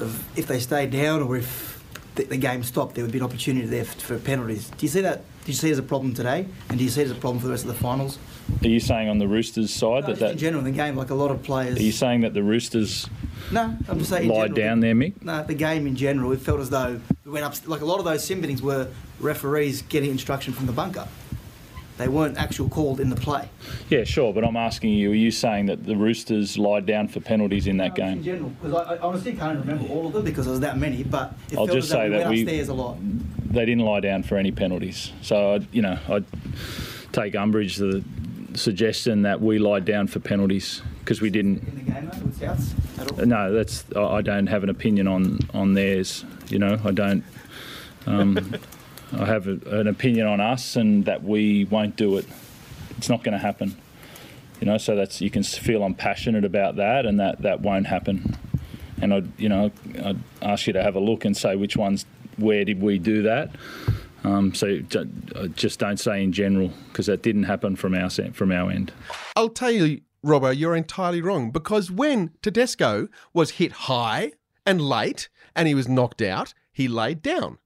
of 0.00 0.38
if 0.38 0.46
they 0.46 0.60
stayed 0.60 0.90
down 0.90 1.22
or 1.22 1.36
if 1.36 1.81
the, 2.14 2.24
the 2.24 2.36
game 2.36 2.62
stopped, 2.62 2.94
there 2.94 3.04
would 3.04 3.12
be 3.12 3.18
an 3.18 3.24
opportunity 3.24 3.66
there 3.66 3.84
for, 3.84 3.98
for 4.00 4.18
penalties. 4.18 4.68
Do 4.68 4.76
you 4.86 4.88
see 4.88 5.00
that? 5.02 5.22
Do 5.44 5.50
you 5.50 5.56
see 5.56 5.68
it 5.68 5.72
as 5.72 5.78
a 5.78 5.82
problem 5.82 6.14
today? 6.14 6.46
And 6.68 6.78
do 6.78 6.84
you 6.84 6.90
see 6.90 7.00
it 7.00 7.06
as 7.06 7.10
a 7.10 7.14
problem 7.16 7.40
for 7.40 7.46
the 7.46 7.52
rest 7.52 7.64
of 7.64 7.68
the 7.68 7.78
finals? 7.80 8.18
Are 8.62 8.68
you 8.68 8.78
saying 8.80 9.08
on 9.08 9.18
the 9.18 9.26
Roosters 9.26 9.72
side 9.74 10.02
No, 10.04 10.06
that 10.06 10.08
just 10.10 10.22
in 10.22 10.28
that? 10.28 10.36
general, 10.36 10.58
in 10.64 10.70
the 10.72 10.76
game, 10.76 10.96
like 10.96 11.10
a 11.10 11.14
lot 11.14 11.30
of 11.32 11.42
players. 11.42 11.78
Are 11.78 11.82
you 11.82 11.90
saying 11.92 12.20
that 12.20 12.32
the 12.34 12.42
Roosters 12.44 13.08
No, 13.50 13.76
I'm 13.88 13.98
just 13.98 14.10
saying. 14.10 14.28
in 14.30 14.36
lie 14.36 14.48
down 14.48 14.80
there, 14.80 14.94
Mick? 14.94 15.20
No, 15.22 15.42
the 15.42 15.54
game 15.54 15.86
in 15.86 15.96
general, 15.96 16.30
it 16.32 16.40
felt 16.40 16.60
as 16.60 16.70
though 16.70 17.00
we 17.24 17.32
went 17.32 17.44
up. 17.44 17.54
Like 17.66 17.80
a 17.80 17.84
lot 17.84 17.98
of 17.98 18.04
those 18.04 18.24
sim 18.24 18.40
biddings 18.40 18.62
were 18.62 18.88
referees 19.18 19.82
getting 19.82 20.10
instruction 20.10 20.52
from 20.52 20.66
the 20.66 20.72
bunker. 20.72 21.08
They 21.98 22.08
weren't 22.08 22.38
actual 22.38 22.68
called 22.68 23.00
in 23.00 23.10
the 23.10 23.16
play. 23.16 23.48
Yeah, 23.90 24.04
sure, 24.04 24.32
but 24.32 24.44
I'm 24.44 24.56
asking 24.56 24.94
you: 24.94 25.10
Are 25.12 25.14
you 25.14 25.30
saying 25.30 25.66
that 25.66 25.84
the 25.84 25.94
Roosters 25.94 26.56
lied 26.58 26.86
down 26.86 27.08
for 27.08 27.20
penalties 27.20 27.66
in 27.66 27.76
that 27.76 27.96
In 27.98 28.04
game? 28.14 28.22
general, 28.22 28.48
because 28.50 28.74
I, 28.74 28.94
I 28.94 28.98
honestly 28.98 29.34
can't 29.34 29.60
remember 29.60 29.86
all 29.92 30.06
of 30.06 30.12
them 30.14 30.24
because 30.24 30.46
there 30.46 30.52
was 30.52 30.60
that 30.60 30.78
many. 30.78 31.02
But 31.02 31.34
it 31.50 31.58
I'll 31.58 31.66
just 31.66 31.90
say 31.90 32.08
that 32.08 32.28
we- 32.30 32.42
upstairs 32.42 32.68
a 32.68 32.74
lot. 32.74 32.96
They 33.52 33.66
didn't 33.66 33.84
lie 33.84 34.00
down 34.00 34.22
for 34.22 34.38
any 34.38 34.50
penalties. 34.50 35.12
So, 35.20 35.54
I, 35.56 35.66
you 35.72 35.82
know, 35.82 35.98
I'd 36.08 36.24
take 37.12 37.36
umbrage 37.36 37.76
the 37.76 38.02
suggestion 38.54 39.22
that 39.22 39.40
we 39.42 39.58
lied 39.58 39.84
down 39.84 40.06
for 40.06 40.20
penalties 40.20 40.80
because 41.00 41.20
we 41.20 41.28
didn't. 41.28 41.58
in 41.68 41.84
the 41.84 41.92
game 41.92 42.10
though, 42.10 42.18
with 42.24 42.40
Souths 42.40 42.72
at 42.98 43.12
all. 43.12 43.26
No, 43.26 43.52
that's 43.52 43.84
I 43.94 44.00
I 44.02 44.22
don't 44.22 44.46
have 44.46 44.62
an 44.62 44.70
opinion 44.70 45.06
on 45.06 45.38
on 45.52 45.74
theirs. 45.74 46.24
You 46.48 46.58
know, 46.58 46.78
I 46.84 46.90
don't. 46.90 47.22
Um, 48.06 48.54
I 49.12 49.26
have 49.26 49.46
a, 49.46 49.58
an 49.78 49.86
opinion 49.86 50.26
on 50.26 50.40
us, 50.40 50.76
and 50.76 51.04
that 51.04 51.22
we 51.22 51.64
won't 51.64 51.96
do 51.96 52.16
it. 52.16 52.26
It's 52.96 53.08
not 53.08 53.22
going 53.24 53.32
to 53.32 53.38
happen. 53.38 53.76
You 54.60 54.66
know, 54.66 54.78
so 54.78 54.94
that's 54.94 55.20
you 55.20 55.30
can 55.30 55.42
feel 55.42 55.82
I'm 55.82 55.94
passionate 55.94 56.44
about 56.44 56.76
that, 56.76 57.06
and 57.06 57.18
that 57.20 57.42
that 57.42 57.60
won't 57.60 57.86
happen. 57.86 58.36
And 59.00 59.12
I, 59.12 59.22
you 59.36 59.48
know, 59.48 59.72
I'd 60.04 60.18
ask 60.40 60.66
you 60.66 60.72
to 60.74 60.82
have 60.82 60.94
a 60.94 61.00
look 61.00 61.24
and 61.24 61.36
say 61.36 61.56
which 61.56 61.76
ones, 61.76 62.06
where 62.36 62.64
did 62.64 62.80
we 62.80 62.98
do 62.98 63.22
that? 63.22 63.50
Um, 64.24 64.54
so 64.54 64.80
uh, 64.94 65.48
just 65.48 65.80
don't 65.80 65.98
say 65.98 66.22
in 66.22 66.32
general 66.32 66.70
because 66.88 67.06
that 67.06 67.22
didn't 67.22 67.44
happen 67.44 67.74
from 67.76 67.94
our 67.94 68.08
from 68.10 68.52
our 68.52 68.70
end. 68.70 68.92
I'll 69.34 69.48
tell 69.48 69.72
you, 69.72 70.02
Robbo, 70.24 70.56
you're 70.56 70.76
entirely 70.76 71.20
wrong 71.20 71.50
because 71.50 71.90
when 71.90 72.30
Tedesco 72.40 73.08
was 73.32 73.52
hit 73.52 73.72
high 73.72 74.32
and 74.64 74.80
late 74.80 75.28
and 75.56 75.66
he 75.66 75.74
was 75.74 75.88
knocked 75.88 76.22
out, 76.22 76.54
he 76.72 76.86
laid 76.86 77.22
down. 77.22 77.58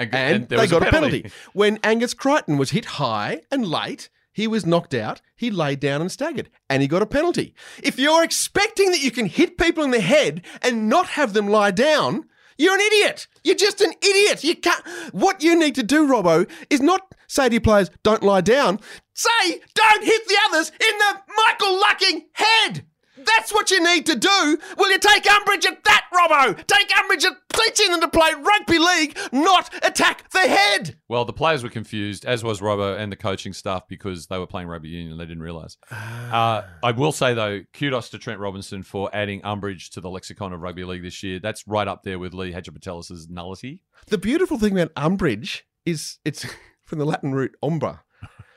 And, 0.00 0.14
And, 0.14 0.48
they 0.48 0.66
got 0.66 0.86
a 0.86 0.90
penalty. 0.90 1.30
When 1.52 1.78
Angus 1.82 2.14
Crichton 2.14 2.56
was 2.58 2.70
hit 2.70 2.84
high 2.84 3.42
and 3.50 3.66
late, 3.66 4.08
he 4.32 4.46
was 4.46 4.64
knocked 4.64 4.94
out, 4.94 5.20
he 5.36 5.50
laid 5.50 5.80
down 5.80 6.00
and 6.00 6.10
staggered, 6.10 6.48
and 6.68 6.82
he 6.82 6.88
got 6.88 7.02
a 7.02 7.06
penalty. 7.06 7.54
If 7.82 7.98
you're 7.98 8.24
expecting 8.24 8.90
that 8.90 9.02
you 9.02 9.10
can 9.10 9.26
hit 9.26 9.58
people 9.58 9.84
in 9.84 9.90
the 9.90 10.00
head 10.00 10.42
and 10.62 10.88
not 10.88 11.08
have 11.08 11.32
them 11.32 11.48
lie 11.48 11.72
down, 11.72 12.24
you're 12.56 12.74
an 12.74 12.80
idiot. 12.80 13.26
You're 13.42 13.56
just 13.56 13.80
an 13.80 13.92
idiot. 14.00 14.44
You 14.44 14.54
can't. 14.54 14.86
What 15.12 15.42
you 15.42 15.58
need 15.58 15.74
to 15.76 15.82
do, 15.82 16.06
Robbo, 16.06 16.48
is 16.68 16.80
not 16.80 17.14
say 17.26 17.48
to 17.48 17.54
your 17.54 17.60
players, 17.60 17.90
"Don't 18.02 18.22
lie 18.22 18.42
down." 18.42 18.80
Say, 19.14 19.62
"Don't 19.74 20.04
hit 20.04 20.28
the 20.28 20.36
others 20.46 20.70
in 20.70 20.98
the 20.98 21.20
Michael 21.46 21.80
Lucking 21.80 22.26
head." 22.32 22.84
That's 23.24 23.52
what 23.52 23.70
you 23.70 23.82
need 23.82 24.06
to 24.06 24.16
do. 24.16 24.58
Will 24.76 24.90
you 24.90 24.98
take 24.98 25.30
umbrage 25.30 25.66
at 25.66 25.84
that, 25.84 26.06
Robbo? 26.12 26.66
Take 26.66 26.96
umbrage 26.98 27.24
at 27.24 27.32
teaching 27.52 27.90
them 27.90 28.00
to 28.00 28.08
play 28.08 28.32
rugby 28.38 28.78
league, 28.78 29.18
not 29.32 29.72
attack 29.84 30.30
the 30.30 30.40
head. 30.40 30.96
Well, 31.08 31.24
the 31.24 31.32
players 31.32 31.62
were 31.62 31.70
confused, 31.70 32.24
as 32.24 32.42
was 32.42 32.60
Robbo 32.60 32.98
and 32.98 33.10
the 33.10 33.16
coaching 33.16 33.52
staff, 33.52 33.88
because 33.88 34.26
they 34.26 34.38
were 34.38 34.46
playing 34.46 34.68
rugby 34.68 34.88
union 34.88 35.12
and 35.12 35.20
they 35.20 35.26
didn't 35.26 35.42
realise. 35.42 35.76
Uh, 35.90 36.62
I 36.82 36.92
will 36.92 37.12
say, 37.12 37.34
though, 37.34 37.60
kudos 37.74 38.10
to 38.10 38.18
Trent 38.18 38.40
Robinson 38.40 38.82
for 38.82 39.10
adding 39.12 39.44
umbrage 39.44 39.90
to 39.90 40.00
the 40.00 40.10
lexicon 40.10 40.52
of 40.52 40.60
rugby 40.60 40.84
league 40.84 41.02
this 41.02 41.22
year. 41.22 41.38
That's 41.40 41.66
right 41.66 41.88
up 41.88 42.02
there 42.02 42.18
with 42.18 42.34
Lee 42.34 42.52
Hagipantelis' 42.52 43.28
nullity. 43.28 43.82
The 44.06 44.18
beautiful 44.18 44.58
thing 44.58 44.72
about 44.72 44.92
umbrage 44.96 45.66
is 45.84 46.18
it's 46.24 46.46
from 46.84 46.98
the 46.98 47.04
Latin 47.04 47.32
root 47.32 47.56
umbra, 47.62 48.02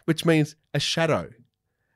which 0.05 0.25
means 0.25 0.55
a 0.73 0.79
shadow. 0.79 1.29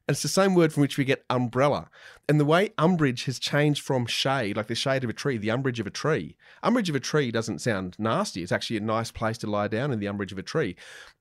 And 0.08 0.16
it's 0.16 0.22
the 0.22 0.30
same 0.30 0.56
word 0.56 0.72
from 0.72 0.82
which 0.82 0.98
we 0.98 1.04
get 1.04 1.26
umbrella. 1.30 1.90
And 2.30 2.40
the 2.40 2.46
way 2.46 2.72
umbrage 2.78 3.26
has 3.26 3.40
changed 3.40 3.84
from 3.84 4.06
shade, 4.06 4.56
like 4.56 4.68
the 4.68 4.76
shade 4.76 5.04
of 5.04 5.10
a 5.10 5.14
tree, 5.14 5.38
the 5.38 5.52
umbrage 5.52 5.82
of 5.82 5.88
a 5.88 5.92
tree. 5.92 6.38
Umbrage 6.64 6.90
of 6.90 6.96
a 6.96 7.02
tree 7.02 7.30
doesn't 7.30 7.60
sound 7.60 7.98
nasty. 8.00 8.42
It's 8.42 8.54
actually 8.54 8.78
a 8.78 8.82
nice 8.82 9.12
place 9.12 9.38
to 9.40 9.48
lie 9.48 9.68
down 9.68 9.92
in 9.92 10.00
the 10.00 10.08
umbrage 10.08 10.32
of 10.32 10.38
a 10.38 10.44
tree. 10.44 10.78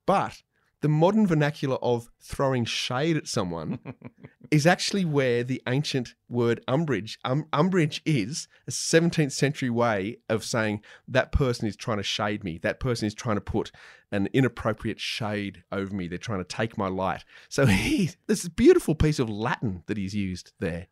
But 0.07 0.43
the 0.87 0.91
modern 0.91 1.26
vernacular 1.26 1.74
of 1.82 2.09
throwing 2.20 2.64
shade 2.64 3.16
at 3.16 3.26
someone 3.26 3.80
is 4.53 4.68
actually 4.68 5.05
where 5.05 5.43
the 5.43 5.61
ancient 5.66 6.14
word 6.28 6.62
umbrage, 6.68 7.18
um, 7.24 7.45
umbrage 7.53 8.01
is 8.07 8.47
a 8.68 8.70
17th 8.70 9.32
century 9.32 9.68
way 9.68 10.18
of 10.28 10.45
saying 10.45 10.80
that 11.09 11.32
person 11.32 11.66
is 11.66 11.74
trying 11.74 11.97
to 11.97 12.05
shade 12.05 12.45
me. 12.45 12.57
That 12.59 12.78
person 12.78 13.05
is 13.05 13.14
trying 13.14 13.34
to 13.34 13.41
put 13.41 13.72
an 14.12 14.28
inappropriate 14.32 15.01
shade 15.01 15.64
over 15.72 15.93
me. 15.93 16.07
They're 16.07 16.18
trying 16.18 16.39
to 16.39 16.45
take 16.45 16.78
my 16.78 16.87
light. 16.87 17.24
So 17.49 17.66
he, 17.66 18.11
this 18.28 18.49
beautiful 18.49 18.95
piece 18.95 19.18
of 19.18 19.28
Latin 19.28 19.82
that 19.87 19.97
he's 19.97 20.14
used 20.14 20.53
there. 20.61 20.87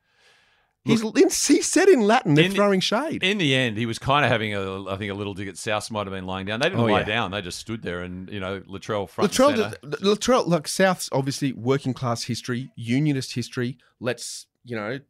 He's, 0.85 1.47
he 1.47 1.63
said 1.63 1.89
in 1.89 2.03
Latin, 2.03 2.35
they're 2.35 2.45
In- 2.45 2.53
throwing 2.53 2.81
shade. 2.81 3.23
In 3.23 3.39
the 3.39 3.55
end, 3.55 3.79
he 3.79 3.87
was 3.87 3.99
kind 3.99 4.23
of 4.25 4.31
having 4.31 4.55
a, 4.55 4.85
I 4.91 4.97
think, 4.97 5.11
a 5.11 5.15
little 5.15 5.33
dig 5.33 5.49
at 5.49 5.57
South 5.57 5.91
might 5.91 6.07
have 6.07 6.13
been 6.13 6.27
lying 6.27 6.45
down. 6.47 6.61
They 6.61 6.69
didn't 6.69 6.81
Oh, 6.81 6.85
lie 6.87 7.01
yeah. 7.01 7.05
down; 7.07 7.31
they 7.31 7.41
just 7.41 7.59
stood 7.59 7.81
there, 7.83 8.01
and 8.03 8.29
you 8.31 8.39
know, 8.39 8.61
Latrell 8.61 9.09
front 9.09 9.31
Latrell, 9.33 9.75
Latrell, 9.83 10.47
like 10.47 10.69
South's 10.69 11.09
obviously 11.11 11.53
working 11.55 11.95
class 11.95 12.25
history, 12.25 12.71
unionist 12.77 13.35
history. 13.35 13.79
Let's 13.99 14.47
you 14.65 14.77
know 14.77 15.01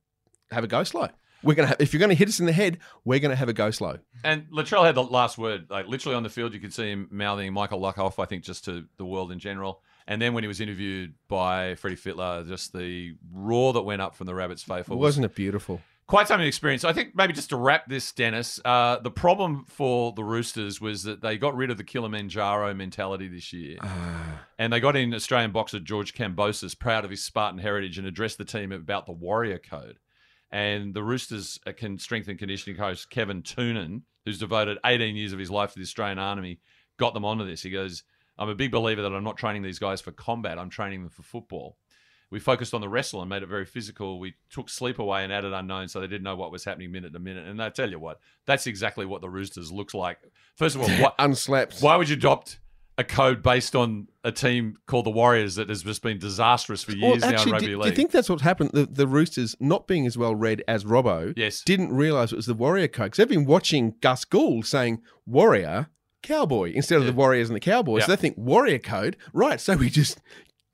have 0.53 0.63
a 0.63 0.69
go 0.69 0.85
slow. 0.85 1.09
We're 1.43 1.55
gonna 1.55 1.69
have, 1.69 1.81
if 1.81 1.93
you're 1.93 2.01
gonna 2.01 2.15
hit 2.15 2.29
us 2.29 2.39
in 2.41 2.47
the 2.47 2.53
head, 2.53 2.79
we're 3.05 3.19
gonna 3.19 3.35
have 3.37 3.49
a 3.49 3.53
go 3.53 3.71
slow. 3.73 3.99
And 4.23 4.47
Latrell 4.53 4.85
had 4.87 4.95
the 4.95 5.03
last 5.03 5.37
word. 5.39 5.67
Like 5.69 5.89
literally 5.89 6.15
on 6.17 6.23
the 6.23 6.31
field, 6.31 6.55
you 6.55 6.61
could 6.61 6.73
see 6.73 6.91
him 6.93 7.09
mouthing 7.11 7.53
Michael 7.53 7.81
Luckhoff, 7.81 8.23
I 8.23 8.27
think, 8.27 8.45
just 8.45 8.65
to 8.67 8.85
the 8.97 9.05
world 9.05 9.33
in 9.33 9.39
general. 9.41 9.83
And 10.07 10.21
then 10.21 10.35
when 10.35 10.45
he 10.45 10.49
was 10.49 10.61
interviewed 10.61 11.15
by 11.29 11.77
Freddie 11.77 11.97
Fittler, 11.97 12.47
just 12.47 12.73
the 12.73 13.17
roar 13.33 13.73
that 13.73 13.83
went 13.83 14.03
up 14.03 14.15
from 14.15 14.27
the 14.27 14.35
Rabbits 14.35 14.63
faithful 14.63 14.99
was 14.99 15.09
Wasn't 15.17 15.25
it 15.25 15.35
beautiful? 15.35 15.81
quite 16.07 16.29
something 16.29 16.47
experience. 16.47 16.85
I 16.85 16.93
think 16.93 17.15
maybe 17.17 17.33
just 17.33 17.49
to 17.51 17.57
wrap 17.57 17.89
this, 17.89 18.13
Dennis, 18.13 18.61
uh, 18.67 18.99
the 18.99 19.11
problem 19.11 19.65
for 19.67 20.13
the 20.13 20.23
Roosters 20.23 20.79
was 20.81 21.05
that 21.05 21.23
they 21.23 21.39
got 21.39 21.57
rid 21.57 21.71
of 21.71 21.79
the 21.79 21.85
Kilimanjaro 21.85 22.75
mentality 22.75 23.29
this 23.29 23.53
year. 23.55 23.79
and 24.59 24.71
they 24.73 24.81
got 24.81 24.97
in 24.97 25.15
Australian 25.15 25.53
boxer 25.53 25.81
George 25.81 26.13
Kambosos, 26.15 26.79
proud 26.79 27.05
of 27.05 27.11
his 27.11 27.25
Spartan 27.25 27.59
heritage, 27.59 27.97
and 27.97 28.07
addressed 28.07 28.37
the 28.37 28.45
team 28.45 28.73
about 28.73 29.07
the 29.07 29.13
Warrior 29.13 29.59
Code. 29.59 29.99
And 30.51 30.93
the 30.95 31.03
Roosters 31.03 31.59
uh, 31.67 31.73
can 31.73 31.99
strength 31.99 32.29
and 32.29 32.39
conditioning 32.39 32.79
coach 32.79 33.09
Kevin 33.09 33.43
Toonan, 33.43 34.03
who's 34.27 34.39
devoted 34.39 34.79
18 34.85 35.17
years 35.17 35.33
of 35.33 35.39
his 35.39 35.51
life 35.51 35.73
to 35.73 35.79
the 35.79 35.85
Australian 35.85 36.19
Army, 36.19 36.61
got 36.99 37.15
them 37.15 37.25
onto 37.25 37.45
this. 37.47 37.63
He 37.63 37.71
goes, 37.71 38.05
I'm 38.39 38.49
a 38.49 38.55
big 38.55 38.71
believer 38.71 39.03
that 39.03 39.13
I'm 39.13 39.25
not 39.25 39.37
training 39.37 39.63
these 39.63 39.79
guys 39.79 40.01
for 40.01 40.13
combat, 40.13 40.59
I'm 40.59 40.71
training 40.71 41.01
them 41.03 41.11
for 41.11 41.23
football. 41.23 41.77
We 42.31 42.41
focused 42.41 42.75
on 42.75 42.81
the 42.81 42.89
wrestle 42.89 43.21
and 43.21 43.29
made 43.29 43.45
it 43.45 43.49
very 43.49 43.65
physical. 43.67 44.19
We 44.19 44.35
took 44.51 44.69
sleep 44.69 44.99
away 44.99 45.23
and 45.23 45.33
added 45.33 45.53
unknown 45.53 45.87
so 45.87 46.01
they 46.01 46.09
didn't 46.09 46.25
know 46.25 46.35
what 46.35 46.51
was 46.51 46.65
happening 46.65 46.91
minute 46.91 47.13
to 47.13 47.21
minute. 47.21 47.47
And 47.47 47.63
I 47.63 47.69
tell 47.69 47.89
you 47.89 48.01
what, 48.01 48.19
that's 48.45 48.67
exactly 48.67 49.07
what 49.07 49.21
the 49.21 49.31
Roosters 49.31 49.71
looks 49.71 49.95
like. 49.95 50.19
First 50.57 50.75
of 50.75 50.83
all, 50.83 50.89
what, 51.01 51.15
unslept. 51.21 51.81
Why 51.81 51.95
would 51.95 52.09
you 52.09 52.17
adopt 52.17 52.59
a 52.97 53.05
code 53.05 53.43
based 53.43 53.77
on 53.77 54.09
a 54.25 54.33
team 54.33 54.77
called 54.87 55.07
the 55.07 55.11
Warriors 55.11 55.57
that 55.57 55.69
has 55.69 55.83
just 55.83 56.03
been 56.03 56.19
disastrous 56.19 56.83
for 56.83 56.93
years 56.93 57.23
now 57.23 57.43
in 57.43 57.51
rugby 57.51 57.67
do, 57.67 57.77
league? 57.79 57.83
do 57.83 57.89
you 57.91 57.95
think 57.95 58.11
that's 58.11 58.29
what 58.29 58.41
happened? 58.41 58.71
The, 58.73 58.87
the 58.87 59.07
Roosters 59.07 59.55
not 59.61 59.87
being 59.87 60.07
as 60.07 60.19
well 60.19 60.35
read 60.35 60.65
as 60.67 60.85
Robbo, 60.85 61.35
Yes. 61.37 61.63
didn't 61.63 61.93
realise 61.93 62.33
it 62.33 62.37
was 62.37 62.47
the 62.47 62.55
Warrior 62.55 62.89
code 62.89 63.07
because 63.07 63.19
they've 63.19 63.29
been 63.29 63.45
watching 63.45 63.95
Gus 64.01 64.25
Gould 64.25 64.67
saying 64.67 65.03
Warrior 65.27 65.89
Cowboy 66.25 66.73
instead 66.73 66.99
of 66.99 67.07
the 67.07 67.13
Warriors 67.13 67.49
and 67.49 67.57
the 67.57 67.61
Cowboys. 67.61 68.01
Yeah. 68.01 68.07
So 68.07 68.13
they 68.13 68.21
think 68.21 68.37
Warrior 68.37 68.79
code, 68.79 69.17
right? 69.33 69.61
So 69.61 69.77
we 69.77 69.91
just 69.91 70.21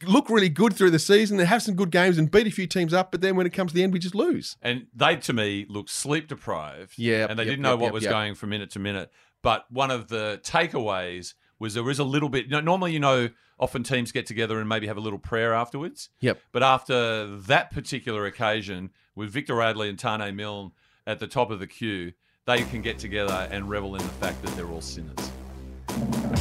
look 0.06 0.30
really 0.30 0.48
good 0.48 0.74
through 0.74 0.90
the 0.90 0.98
season 0.98 1.38
and 1.38 1.48
have 1.48 1.62
some 1.62 1.74
good 1.74 1.90
games 1.90 2.18
and 2.18 2.30
beat 2.30 2.46
a 2.46 2.50
few 2.50 2.66
teams 2.66 2.94
up, 2.94 3.10
but 3.10 3.20
then 3.20 3.36
when 3.36 3.46
it 3.46 3.50
comes 3.50 3.72
to 3.72 3.74
the 3.74 3.82
end, 3.82 3.92
we 3.92 3.98
just 3.98 4.14
lose. 4.14 4.56
And 4.62 4.86
they, 4.94 5.16
to 5.16 5.32
me, 5.32 5.66
looked 5.68 5.90
sleep 5.90 6.28
deprived. 6.28 6.94
Yeah, 6.96 7.26
And 7.28 7.38
they 7.38 7.44
yep, 7.44 7.52
didn't 7.52 7.62
know 7.62 7.72
yep, 7.72 7.80
what 7.80 7.86
yep, 7.86 7.94
was 7.94 8.06
going 8.06 8.34
from 8.34 8.50
minute 8.50 8.70
to 8.70 8.78
minute. 8.78 9.10
But 9.42 9.66
one 9.70 9.90
of 9.90 10.08
the 10.08 10.40
takeaways 10.42 11.34
was 11.58 11.74
there 11.74 11.82
was 11.82 11.98
a 11.98 12.04
little 12.04 12.28
bit. 12.28 12.46
You 12.46 12.52
know, 12.52 12.60
normally, 12.60 12.92
you 12.92 13.00
know, 13.00 13.28
often 13.58 13.82
teams 13.82 14.12
get 14.12 14.26
together 14.26 14.58
and 14.58 14.68
maybe 14.68 14.86
have 14.86 14.96
a 14.96 15.00
little 15.00 15.18
prayer 15.18 15.54
afterwards. 15.54 16.08
Yep. 16.20 16.40
But 16.52 16.62
after 16.62 17.26
that 17.26 17.70
particular 17.70 18.24
occasion, 18.26 18.90
with 19.14 19.30
Victor 19.30 19.54
Radley 19.54 19.88
and 19.88 19.98
Tane 19.98 20.34
Milne 20.34 20.72
at 21.06 21.18
the 21.18 21.26
top 21.26 21.50
of 21.50 21.58
the 21.58 21.66
queue, 21.66 22.12
they 22.46 22.62
can 22.62 22.80
get 22.80 22.98
together 22.98 23.48
and 23.50 23.68
revel 23.68 23.94
in 23.94 24.02
the 24.02 24.08
fact 24.08 24.42
that 24.42 24.56
they're 24.56 24.70
all 24.70 24.80
sinners. 24.80 25.29
Thank 26.00 26.38
you. 26.38 26.39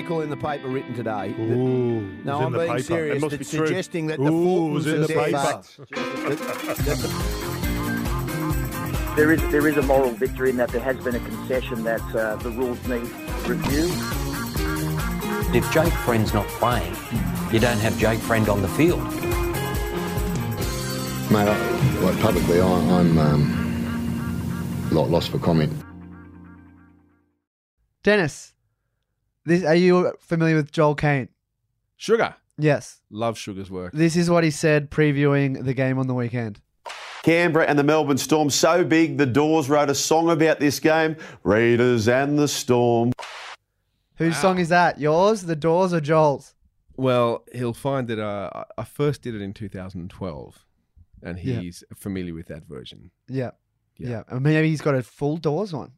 Article 0.00 0.22
in 0.22 0.30
the 0.30 0.36
paper 0.36 0.68
written 0.68 0.94
today. 0.94 1.32
that- 1.32 1.40
Ooh, 1.56 2.00
no, 2.24 2.40
I'm 2.40 2.52
being 2.52 2.66
paper. 2.68 2.82
serious. 2.82 3.16
It 3.16 3.20
must 3.20 3.36
that's 3.38 3.50
be 3.50 3.56
true. 3.58 3.66
suggesting 3.66 4.06
that 4.06 4.18
the 4.18 4.24
Ooh, 4.32 4.68
it 4.68 4.72
was 4.72 4.86
Fultons 4.86 4.88
in 4.88 4.94
and 4.94 5.02
the 5.04 5.08
their 5.08 5.24
paper. 5.24 5.38
facts- 5.38 5.76
that- 5.76 5.86
that 6.86 6.98
the- 6.98 7.10
There 9.16 9.32
is 9.32 9.40
there 9.50 9.66
is 9.68 9.76
a 9.76 9.82
moral 9.82 10.12
victory 10.12 10.50
in 10.50 10.56
that 10.56 10.70
there 10.70 10.80
has 10.80 10.96
been 10.98 11.16
a 11.16 11.20
concession 11.20 11.82
that 11.84 12.00
uh, 12.14 12.36
the 12.36 12.50
rules 12.50 12.78
need 12.86 13.02
review. 13.46 13.90
If 15.52 15.70
Jake 15.72 15.92
Friend's 16.04 16.32
not 16.32 16.46
playing, 16.46 16.94
you 17.52 17.58
don't 17.58 17.78
have 17.80 17.98
Jake 17.98 18.20
Friend 18.20 18.48
on 18.48 18.62
the 18.62 18.68
field. 18.68 19.02
Mate, 21.30 21.48
I, 21.48 21.56
like 22.02 22.18
publicly, 22.20 22.60
I, 22.60 22.66
I'm 22.66 23.18
um, 23.18 24.88
lot 24.92 25.10
lost 25.10 25.30
for 25.30 25.38
comment. 25.38 25.72
Dennis, 28.02 28.54
this, 29.44 29.64
are 29.64 29.74
you 29.74 30.12
familiar 30.20 30.56
with 30.56 30.72
Joel 30.72 30.94
Kane? 30.94 31.28
Sugar. 31.96 32.34
Yes. 32.58 33.00
Love 33.10 33.38
Sugar's 33.38 33.70
work. 33.70 33.92
This 33.92 34.16
is 34.16 34.28
what 34.30 34.44
he 34.44 34.50
said 34.50 34.90
previewing 34.90 35.64
the 35.64 35.74
game 35.74 35.98
on 35.98 36.06
the 36.06 36.14
weekend. 36.14 36.60
Canberra 37.22 37.66
and 37.66 37.78
the 37.78 37.82
Melbourne 37.84 38.16
Storm 38.18 38.48
so 38.50 38.82
big 38.84 39.18
the 39.18 39.26
Doors 39.26 39.68
wrote 39.68 39.90
a 39.90 39.94
song 39.94 40.30
about 40.30 40.58
this 40.60 40.80
game. 40.80 41.16
Raiders 41.42 42.08
and 42.08 42.38
the 42.38 42.48
Storm. 42.48 43.12
Whose 44.16 44.36
song 44.36 44.58
is 44.58 44.68
that? 44.68 44.98
Yours, 45.00 45.42
The 45.42 45.56
Doors, 45.56 45.94
or 45.94 46.00
Joel's? 46.00 46.54
Well, 46.96 47.44
he'll 47.52 47.72
find 47.72 48.06
that 48.08 48.18
uh, 48.18 48.50
I- 48.54 48.82
I 48.82 48.84
first 48.84 49.22
did 49.22 49.34
it 49.34 49.40
in 49.40 49.54
2012, 49.54 50.66
and 51.22 51.38
Yeah. 51.38 51.60
he's 51.60 51.82
familiar 51.96 52.34
with 52.34 52.46
that 52.48 52.64
version. 52.66 53.10
Yeah. 53.28 53.52
Yeah. 53.96 54.08
Yeah. 54.10 54.22
And 54.28 54.42
maybe 54.42 54.68
he's 54.68 54.82
got 54.82 54.94
a 54.94 55.02
full 55.02 55.38
Doors 55.38 55.72
one. 55.72 55.92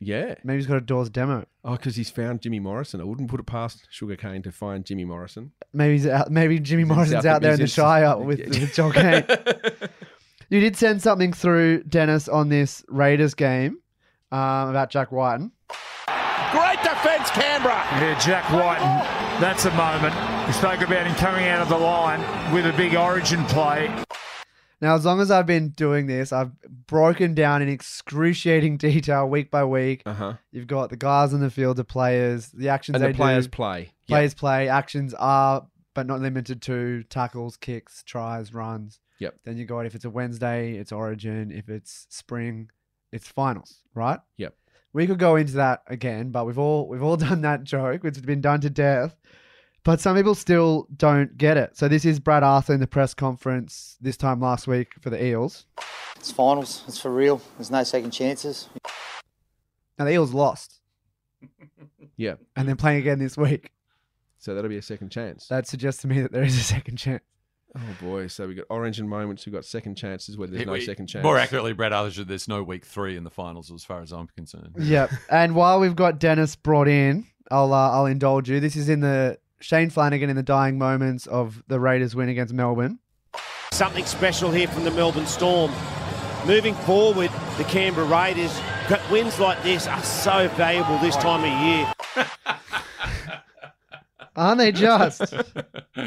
Yeah. 0.00 0.34
Maybe 0.44 0.58
he's 0.58 0.66
got 0.66 0.76
a 0.76 0.80
Dawes 0.80 1.10
demo. 1.10 1.44
Oh, 1.64 1.72
because 1.72 1.96
he's 1.96 2.10
found 2.10 2.40
Jimmy 2.40 2.60
Morrison. 2.60 3.00
I 3.00 3.04
wouldn't 3.04 3.28
put 3.30 3.40
it 3.40 3.46
past 3.46 3.86
Sugarcane 3.90 4.42
to 4.42 4.52
find 4.52 4.84
Jimmy 4.84 5.04
Morrison. 5.04 5.52
Maybe 5.72 5.94
he's 5.94 6.06
out, 6.06 6.30
maybe 6.30 6.58
Jimmy 6.60 6.82
He's 6.82 6.90
in 6.90 6.94
Morrison's 6.94 7.22
South- 7.24 7.26
out 7.36 7.42
there 7.42 7.52
in 7.52 7.56
the 7.58 7.64
he's 7.64 7.76
in- 7.78 7.82
Shire 7.84 8.16
with, 8.18 8.38
with 8.38 8.74
Joel 8.74 8.92
Kane. 8.92 9.24
you 10.50 10.60
did 10.60 10.76
send 10.76 11.02
something 11.02 11.32
through, 11.32 11.82
Dennis, 11.84 12.28
on 12.28 12.48
this 12.48 12.84
Raiders 12.88 13.34
game 13.34 13.78
um, 14.30 14.68
about 14.70 14.90
Jack 14.90 15.10
Wighton. 15.10 15.50
Great 16.52 16.82
defence, 16.82 17.28
Canberra. 17.30 17.74
Yeah, 18.00 18.18
Jack 18.18 18.48
Wighton. 18.50 19.40
That's 19.40 19.66
a 19.66 19.70
moment. 19.72 20.14
We 20.46 20.52
spoke 20.54 20.80
about 20.80 21.06
him 21.06 21.14
coming 21.16 21.46
out 21.48 21.60
of 21.60 21.68
the 21.68 21.76
line 21.76 22.20
with 22.54 22.66
a 22.66 22.72
big 22.76 22.94
origin 22.94 23.44
play. 23.46 23.92
Now, 24.80 24.94
as 24.94 25.04
long 25.04 25.20
as 25.20 25.30
I've 25.30 25.46
been 25.46 25.70
doing 25.70 26.06
this, 26.06 26.32
I've 26.32 26.52
broken 26.86 27.34
down 27.34 27.62
in 27.62 27.68
excruciating 27.68 28.76
detail 28.78 29.28
week 29.28 29.50
by 29.50 29.64
week. 29.64 30.02
Uh-huh. 30.06 30.34
You've 30.52 30.68
got 30.68 30.90
the 30.90 30.96
guys 30.96 31.34
on 31.34 31.40
the 31.40 31.50
field, 31.50 31.76
the 31.76 31.84
players, 31.84 32.48
the 32.50 32.68
actions 32.68 32.94
And 32.96 33.04
they 33.04 33.08
the 33.12 33.16
players 33.16 33.46
do. 33.46 33.50
play. 33.50 33.92
Players 34.06 34.34
play. 34.34 34.68
Actions 34.68 35.14
are, 35.14 35.66
but 35.94 36.06
not 36.06 36.20
limited 36.20 36.62
to 36.62 37.02
tackles, 37.04 37.56
kicks, 37.56 38.02
tries, 38.04 38.54
runs. 38.54 39.00
Yep. 39.18 39.34
Then 39.44 39.56
you 39.56 39.64
got 39.64 39.84
if 39.86 39.96
it's 39.96 40.04
a 40.04 40.10
Wednesday, 40.10 40.74
it's 40.76 40.92
Origin. 40.92 41.50
If 41.50 41.68
it's 41.68 42.06
spring, 42.08 42.70
it's 43.10 43.26
finals. 43.26 43.82
Right. 43.94 44.20
Yep. 44.36 44.54
We 44.92 45.06
could 45.06 45.18
go 45.18 45.36
into 45.36 45.54
that 45.54 45.82
again, 45.88 46.30
but 46.30 46.46
we've 46.46 46.58
all 46.58 46.88
we've 46.88 47.02
all 47.02 47.16
done 47.28 47.40
that 47.42 47.64
joke, 47.64 48.04
It's 48.04 48.20
been 48.20 48.40
done 48.40 48.60
to 48.60 48.70
death. 48.70 49.16
But 49.88 50.02
some 50.02 50.16
people 50.16 50.34
still 50.34 50.86
don't 50.94 51.38
get 51.38 51.56
it. 51.56 51.74
So 51.78 51.88
this 51.88 52.04
is 52.04 52.20
Brad 52.20 52.42
Arthur 52.42 52.74
in 52.74 52.80
the 52.80 52.86
press 52.86 53.14
conference 53.14 53.96
this 54.02 54.18
time 54.18 54.38
last 54.38 54.66
week 54.66 54.88
for 55.00 55.08
the 55.08 55.24
Eels. 55.24 55.64
It's 56.16 56.30
finals. 56.30 56.84
It's 56.86 57.00
for 57.00 57.10
real. 57.10 57.40
There's 57.56 57.70
no 57.70 57.82
second 57.84 58.10
chances. 58.10 58.68
Now 59.98 60.04
the 60.04 60.10
Eels 60.12 60.34
lost, 60.34 60.82
Yeah. 62.18 62.34
and 62.54 62.68
they're 62.68 62.76
playing 62.76 62.98
again 62.98 63.18
this 63.18 63.38
week. 63.38 63.70
So 64.36 64.54
that'll 64.54 64.68
be 64.68 64.76
a 64.76 64.82
second 64.82 65.08
chance. 65.08 65.46
That 65.48 65.66
suggests 65.66 66.02
to 66.02 66.08
me 66.08 66.20
that 66.20 66.32
there 66.32 66.42
is 66.44 66.58
a 66.58 66.62
second 66.64 66.98
chance. 66.98 67.22
Oh 67.74 67.80
boy! 67.98 68.26
So 68.26 68.46
we 68.46 68.56
got 68.56 68.66
orange 68.68 69.00
and 69.00 69.08
moments. 69.08 69.46
We 69.46 69.52
got 69.52 69.64
second 69.64 69.94
chances 69.94 70.36
where 70.36 70.48
there's 70.48 70.66
no 70.66 70.72
we- 70.74 70.82
second 70.82 71.06
chance. 71.06 71.24
More 71.24 71.38
accurately, 71.38 71.72
Brad 71.72 71.94
Arthur, 71.94 72.24
there's 72.24 72.46
no 72.46 72.62
week 72.62 72.84
three 72.84 73.16
in 73.16 73.24
the 73.24 73.30
finals 73.30 73.72
as 73.72 73.84
far 73.84 74.02
as 74.02 74.12
I'm 74.12 74.26
concerned. 74.36 74.74
Yep. 74.78 75.12
And 75.30 75.54
while 75.54 75.80
we've 75.80 75.96
got 75.96 76.18
Dennis 76.18 76.56
brought 76.56 76.88
in, 76.88 77.24
I'll 77.50 77.72
uh, 77.72 77.90
I'll 77.90 78.04
indulge 78.04 78.50
you. 78.50 78.60
This 78.60 78.76
is 78.76 78.90
in 78.90 79.00
the 79.00 79.38
Shane 79.60 79.90
Flanagan 79.90 80.30
in 80.30 80.36
the 80.36 80.42
dying 80.42 80.78
moments 80.78 81.26
of 81.26 81.62
the 81.68 81.80
Raiders 81.80 82.14
win 82.14 82.28
against 82.28 82.54
Melbourne. 82.54 82.98
Something 83.72 84.04
special 84.06 84.50
here 84.50 84.68
from 84.68 84.84
the 84.84 84.90
Melbourne 84.90 85.26
Storm. 85.26 85.72
Moving 86.46 86.74
forward, 86.74 87.30
the 87.56 87.64
Canberra 87.64 88.06
Raiders. 88.06 88.58
Wins 89.10 89.38
like 89.38 89.62
this 89.62 89.86
are 89.86 90.02
so 90.02 90.48
valuable 90.50 90.98
this 90.98 91.16
time 91.16 91.44
of 91.44 91.66
year. 91.66 91.92
Aren't 94.36 94.58
they 94.58 94.72
just? 94.72 95.34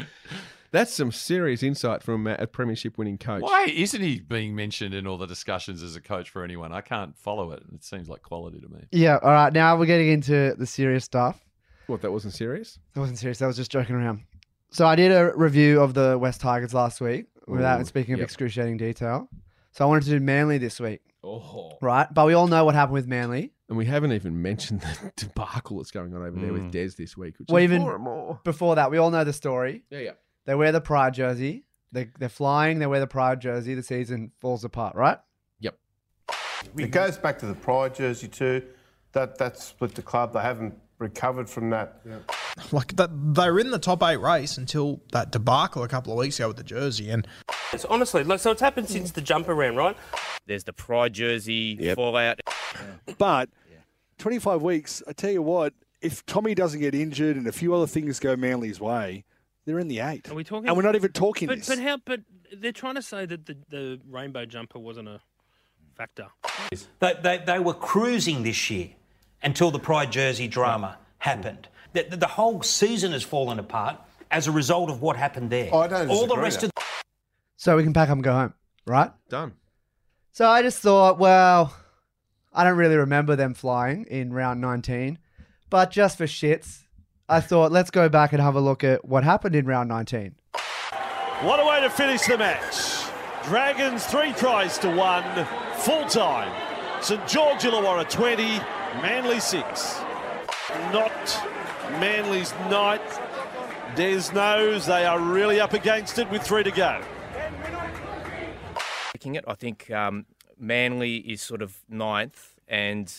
That's 0.72 0.94
some 0.94 1.12
serious 1.12 1.62
insight 1.62 2.02
from 2.02 2.26
a 2.26 2.34
a 2.38 2.46
premiership 2.46 2.96
winning 2.96 3.18
coach. 3.18 3.42
Why 3.42 3.66
isn't 3.66 4.00
he 4.00 4.20
being 4.20 4.56
mentioned 4.56 4.94
in 4.94 5.06
all 5.06 5.18
the 5.18 5.26
discussions 5.26 5.82
as 5.82 5.96
a 5.96 6.00
coach 6.00 6.30
for 6.30 6.42
anyone? 6.42 6.72
I 6.72 6.80
can't 6.80 7.14
follow 7.16 7.52
it. 7.52 7.62
It 7.74 7.84
seems 7.84 8.08
like 8.08 8.22
quality 8.22 8.58
to 8.60 8.68
me. 8.68 8.86
yeah. 8.90 9.18
All 9.22 9.32
right. 9.32 9.52
Now 9.52 9.76
we're 9.78 9.84
getting 9.86 10.08
into 10.08 10.54
the 10.58 10.66
serious 10.66 11.04
stuff. 11.04 11.38
What? 11.86 12.00
That 12.02 12.12
wasn't 12.12 12.34
serious. 12.34 12.78
That 12.94 13.00
wasn't 13.00 13.18
serious. 13.18 13.38
That 13.38 13.46
was 13.46 13.56
just 13.56 13.70
joking 13.70 13.96
around. 13.96 14.22
So 14.70 14.86
I 14.86 14.96
did 14.96 15.12
a 15.12 15.32
review 15.36 15.80
of 15.80 15.94
the 15.94 16.16
West 16.18 16.40
Tigers 16.40 16.72
last 16.72 17.00
week 17.00 17.26
without 17.46 17.80
Ooh, 17.80 17.84
speaking 17.84 18.14
of 18.14 18.20
yep. 18.20 18.26
excruciating 18.26 18.76
detail. 18.78 19.28
So 19.72 19.84
I 19.84 19.88
wanted 19.88 20.04
to 20.04 20.10
do 20.10 20.20
Manly 20.20 20.58
this 20.58 20.80
week. 20.80 21.00
Oh. 21.24 21.72
Right. 21.80 22.06
But 22.12 22.26
we 22.26 22.34
all 22.34 22.46
know 22.46 22.64
what 22.64 22.74
happened 22.74 22.94
with 22.94 23.06
Manly. 23.06 23.52
And 23.68 23.76
we 23.78 23.86
haven't 23.86 24.12
even 24.12 24.40
mentioned 24.42 24.80
the 24.82 25.12
debacle 25.16 25.78
that's 25.78 25.90
going 25.90 26.14
on 26.14 26.22
over 26.22 26.38
there 26.38 26.52
with 26.52 26.62
Mm. 26.62 26.70
Des 26.72 26.88
this 26.96 27.16
week. 27.16 27.38
Which 27.38 27.48
Well, 27.48 27.58
is 27.58 27.64
even 27.64 27.82
more 27.82 27.94
and 27.94 28.04
more. 28.04 28.40
before 28.44 28.74
that, 28.76 28.90
we 28.90 28.98
all 28.98 29.10
know 29.10 29.24
the 29.24 29.32
story. 29.32 29.82
Yeah, 29.90 29.98
yeah. 30.00 30.10
They 30.44 30.54
wear 30.54 30.72
the 30.72 30.80
pride 30.80 31.14
jersey. 31.14 31.64
They, 31.90 32.08
they're 32.18 32.28
flying. 32.28 32.78
They 32.78 32.86
wear 32.86 33.00
the 33.00 33.06
pride 33.06 33.40
jersey. 33.40 33.74
The 33.74 33.82
season 33.82 34.32
falls 34.40 34.64
apart, 34.64 34.94
right? 34.96 35.18
Yep. 35.60 35.76
It 36.78 36.90
goes 36.90 37.18
back 37.18 37.38
to 37.40 37.46
the 37.46 37.54
Pride 37.54 37.94
jersey 37.94 38.28
too. 38.28 38.62
That 39.12 39.36
that 39.38 39.58
split 39.58 39.94
the 39.94 40.02
club. 40.02 40.32
They 40.32 40.40
haven't 40.40 40.74
recovered 41.02 41.50
from 41.50 41.70
that. 41.70 42.00
Like 42.70 42.96
that, 42.96 43.10
they 43.34 43.50
were 43.50 43.58
in 43.58 43.70
the 43.70 43.78
top 43.78 44.02
eight 44.02 44.16
race 44.16 44.56
until 44.56 45.00
that 45.12 45.30
debacle 45.30 45.82
a 45.82 45.88
couple 45.88 46.12
of 46.12 46.18
weeks 46.18 46.38
ago 46.38 46.48
with 46.48 46.56
the 46.56 46.62
jersey, 46.62 47.10
and 47.10 47.26
It's 47.72 47.84
honestly, 47.84 48.24
like, 48.24 48.40
so 48.40 48.50
it's 48.52 48.60
happened 48.60 48.88
since 48.88 49.10
the 49.10 49.20
jumper 49.20 49.54
round, 49.54 49.76
right? 49.76 49.96
There's 50.46 50.64
the 50.64 50.72
pride 50.72 51.12
jersey 51.12 51.94
fallout. 51.94 52.40
But 53.18 53.50
25 54.18 54.62
weeks, 54.62 55.02
I 55.06 55.12
tell 55.12 55.30
you 55.30 55.42
what, 55.42 55.74
if 56.00 56.24
Tommy 56.26 56.54
doesn't 56.54 56.80
get 56.80 56.94
injured 56.94 57.36
and 57.36 57.46
a 57.46 57.52
few 57.52 57.74
other 57.74 57.86
things 57.86 58.18
go 58.20 58.36
Manly's 58.36 58.80
way, 58.80 59.24
they're 59.64 59.78
in 59.78 59.88
the 59.88 60.00
eight. 60.00 60.30
Are 60.30 60.34
we 60.34 60.44
talking? 60.44 60.68
And 60.68 60.76
we're 60.76 60.82
not 60.82 60.96
even 60.96 61.12
talking 61.12 61.48
But, 61.48 61.58
this. 61.58 61.68
but 61.68 61.78
how? 61.78 61.98
But 62.04 62.20
they're 62.56 62.72
trying 62.72 62.96
to 62.96 63.02
say 63.02 63.26
that 63.26 63.46
the, 63.46 63.56
the 63.68 64.00
rainbow 64.08 64.44
jumper 64.44 64.78
wasn't 64.78 65.08
a 65.08 65.20
factor. 65.96 66.28
They, 66.98 67.14
they, 67.22 67.38
they 67.46 67.58
were 67.58 67.74
cruising 67.74 68.42
this 68.42 68.70
year 68.70 68.90
until 69.42 69.70
the 69.70 69.78
Pride 69.78 70.12
jersey 70.12 70.48
drama 70.48 70.98
happened. 71.18 71.68
The, 71.92 72.04
the, 72.04 72.16
the 72.16 72.26
whole 72.26 72.62
season 72.62 73.12
has 73.12 73.22
fallen 73.22 73.58
apart 73.58 73.96
as 74.30 74.46
a 74.46 74.52
result 74.52 74.90
of 74.90 75.02
what 75.02 75.16
happened 75.16 75.50
there. 75.50 75.68
Oh, 75.72 75.80
I 75.80 75.88
don't 75.88 76.08
All 76.08 76.20
the 76.20 76.34
disagree 76.36 76.42
rest 76.42 76.62
with 76.62 76.72
of 76.76 76.84
So 77.56 77.76
we 77.76 77.82
can 77.84 77.92
pack 77.92 78.08
up 78.08 78.14
and 78.14 78.24
go 78.24 78.32
home, 78.32 78.54
right? 78.86 79.10
Done. 79.28 79.52
So 80.32 80.48
I 80.48 80.62
just 80.62 80.78
thought, 80.78 81.18
well, 81.18 81.74
I 82.52 82.64
don't 82.64 82.78
really 82.78 82.96
remember 82.96 83.36
them 83.36 83.54
flying 83.54 84.04
in 84.04 84.32
round 84.32 84.60
19, 84.60 85.18
but 85.68 85.90
just 85.90 86.16
for 86.16 86.24
shits, 86.24 86.82
I 87.28 87.40
thought 87.40 87.72
let's 87.72 87.90
go 87.90 88.08
back 88.08 88.32
and 88.32 88.40
have 88.40 88.56
a 88.56 88.60
look 88.60 88.82
at 88.84 89.04
what 89.04 89.24
happened 89.24 89.54
in 89.54 89.66
round 89.66 89.88
19. 89.88 90.34
What 91.42 91.60
a 91.60 91.66
way 91.66 91.80
to 91.80 91.90
finish 91.90 92.22
the 92.22 92.38
match. 92.38 93.04
Dragons 93.44 94.06
three 94.06 94.32
tries 94.32 94.78
to 94.78 94.90
one, 94.94 95.24
full 95.74 96.06
time. 96.06 96.52
St 97.02 97.26
George 97.26 97.62
Illawarra 97.62 98.08
20, 98.08 98.60
Manly 99.00 99.40
6. 99.40 100.00
Not 100.92 101.12
Manly's 101.98 102.52
night. 102.70 103.00
Des 103.94 104.32
knows 104.32 104.86
they 104.86 105.04
are 105.04 105.18
really 105.18 105.60
up 105.60 105.72
against 105.72 106.18
it 106.18 106.30
with 106.30 106.42
three 106.42 106.62
to 106.62 106.70
go. 106.70 107.02
Taking 109.12 109.34
it, 109.34 109.44
I 109.46 109.54
think 109.54 109.90
um, 109.90 110.26
Manly 110.58 111.16
is 111.16 111.42
sort 111.42 111.62
of 111.62 111.76
ninth, 111.88 112.54
and 112.68 113.12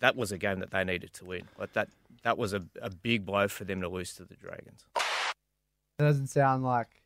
that 0.00 0.16
was 0.16 0.32
a 0.32 0.38
game 0.38 0.60
that 0.60 0.70
they 0.70 0.84
needed 0.84 1.12
to 1.14 1.24
win. 1.24 1.42
Like 1.58 1.72
that, 1.74 1.88
that 2.22 2.38
was 2.38 2.52
a, 2.52 2.62
a 2.80 2.90
big 2.90 3.24
blow 3.26 3.48
for 3.48 3.64
them 3.64 3.80
to 3.80 3.88
lose 3.88 4.14
to 4.14 4.24
the 4.24 4.34
Dragons. 4.34 4.86
That 5.98 6.06
doesn't 6.06 6.28
sound 6.28 6.64
like 6.64 7.02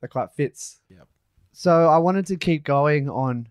that 0.00 0.08
quite 0.08 0.30
fits. 0.32 0.80
Yep. 0.90 1.08
So 1.52 1.88
I 1.88 1.98
wanted 1.98 2.26
to 2.26 2.36
keep 2.36 2.64
going 2.64 3.08
on 3.08 3.48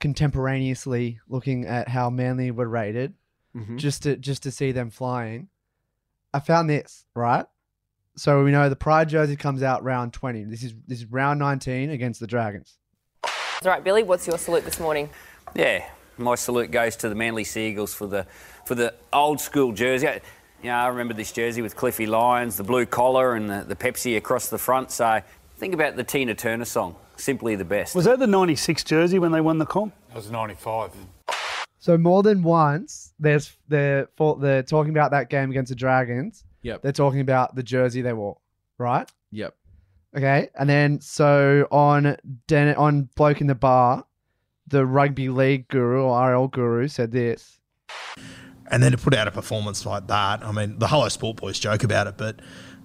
contemporaneously 0.00 1.20
looking 1.28 1.66
at 1.66 1.88
how 1.88 2.10
Manly 2.10 2.50
were 2.50 2.68
rated, 2.68 3.14
Mhm. 3.56 3.76
just 3.78 4.02
to 4.04 4.16
just 4.16 4.42
to 4.44 4.50
see 4.50 4.72
them 4.72 4.90
flying. 4.90 5.48
I 6.32 6.40
found 6.40 6.68
this 6.68 7.04
right. 7.14 7.46
So 8.16 8.42
we 8.44 8.50
know 8.50 8.68
the 8.68 8.76
Pride 8.76 9.08
jersey 9.08 9.36
comes 9.36 9.62
out 9.62 9.82
round 9.82 10.12
twenty. 10.12 10.44
This 10.44 10.62
is 10.62 10.74
this 10.86 10.98
is 10.98 11.06
round 11.06 11.38
nineteen 11.38 11.90
against 11.90 12.20
the 12.20 12.26
Dragons. 12.26 12.78
That's 13.22 13.66
right, 13.66 13.82
Billy. 13.82 14.02
What's 14.02 14.26
your 14.26 14.38
salute 14.38 14.64
this 14.64 14.78
morning? 14.78 15.08
Yeah, 15.54 15.84
my 16.16 16.34
salute 16.34 16.70
goes 16.70 16.94
to 16.96 17.08
the 17.08 17.14
Manly 17.14 17.44
Seagulls 17.44 17.94
for 17.94 18.06
the 18.06 18.26
for 18.66 18.74
the 18.74 18.94
old 19.12 19.40
school 19.40 19.72
jersey. 19.72 20.08
I- 20.08 20.20
You 20.60 20.70
know, 20.70 20.74
I 20.76 20.88
remember 20.88 21.14
this 21.14 21.30
jersey 21.30 21.62
with 21.62 21.76
Cliffy 21.76 22.04
Lyons, 22.06 22.56
the 22.56 22.64
blue 22.64 22.84
collar, 22.84 23.36
and 23.36 23.48
the, 23.48 23.62
the 23.62 23.76
Pepsi 23.76 24.16
across 24.16 24.48
the 24.48 24.58
front. 24.58 24.90
So 24.90 25.20
think 25.56 25.72
about 25.72 25.94
the 25.94 26.02
Tina 26.02 26.34
Turner 26.34 26.64
song, 26.64 26.96
"Simply 27.18 27.54
the 27.56 27.64
Best." 27.64 27.94
Was 27.94 28.04
that 28.06 28.18
the 28.18 28.26
96 28.26 28.84
jersey 28.84 29.18
when 29.18 29.32
they 29.32 29.40
won 29.40 29.58
the 29.58 29.66
comp? 29.66 29.94
That 30.08 30.16
was 30.16 30.30
95. 30.30 30.92
So 31.80 31.96
more 31.96 32.22
than 32.22 32.42
once, 32.42 33.12
there's 33.20 33.56
they're 33.68 34.08
for, 34.16 34.36
they're 34.38 34.62
talking 34.64 34.90
about 34.90 35.10
that 35.12 35.30
game 35.30 35.50
against 35.50 35.68
the 35.70 35.76
Dragons. 35.76 36.44
Yep. 36.62 36.82
They're 36.82 36.92
talking 36.92 37.20
about 37.20 37.54
the 37.54 37.62
jersey 37.62 38.02
they 38.02 38.12
wore, 38.12 38.38
right? 38.78 39.08
Yep. 39.30 39.54
Okay, 40.16 40.48
and 40.58 40.68
then 40.68 41.00
so 41.00 41.68
on 41.70 42.16
Den- 42.48 42.74
on 42.76 43.08
bloke 43.14 43.40
in 43.40 43.46
the 43.46 43.54
bar, 43.54 44.04
the 44.66 44.84
rugby 44.86 45.28
league 45.28 45.68
guru 45.68 46.02
or 46.02 46.18
RL 46.32 46.48
guru 46.48 46.88
said 46.88 47.12
this. 47.12 47.60
and 48.70 48.82
then 48.82 48.92
to 48.92 48.98
put 48.98 49.14
out 49.14 49.28
a 49.28 49.30
performance 49.30 49.86
like 49.86 50.08
that, 50.08 50.44
I 50.44 50.50
mean, 50.52 50.78
the 50.78 50.88
Hello 50.88 51.08
Sport 51.08 51.36
boys 51.36 51.58
joke 51.58 51.84
about 51.84 52.06
it, 52.06 52.16
but 52.18 52.40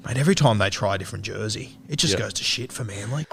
mate, 0.05 0.17
every 0.17 0.35
time 0.35 0.57
they 0.59 0.69
try 0.69 0.95
a 0.95 0.97
different 0.97 1.25
jersey, 1.25 1.77
it 1.89 1.95
just 1.97 2.13
Yep. 2.13 2.19
goes 2.21 2.33
to 2.35 2.43
shit 2.43 2.71
for 2.71 2.83
Manly. 2.83 3.25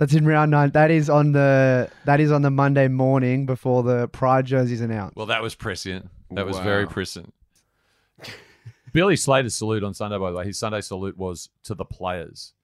That's 0.00 0.14
in 0.14 0.24
round 0.24 0.50
nine. 0.50 0.70
That 0.70 0.90
is 0.90 1.10
on 1.10 1.32
the 1.32 1.90
that 2.06 2.20
is 2.20 2.32
on 2.32 2.40
the 2.40 2.50
Monday 2.50 2.88
morning 2.88 3.44
before 3.44 3.82
the 3.82 4.08
Pride 4.08 4.46
jerseys 4.46 4.80
announced. 4.80 5.14
Well, 5.14 5.26
that 5.26 5.42
was 5.42 5.54
prescient. 5.54 6.08
That 6.30 6.46
was 6.46 6.58
very 6.58 6.86
prescient. 6.86 7.34
Billy 8.94 9.14
Slater's 9.14 9.54
salute 9.54 9.84
on 9.84 9.92
Sunday, 9.92 10.16
by 10.16 10.30
the 10.30 10.38
way, 10.38 10.46
his 10.46 10.58
Sunday 10.58 10.80
salute 10.80 11.18
was 11.18 11.50
to 11.64 11.74
the 11.74 11.84
players. 11.84 12.54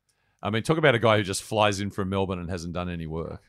I 0.42 0.48
mean, 0.48 0.62
talk 0.62 0.78
about 0.78 0.94
a 0.94 0.98
guy 0.98 1.18
who 1.18 1.22
just 1.22 1.42
flies 1.42 1.78
in 1.78 1.90
from 1.90 2.08
Melbourne 2.08 2.38
and 2.38 2.48
hasn't 2.48 2.72
done 2.72 2.88
any 2.88 3.06
work. 3.06 3.42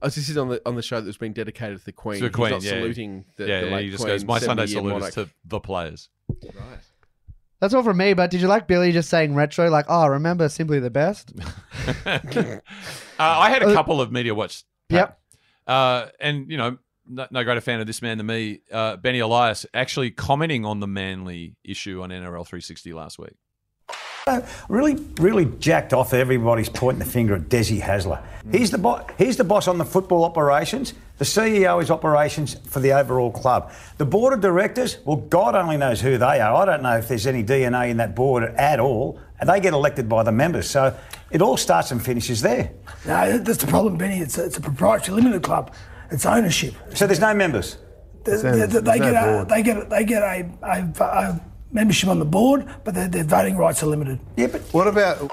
Oh, 0.00 0.08
this 0.08 0.30
is 0.30 0.38
on 0.38 0.48
the 0.48 0.62
on 0.64 0.74
the 0.74 0.82
show 0.82 1.02
that's 1.02 1.18
been 1.18 1.34
dedicated 1.34 1.80
to 1.80 1.84
the 1.84 1.92
Queen. 1.92 2.20
To 2.20 2.22
the 2.22 2.28
He's 2.28 2.34
Queen, 2.34 2.50
not 2.52 2.62
yeah. 2.62 2.70
saluting 2.70 3.26
the, 3.36 3.46
yeah, 3.46 3.60
the 3.60 3.66
yeah, 3.66 3.74
late 3.74 3.84
he 3.84 3.90
just 3.90 4.02
Queen, 4.02 4.14
goes, 4.14 4.24
my 4.24 4.38
Sunday 4.38 4.62
70-year 4.62 4.78
salute 4.78 4.92
monarch." 4.94 5.08
is 5.10 5.14
to 5.16 5.28
the 5.44 5.60
players. 5.60 6.08
Right. 6.42 6.78
That's 7.58 7.74
all 7.74 7.82
from 7.82 7.98
me. 7.98 8.14
But 8.14 8.30
did 8.30 8.40
you 8.40 8.48
like 8.48 8.66
Billy 8.66 8.92
just 8.92 9.10
saying 9.10 9.34
retro? 9.34 9.68
Like, 9.68 9.84
oh, 9.90 10.06
remember 10.06 10.48
simply 10.48 10.80
the 10.80 10.88
best? 10.88 11.34
Uh, 13.20 13.38
I 13.38 13.50
had 13.50 13.62
a 13.62 13.74
couple 13.74 14.00
of 14.00 14.10
media 14.10 14.34
watch. 14.34 14.64
Yep. 14.88 15.18
Uh, 15.66 16.06
and, 16.18 16.50
you 16.50 16.56
know, 16.56 16.78
no, 17.06 17.26
no 17.30 17.44
greater 17.44 17.60
fan 17.60 17.80
of 17.80 17.86
this 17.86 18.00
man 18.00 18.16
than 18.16 18.26
me, 18.26 18.60
uh, 18.72 18.96
Benny 18.96 19.18
Elias, 19.18 19.66
actually 19.74 20.10
commenting 20.10 20.64
on 20.64 20.80
the 20.80 20.86
Manly 20.86 21.56
issue 21.64 22.02
on 22.02 22.10
NRL 22.10 22.46
360 22.46 22.92
last 22.92 23.18
week. 23.18 23.36
Really, 24.68 24.94
really 25.18 25.46
jacked 25.58 25.92
off. 25.92 26.14
Everybody's 26.14 26.68
pointing 26.68 27.00
the 27.00 27.10
finger 27.10 27.34
at 27.34 27.42
Desi 27.48 27.80
Hasler. 27.80 28.22
He's 28.52 28.70
the 28.70 28.78
bo- 28.78 29.04
he's 29.18 29.36
the 29.36 29.44
boss 29.44 29.66
on 29.66 29.78
the 29.78 29.84
football 29.84 30.24
operations. 30.24 30.94
The 31.18 31.24
CEO 31.24 31.82
is 31.82 31.90
operations 31.90 32.54
for 32.68 32.78
the 32.80 32.92
overall 32.92 33.32
club. 33.32 33.72
The 33.98 34.04
board 34.04 34.32
of 34.32 34.40
directors, 34.40 34.98
well, 35.04 35.16
God 35.16 35.56
only 35.56 35.76
knows 35.76 36.00
who 36.00 36.16
they 36.16 36.40
are. 36.40 36.54
I 36.54 36.64
don't 36.64 36.82
know 36.82 36.96
if 36.96 37.08
there's 37.08 37.26
any 37.26 37.42
DNA 37.42 37.90
in 37.90 37.96
that 37.96 38.14
board 38.14 38.44
at 38.44 38.78
all. 38.78 39.18
And 39.40 39.48
they 39.48 39.58
get 39.60 39.72
elected 39.72 40.08
by 40.08 40.22
the 40.22 40.32
members. 40.32 40.68
So 40.68 40.96
it 41.30 41.40
all 41.42 41.56
starts 41.56 41.90
and 41.90 42.04
finishes 42.04 42.42
there. 42.42 42.72
No, 43.06 43.38
that's 43.38 43.58
the 43.58 43.66
problem, 43.66 43.96
Benny. 43.96 44.18
It's 44.20 44.36
a, 44.38 44.44
it's 44.44 44.58
a 44.58 44.60
proprietary 44.60 45.16
limited 45.16 45.42
club. 45.42 45.72
It's 46.10 46.26
ownership. 46.26 46.74
So 46.94 47.06
there's 47.06 47.20
no 47.20 47.32
members. 47.34 47.78
They, 48.24 48.36
they- 48.36 48.66
they 48.66 48.98
get 48.98 49.14
a, 49.14 49.46
they 49.48 49.62
get 49.62 49.76
a, 49.78 49.84
they 49.88 50.04
get 50.04 50.22
a, 50.22 50.50
a, 50.62 51.02
a 51.02 51.40
membership 51.72 52.10
on 52.10 52.18
the 52.18 52.24
board, 52.26 52.66
but 52.84 52.94
their, 52.94 53.08
their 53.08 53.24
voting 53.24 53.56
rights 53.56 53.82
are 53.82 53.86
limited. 53.86 54.20
Yeah, 54.36 54.48
but 54.48 54.60
what 54.74 54.86
about? 54.86 55.20
And 55.20 55.30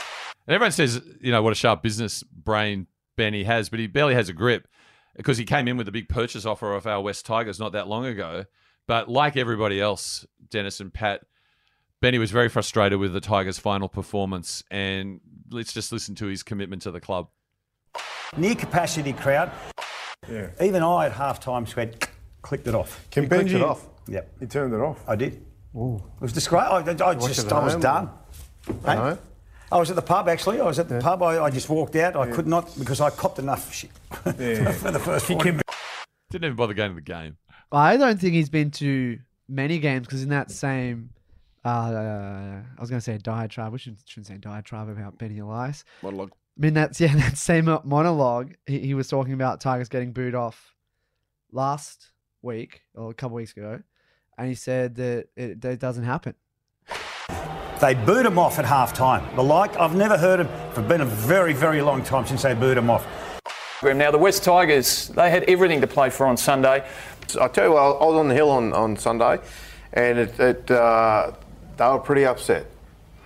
everyone 0.56 0.72
says, 0.72 1.02
you 1.20 1.32
know, 1.32 1.42
what 1.42 1.52
a 1.52 1.56
sharp 1.56 1.82
business 1.84 2.24
brain 2.24 2.88
Benny 3.18 3.44
has, 3.44 3.68
but 3.68 3.80
he 3.80 3.88
barely 3.88 4.14
has 4.14 4.30
a 4.30 4.34
grip 4.34 4.68
because 5.18 5.38
he 5.38 5.44
came 5.44 5.68
in 5.68 5.76
with 5.76 5.88
a 5.90 5.92
big 5.92 6.08
purchase 6.08 6.46
offer 6.46 6.74
of 6.74 6.88
our 6.88 7.02
West 7.02 7.26
Tigers 7.26 7.60
not 7.60 7.74
that 7.74 7.88
long 7.90 8.06
ago. 8.06 8.46
But 8.88 9.10
like 9.10 9.36
everybody 9.36 9.82
else, 9.82 10.26
Dennis 10.50 10.80
and 10.80 10.94
Pat, 10.94 11.24
Benny 12.02 12.18
was 12.20 12.32
very 12.32 12.50
frustrated 12.50 13.00
with 13.00 13.14
the 13.14 13.22
Tigers' 13.22 13.58
final 13.58 13.90
performance. 13.90 14.64
And 14.70 15.20
let's 15.52 15.74
just 15.74 15.92
listen 15.92 16.16
to 16.16 16.28
his 16.28 16.44
commitment 16.44 16.84
to 16.84 16.92
the 16.92 17.00
club. 17.00 17.28
Near 18.36 18.56
capacity 18.56 19.14
crowd. 19.14 19.52
Yeah. 20.30 20.50
Even 20.62 20.84
I 20.84 21.08
at 21.08 21.14
half 21.14 21.40
time 21.40 21.66
went, 21.76 22.08
clicked 22.42 22.68
it 22.68 22.76
off. 22.76 23.08
Can 23.12 23.24
You 23.24 23.30
clicked 23.30 23.50
Benji- 23.50 23.56
it 23.56 23.62
off? 23.62 23.88
Yep. 24.08 24.32
You 24.42 24.48
turned 24.48 24.74
it 24.74 24.80
off. 24.80 25.04
I 25.08 25.16
did. 25.16 25.34
It 25.34 25.42
was 26.20 26.34
disgraceful. 26.34 26.74
I, 26.74 27.10
I 27.10 27.16
just, 27.16 27.52
I 27.52 27.64
was 27.64 27.74
home 27.74 27.82
done. 27.82 28.10
At 28.68 28.76
Hey? 28.86 28.96
home? 28.96 29.20
I 29.72 29.78
was 29.78 29.90
at 29.90 29.96
the 29.96 30.02
pub 30.02 30.30
actually. 30.30 30.60
I 30.62 30.66
was 30.66 30.80
at 30.80 30.88
the 30.90 31.00
pub. 31.00 31.22
I, 31.24 31.44
I 31.44 31.50
just 31.50 31.70
walked 31.70 31.96
out. 31.98 32.16
I 32.16 32.32
could 32.32 32.48
not 32.48 32.74
because 32.80 33.02
I 33.02 33.10
copped 33.10 33.38
enough 33.38 33.74
shit 33.74 33.92
for 34.12 34.32
the 34.32 35.02
first 35.04 35.26
40 35.26 35.52
minutes. 35.52 35.64
Didn't 36.32 36.46
even 36.46 36.56
bother 36.56 36.74
going 36.74 36.92
to 36.92 36.96
the 36.96 37.02
game. 37.02 37.38
I 37.72 37.98
don't 37.98 38.20
think 38.20 38.34
he's 38.34 38.50
been 38.50 38.72
to 38.72 39.20
many 39.50 39.80
games 39.80 40.08
because 40.08 40.24
in 40.24 40.30
that 40.30 40.52
same, 40.52 41.10
uh, 41.68 42.62
I 42.78 42.82
was 42.82 42.90
going 42.90 43.00
to 43.00 43.04
say 43.04 43.16
a 43.16 43.20
diatribe. 43.20 43.74
We 43.74 43.80
shouldn't, 43.80 44.02
shouldn't 44.06 44.28
say 44.28 44.38
diatribe 44.38 44.90
about 44.90 45.18
Benny 45.18 45.40
Elias. 45.40 45.84
Monologue. 46.02 46.32
I 46.58 46.62
mean, 46.62 46.74
that's 46.74 47.00
yeah, 47.02 47.16
that 47.16 47.38
same 47.38 47.66
monologue. 47.84 48.54
He, 48.66 48.80
he 48.80 48.94
was 48.94 49.08
talking 49.08 49.34
about 49.34 49.62
Tigers 49.62 49.90
getting 49.90 50.12
booed 50.12 50.36
off 50.36 50.76
last 51.52 52.12
week 52.42 52.82
or 52.96 53.12
a 53.12 53.14
couple 53.14 53.36
weeks 53.36 53.52
ago, 53.52 53.82
and 54.38 54.48
he 54.48 54.56
said 54.56 54.96
that 54.96 55.28
it, 55.36 55.62
that 55.62 55.72
it 55.74 55.80
doesn't 55.80 56.04
happen. 56.04 56.36
They 57.80 57.94
booed 57.94 58.26
him 58.26 58.40
off 58.40 58.58
at 58.58 58.66
half 58.66 58.94
time. 58.94 59.36
The 59.36 59.44
like, 59.44 59.78
I've 59.78 59.96
never 59.96 60.18
heard 60.18 60.40
of, 60.40 60.50
it's 60.70 60.88
been 60.88 61.02
a 61.02 61.06
very, 61.06 61.54
very 61.54 61.82
long 61.82 62.04
time 62.04 62.26
since 62.26 62.42
they 62.42 62.56
booed 62.56 62.78
him 62.78 62.90
off. 62.90 63.06
Now, 63.84 64.10
the 64.10 64.18
West 64.18 64.44
Tigers, 64.44 65.10
they 65.10 65.30
had 65.30 65.44
everything 65.44 65.82
to 65.82 65.88
play 65.88 66.10
for 66.10 66.26
on 66.26 66.38
Sunday. 66.38 66.84
I 67.40 67.48
tell 67.48 67.66
you 67.66 67.74
what, 67.74 67.82
I 67.82 68.06
was 68.06 68.16
on 68.16 68.30
the 68.30 68.34
hill 68.34 68.50
on, 68.50 68.74
on 68.74 68.98
Sunday, 68.98 69.40
and 69.94 70.18
it, 70.18 70.40
it 70.40 70.72
uh, 70.72 71.34
they 71.78 71.88
were 71.88 72.00
pretty 72.00 72.26
upset, 72.26 72.66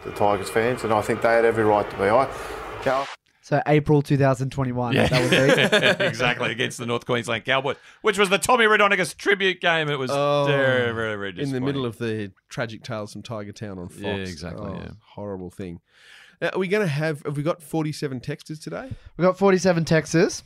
the 0.03 0.11
Tigers 0.11 0.49
fans, 0.49 0.83
and 0.83 0.93
I 0.93 1.01
think 1.01 1.21
they 1.21 1.29
had 1.33 1.45
every 1.45 1.63
right 1.63 1.89
to 1.89 1.97
be. 1.97 2.03
I, 2.03 2.25
you 2.25 2.85
know, 2.85 3.05
So 3.41 3.61
April 3.67 4.01
2021. 4.01 4.93
Yeah, 4.93 5.07
That 5.07 5.21
would 5.21 5.97
be. 5.99 6.05
exactly 6.05 6.51
against 6.51 6.77
the 6.77 6.85
North 6.85 7.05
Queensland 7.05 7.45
Cowboys, 7.45 7.77
which 8.01 8.17
was 8.17 8.29
the 8.29 8.37
Tommy 8.37 8.65
Raudonikis 8.65 9.15
tribute 9.17 9.61
game. 9.61 9.89
It 9.89 9.97
was 9.99 10.11
Oh, 10.11 10.45
very, 10.47 10.93
very, 10.93 11.15
very 11.15 11.41
in 11.43 11.51
the 11.51 11.61
middle 11.61 11.85
of 11.85 11.97
the 11.97 12.31
tragic 12.49 12.83
tales 12.83 13.13
from 13.13 13.23
Tiger 13.23 13.51
Town 13.51 13.79
on 13.79 13.89
Fox. 13.89 14.01
Yeah, 14.01 14.15
exactly, 14.15 14.67
Oh, 14.69 14.75
yeah. 14.75 14.89
horrible 15.15 15.49
thing. 15.49 15.79
Now, 16.41 16.49
are 16.53 16.59
we 16.59 16.67
going 16.67 16.83
to 16.85 16.91
have? 16.91 17.21
Have 17.23 17.37
we 17.37 17.43
got 17.43 17.61
forty-seven 17.61 18.19
texters 18.21 18.59
today? 18.61 18.89
We've 19.17 19.25
got 19.25 19.37
47 19.37 19.85
Texas. 19.85 20.41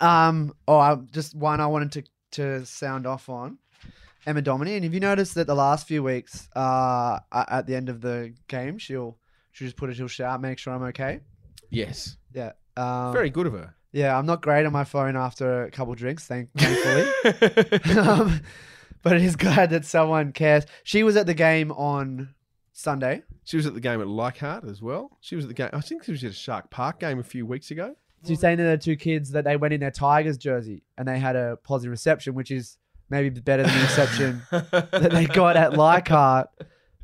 Um, 0.00 0.52
oh, 0.66 0.78
I, 0.78 0.96
just 1.12 1.36
one 1.36 1.60
I 1.60 1.68
wanted 1.68 1.92
to, 1.92 2.02
to 2.60 2.66
sound 2.66 3.06
off 3.06 3.28
on. 3.28 3.58
Emma 4.26 4.42
Domini. 4.42 4.74
And 4.74 4.84
have 4.84 4.94
you 4.94 5.00
noticed 5.00 5.34
that 5.34 5.46
the 5.46 5.54
last 5.54 5.86
few 5.86 6.02
weeks, 6.02 6.48
uh, 6.54 7.18
at 7.32 7.66
the 7.66 7.74
end 7.74 7.88
of 7.88 8.00
the 8.00 8.34
game, 8.48 8.78
she'll 8.78 9.18
she'll 9.50 9.66
just 9.66 9.76
put 9.76 9.90
a 9.90 9.94
she'll 9.94 10.08
shout, 10.08 10.40
make 10.40 10.58
sure 10.58 10.72
I'm 10.74 10.82
okay. 10.84 11.20
Yes. 11.70 12.16
Yeah. 12.34 12.52
Um, 12.76 13.12
Very 13.12 13.30
good 13.30 13.46
of 13.46 13.52
her. 13.52 13.74
Yeah, 13.92 14.16
I'm 14.16 14.24
not 14.24 14.40
great 14.40 14.64
on 14.64 14.72
my 14.72 14.84
phone 14.84 15.16
after 15.16 15.64
a 15.64 15.70
couple 15.70 15.94
drinks, 15.94 16.26
thank, 16.26 16.48
thankfully. 16.56 17.96
um, 17.98 18.40
but 19.02 19.16
it 19.16 19.22
is 19.22 19.36
glad 19.36 19.70
that 19.70 19.84
someone 19.84 20.32
cares. 20.32 20.64
She 20.82 21.02
was 21.02 21.16
at 21.16 21.26
the 21.26 21.34
game 21.34 21.70
on 21.72 22.34
Sunday. 22.72 23.22
She 23.44 23.56
was 23.56 23.66
at 23.66 23.74
the 23.74 23.80
game 23.80 24.00
at 24.00 24.08
Leichhardt 24.08 24.64
as 24.64 24.80
well. 24.80 25.18
She 25.20 25.36
was 25.36 25.44
at 25.44 25.48
the 25.48 25.54
game. 25.54 25.68
I 25.74 25.80
think 25.80 26.04
she 26.04 26.12
was 26.12 26.24
at 26.24 26.30
a 26.30 26.34
Shark 26.34 26.70
Park 26.70 27.00
game 27.00 27.18
a 27.18 27.24
few 27.24 27.44
weeks 27.44 27.70
ago. 27.70 27.94
She's 28.26 28.40
saying 28.40 28.58
to 28.58 28.62
the 28.62 28.78
two 28.78 28.96
kids 28.96 29.32
that 29.32 29.44
they 29.44 29.56
went 29.56 29.74
in 29.74 29.80
their 29.80 29.90
Tigers 29.90 30.38
jersey 30.38 30.84
and 30.96 31.08
they 31.08 31.18
had 31.18 31.34
a 31.34 31.58
positive 31.64 31.90
reception, 31.90 32.34
which 32.34 32.52
is 32.52 32.78
maybe 33.12 33.28
better 33.28 33.62
than 33.62 33.74
the 33.74 33.82
reception 33.82 34.42
that 34.50 35.10
they 35.12 35.26
got 35.26 35.54
at 35.54 35.74
Leichhardt. 35.74 36.48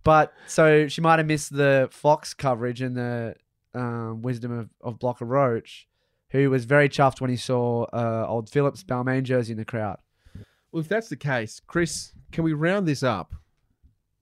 But 0.02 0.32
so 0.46 0.88
she 0.88 1.02
might 1.02 1.18
have 1.18 1.26
missed 1.26 1.54
the 1.54 1.88
Fox 1.92 2.32
coverage 2.32 2.80
and 2.80 2.96
the 2.96 3.34
um, 3.74 4.22
wisdom 4.22 4.58
of, 4.58 4.70
of 4.80 4.98
Blocker 4.98 5.26
Roach, 5.26 5.86
who 6.30 6.48
was 6.48 6.64
very 6.64 6.88
chuffed 6.88 7.20
when 7.20 7.30
he 7.30 7.36
saw 7.36 7.84
uh, 7.92 8.24
old 8.26 8.48
Phillips 8.48 8.82
Balmain 8.82 9.22
jersey 9.22 9.52
in 9.52 9.58
the 9.58 9.66
crowd. 9.66 9.98
Well, 10.72 10.80
if 10.80 10.88
that's 10.88 11.10
the 11.10 11.16
case, 11.16 11.60
Chris, 11.66 12.12
can 12.32 12.42
we 12.42 12.54
round 12.54 12.88
this 12.88 13.02
up 13.02 13.34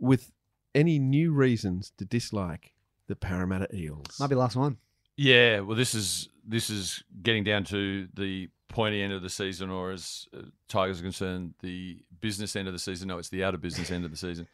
with 0.00 0.32
any 0.74 0.98
new 0.98 1.32
reasons 1.32 1.92
to 1.98 2.04
dislike 2.04 2.72
the 3.06 3.14
Parramatta 3.14 3.68
Eels? 3.72 4.18
Might 4.18 4.28
be 4.28 4.34
the 4.34 4.40
last 4.40 4.56
one. 4.56 4.78
Yeah, 5.16 5.60
well, 5.60 5.76
this 5.76 5.94
is 5.94 6.28
this 6.44 6.68
is 6.68 7.02
getting 7.22 7.44
down 7.44 7.64
to 7.64 8.08
the 8.14 8.48
pointy 8.68 9.02
end 9.02 9.12
of 9.12 9.22
the 9.22 9.30
season, 9.30 9.70
or 9.70 9.92
as 9.92 10.26
uh, 10.36 10.42
Tigers 10.68 11.00
are 11.00 11.04
concerned, 11.04 11.54
the 11.62 11.98
business 12.20 12.56
end 12.56 12.68
of 12.68 12.74
the 12.74 12.80
season. 12.80 13.08
No, 13.08 13.18
it's 13.18 13.28
the 13.28 13.44
out 13.44 13.54
of 13.54 13.60
business 13.60 13.90
end 13.90 14.04
of 14.04 14.10
the 14.10 14.16
season. 14.16 14.48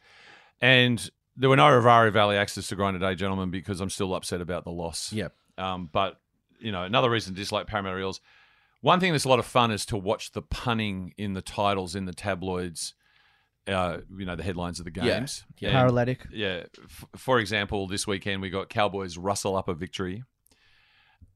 And 0.61 1.09
there 1.35 1.49
were 1.49 1.55
no 1.55 1.63
Rivari 1.63 2.11
Valley 2.11 2.37
access 2.37 2.67
to 2.67 2.75
grind 2.75 2.99
today, 2.99 3.15
gentlemen, 3.15 3.49
because 3.49 3.81
I'm 3.81 3.89
still 3.89 4.13
upset 4.13 4.41
about 4.41 4.63
the 4.63 4.71
loss. 4.71 5.11
Yep. 5.11 5.33
Um, 5.57 5.89
but 5.91 6.19
you 6.59 6.71
know, 6.71 6.83
another 6.83 7.09
reason 7.09 7.33
to 7.33 7.39
dislike 7.39 7.67
Parramatta 7.67 7.99
Eels. 7.99 8.21
One 8.81 8.99
thing 8.99 9.11
that's 9.11 9.25
a 9.25 9.29
lot 9.29 9.39
of 9.39 9.45
fun 9.45 9.71
is 9.71 9.85
to 9.87 9.97
watch 9.97 10.31
the 10.31 10.41
punning 10.41 11.13
in 11.17 11.33
the 11.33 11.41
titles 11.41 11.95
in 11.95 12.05
the 12.05 12.13
tabloids. 12.13 12.93
Uh, 13.65 13.99
you 14.17 14.25
know 14.25 14.35
the 14.35 14.43
headlines 14.43 14.79
of 14.79 14.85
the 14.85 14.91
games. 14.91 15.45
Yeah. 15.57 15.69
And, 15.69 15.75
Paralytic. 15.77 16.27
Yeah. 16.33 16.63
F- 16.83 17.05
for 17.15 17.39
example, 17.39 17.87
this 17.87 18.05
weekend 18.05 18.41
we 18.41 18.49
got 18.49 18.67
Cowboys 18.67 19.17
rustle 19.17 19.55
up 19.55 19.69
a 19.69 19.73
victory. 19.73 20.23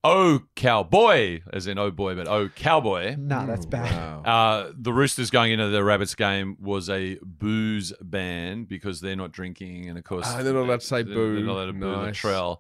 Oh 0.10 0.42
cowboy, 0.56 1.42
as 1.52 1.68
in 1.68 1.78
oh 1.78 1.92
boy, 1.92 2.16
but 2.16 2.28
oh 2.28 2.48
cowboy. 2.50 3.16
Nah, 3.18 3.46
that's 3.46 3.66
bad. 3.66 4.26
Uh, 4.26 4.72
the 4.78 4.94
Roosters 4.94 5.30
going 5.30 5.52
into 5.52 5.68
the 5.68 5.84
Rabbits 5.84 6.16
game 6.16 6.56
was 6.62 6.90
a 6.90 7.18
booze 7.24 7.92
ban 8.02 8.64
because 8.66 9.02
they're 9.02 9.16
not 9.18 9.32
drinking, 9.34 9.90
and 9.90 9.98
of 9.98 10.04
course 10.06 10.26
Ah, 10.28 10.42
they're 10.44 10.54
not 10.54 10.62
allowed 10.64 10.80
to 10.80 10.86
say 10.86 11.04
they're- 11.04 11.14
boo. 11.14 11.36
They're 11.36 11.44
not 11.44 11.56
allowed 11.58 11.66
to 11.66 11.74
boo 11.74 11.92
Nice. 11.92 12.22
Latrell. 12.22 12.58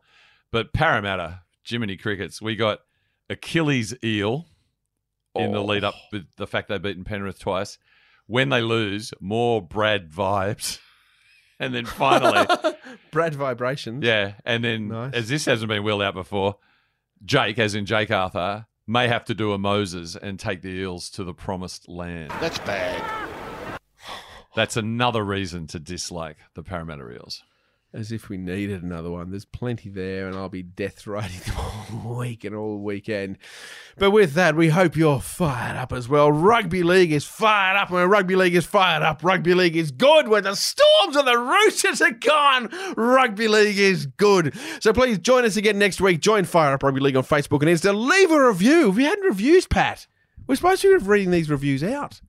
But 0.52 0.74
Parramatta, 0.74 1.42
Jiminy 1.64 1.96
Crickets, 1.98 2.42
we 2.42 2.56
got 2.56 2.80
Achilles 3.30 3.94
eel 4.04 4.48
in 5.36 5.52
the 5.52 5.62
lead 5.64 5.84
up 5.84 5.94
Oh. 5.98 6.02
with 6.14 6.26
the 6.38 6.48
fact 6.48 6.68
they've 6.70 6.82
beaten 6.82 7.04
Penrith 7.04 7.40
twice. 7.40 7.78
When 8.26 8.50
they 8.50 8.62
lose, 8.62 9.14
more 9.22 9.62
Brad 9.62 10.10
vibes, 10.12 10.80
and 11.60 11.74
then 11.74 11.86
finally, 11.86 12.46
Brad 13.12 13.36
vibrations. 13.36 14.04
yeah, 14.04 14.34
and 14.46 14.64
then 14.64 14.90
Nice. 14.90 15.14
as 15.14 15.30
this 15.30 15.46
hasn't 15.46 15.70
been 15.70 15.84
wheeled 15.84 16.02
out 16.02 16.14
before, 16.14 16.58
Jake, 17.24 17.60
as 17.60 17.76
in 17.76 17.86
Jake 17.86 18.12
Arthur, 18.12 18.68
may 18.86 19.08
have 19.08 19.26
to 19.26 19.34
do 19.34 19.52
a 19.54 19.58
Moses 19.58 20.16
and 20.16 20.40
take 20.40 20.62
the 20.62 20.70
Eels 20.70 21.10
to 21.12 21.24
the 21.24 21.34
promised 21.34 21.90
land. 21.90 22.32
That's 22.40 22.60
bad. 22.60 23.80
That's 24.56 24.78
another 24.78 25.24
reason 25.24 25.68
to 25.68 25.80
dislike 25.80 26.38
the 26.56 26.64
Parramatta 26.64 27.12
Eels. 27.12 27.44
As 27.94 28.12
if 28.12 28.28
we 28.28 28.36
needed 28.38 28.84
another 28.84 29.10
one. 29.10 29.32
There's 29.32 29.46
plenty 29.46 29.90
there, 29.90 30.28
and 30.28 30.36
I'll 30.36 30.50
be 30.50 30.62
death 30.62 31.08
riding 31.08 31.40
all 31.58 32.18
week 32.18 32.44
and 32.44 32.54
all 32.54 32.80
weekend. 32.80 33.38
But 33.98 34.12
with 34.12 34.34
that, 34.34 34.56
we 34.58 34.68
hope 34.70 34.98
you're 34.98 35.22
fired 35.22 35.78
up 35.78 35.94
as 35.94 36.10
well. 36.10 36.30
Rugby 36.30 36.84
League 36.84 37.14
is 37.14 37.24
fired 37.24 37.78
up, 37.78 37.88
and 37.88 37.96
when 37.96 38.10
Rugby 38.10 38.36
League 38.36 38.56
is 38.56 38.66
fired 38.66 39.04
up, 39.04 39.24
Rugby 39.24 39.54
League 39.54 39.78
is 39.78 39.92
good. 39.92 40.28
When 40.28 40.44
the 40.44 40.56
Storms 40.56 41.16
and 41.16 41.26
the 41.26 41.38
Roosters 41.38 42.02
are 42.02 42.12
gone, 42.12 42.70
Rugby 42.98 43.48
League 43.48 43.80
is 43.80 44.06
good. 44.06 44.54
So 44.82 44.92
please 44.92 45.18
join 45.18 45.46
us 45.46 45.56
again 45.56 45.80
next 45.80 46.02
week. 46.02 46.20
Join 46.20 46.44
Fire 46.44 46.74
Up 46.74 46.84
Rugby 46.84 47.00
League 47.00 47.16
on 47.16 47.24
Facebook 47.24 47.62
and 47.62 47.70
Insta. 47.72 47.96
Leave 47.96 48.32
a 48.32 48.48
review. 48.48 48.90
If 48.90 48.98
you 48.98 49.06
had 49.06 49.20
reviews, 49.24 49.66
Pat, 49.66 50.08
We're 50.46 50.56
supposed 50.56 50.82
to 50.82 51.00
be 51.00 51.06
reading 51.06 51.32
these 51.32 51.50
reviews 51.50 51.84
out. 51.84 52.22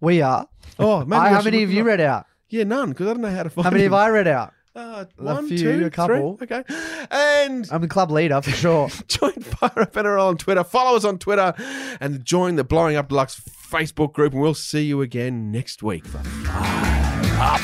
We 0.00 0.20
are. 0.20 0.48
Oh, 0.80 1.04
maybe 1.04 1.20
I, 1.20 1.28
how 1.30 1.42
many 1.42 1.60
have 1.60 1.70
you 1.70 1.84
read 1.84 2.00
out? 2.00 2.26
Yeah, 2.48 2.64
none, 2.64 2.90
because 2.90 3.06
I 3.06 3.12
don't 3.12 3.22
know 3.22 3.30
how 3.30 3.44
to 3.44 3.50
find 3.50 3.64
How 3.64 3.70
many 3.70 3.84
have. 3.84 3.92
I 3.92 4.08
read 4.08 4.28
out? 4.28 4.52
Uh, 4.76 5.06
A 5.18 5.22
one, 5.24 5.48
few, 5.48 5.56
two, 5.56 5.86
a 5.86 5.90
couple. 5.90 6.36
three. 6.36 6.46
Okay. 6.54 6.62
And 7.10 7.66
I'm 7.72 7.80
the 7.80 7.88
club 7.88 8.10
leader 8.10 8.42
for 8.42 8.50
sure. 8.50 8.88
join 9.08 9.32
Fire 9.32 9.70
Up 9.82 9.92
NRL 9.94 10.28
on 10.28 10.36
Twitter. 10.36 10.62
Follow 10.62 10.96
us 10.96 11.04
on 11.04 11.18
Twitter 11.18 11.54
and 11.98 12.22
join 12.24 12.56
the 12.56 12.64
Blowing 12.64 12.96
Up 12.96 13.08
Deluxe 13.08 13.40
Facebook 13.40 14.12
group. 14.12 14.34
And 14.34 14.42
we'll 14.42 14.52
see 14.54 14.82
you 14.84 15.00
again 15.00 15.50
next 15.50 15.82
week 15.82 16.04
for 16.04 16.18
Fire 16.18 17.40
Up. 17.40 17.60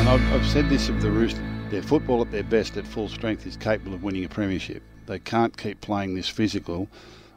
And 0.00 0.08
I've, 0.08 0.32
I've 0.32 0.46
said 0.46 0.70
this 0.70 0.88
of 0.88 1.02
the 1.02 1.10
Roosters. 1.10 1.42
Their 1.70 1.82
football 1.82 2.22
at 2.22 2.30
their 2.30 2.44
best 2.44 2.76
at 2.76 2.86
full 2.86 3.08
strength 3.08 3.46
is 3.46 3.56
capable 3.56 3.92
of 3.92 4.02
winning 4.02 4.24
a 4.24 4.28
premiership. 4.28 4.82
They 5.06 5.18
can't 5.18 5.54
keep 5.56 5.80
playing 5.80 6.14
this 6.14 6.28
physical. 6.28 6.88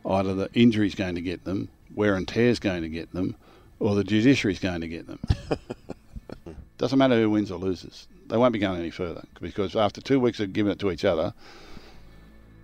Either 0.05 0.33
the 0.33 0.49
injury's 0.53 0.95
going 0.95 1.15
to 1.15 1.21
get 1.21 1.43
them, 1.43 1.67
wear 1.93 2.15
and 2.15 2.27
tear's 2.27 2.59
going 2.59 2.83
to 2.83 2.89
get 2.89 3.11
them, 3.13 3.35
or 3.79 3.95
the 3.95 4.03
judiciary's 4.03 4.59
going 4.59 4.81
to 4.81 4.87
get 4.87 5.07
them. 5.07 5.19
Doesn't 6.77 6.97
matter 6.97 7.15
who 7.15 7.29
wins 7.31 7.51
or 7.51 7.57
loses. 7.59 8.07
They 8.29 8.37
won't 8.37 8.53
be 8.53 8.59
going 8.59 8.79
any 8.79 8.91
further 8.91 9.23
because 9.41 9.75
after 9.75 10.01
two 10.01 10.19
weeks 10.19 10.39
of 10.39 10.53
giving 10.53 10.71
it 10.71 10.79
to 10.79 10.91
each 10.91 11.03
other, 11.03 11.33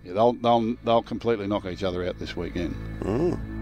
yeah, 0.04 0.12
they'll, 0.12 0.32
they'll, 0.32 0.76
they'll 0.84 1.02
completely 1.02 1.46
knock 1.48 1.66
each 1.66 1.82
other 1.82 2.06
out 2.06 2.18
this 2.18 2.36
weekend. 2.36 2.74
Mm. 3.00 3.55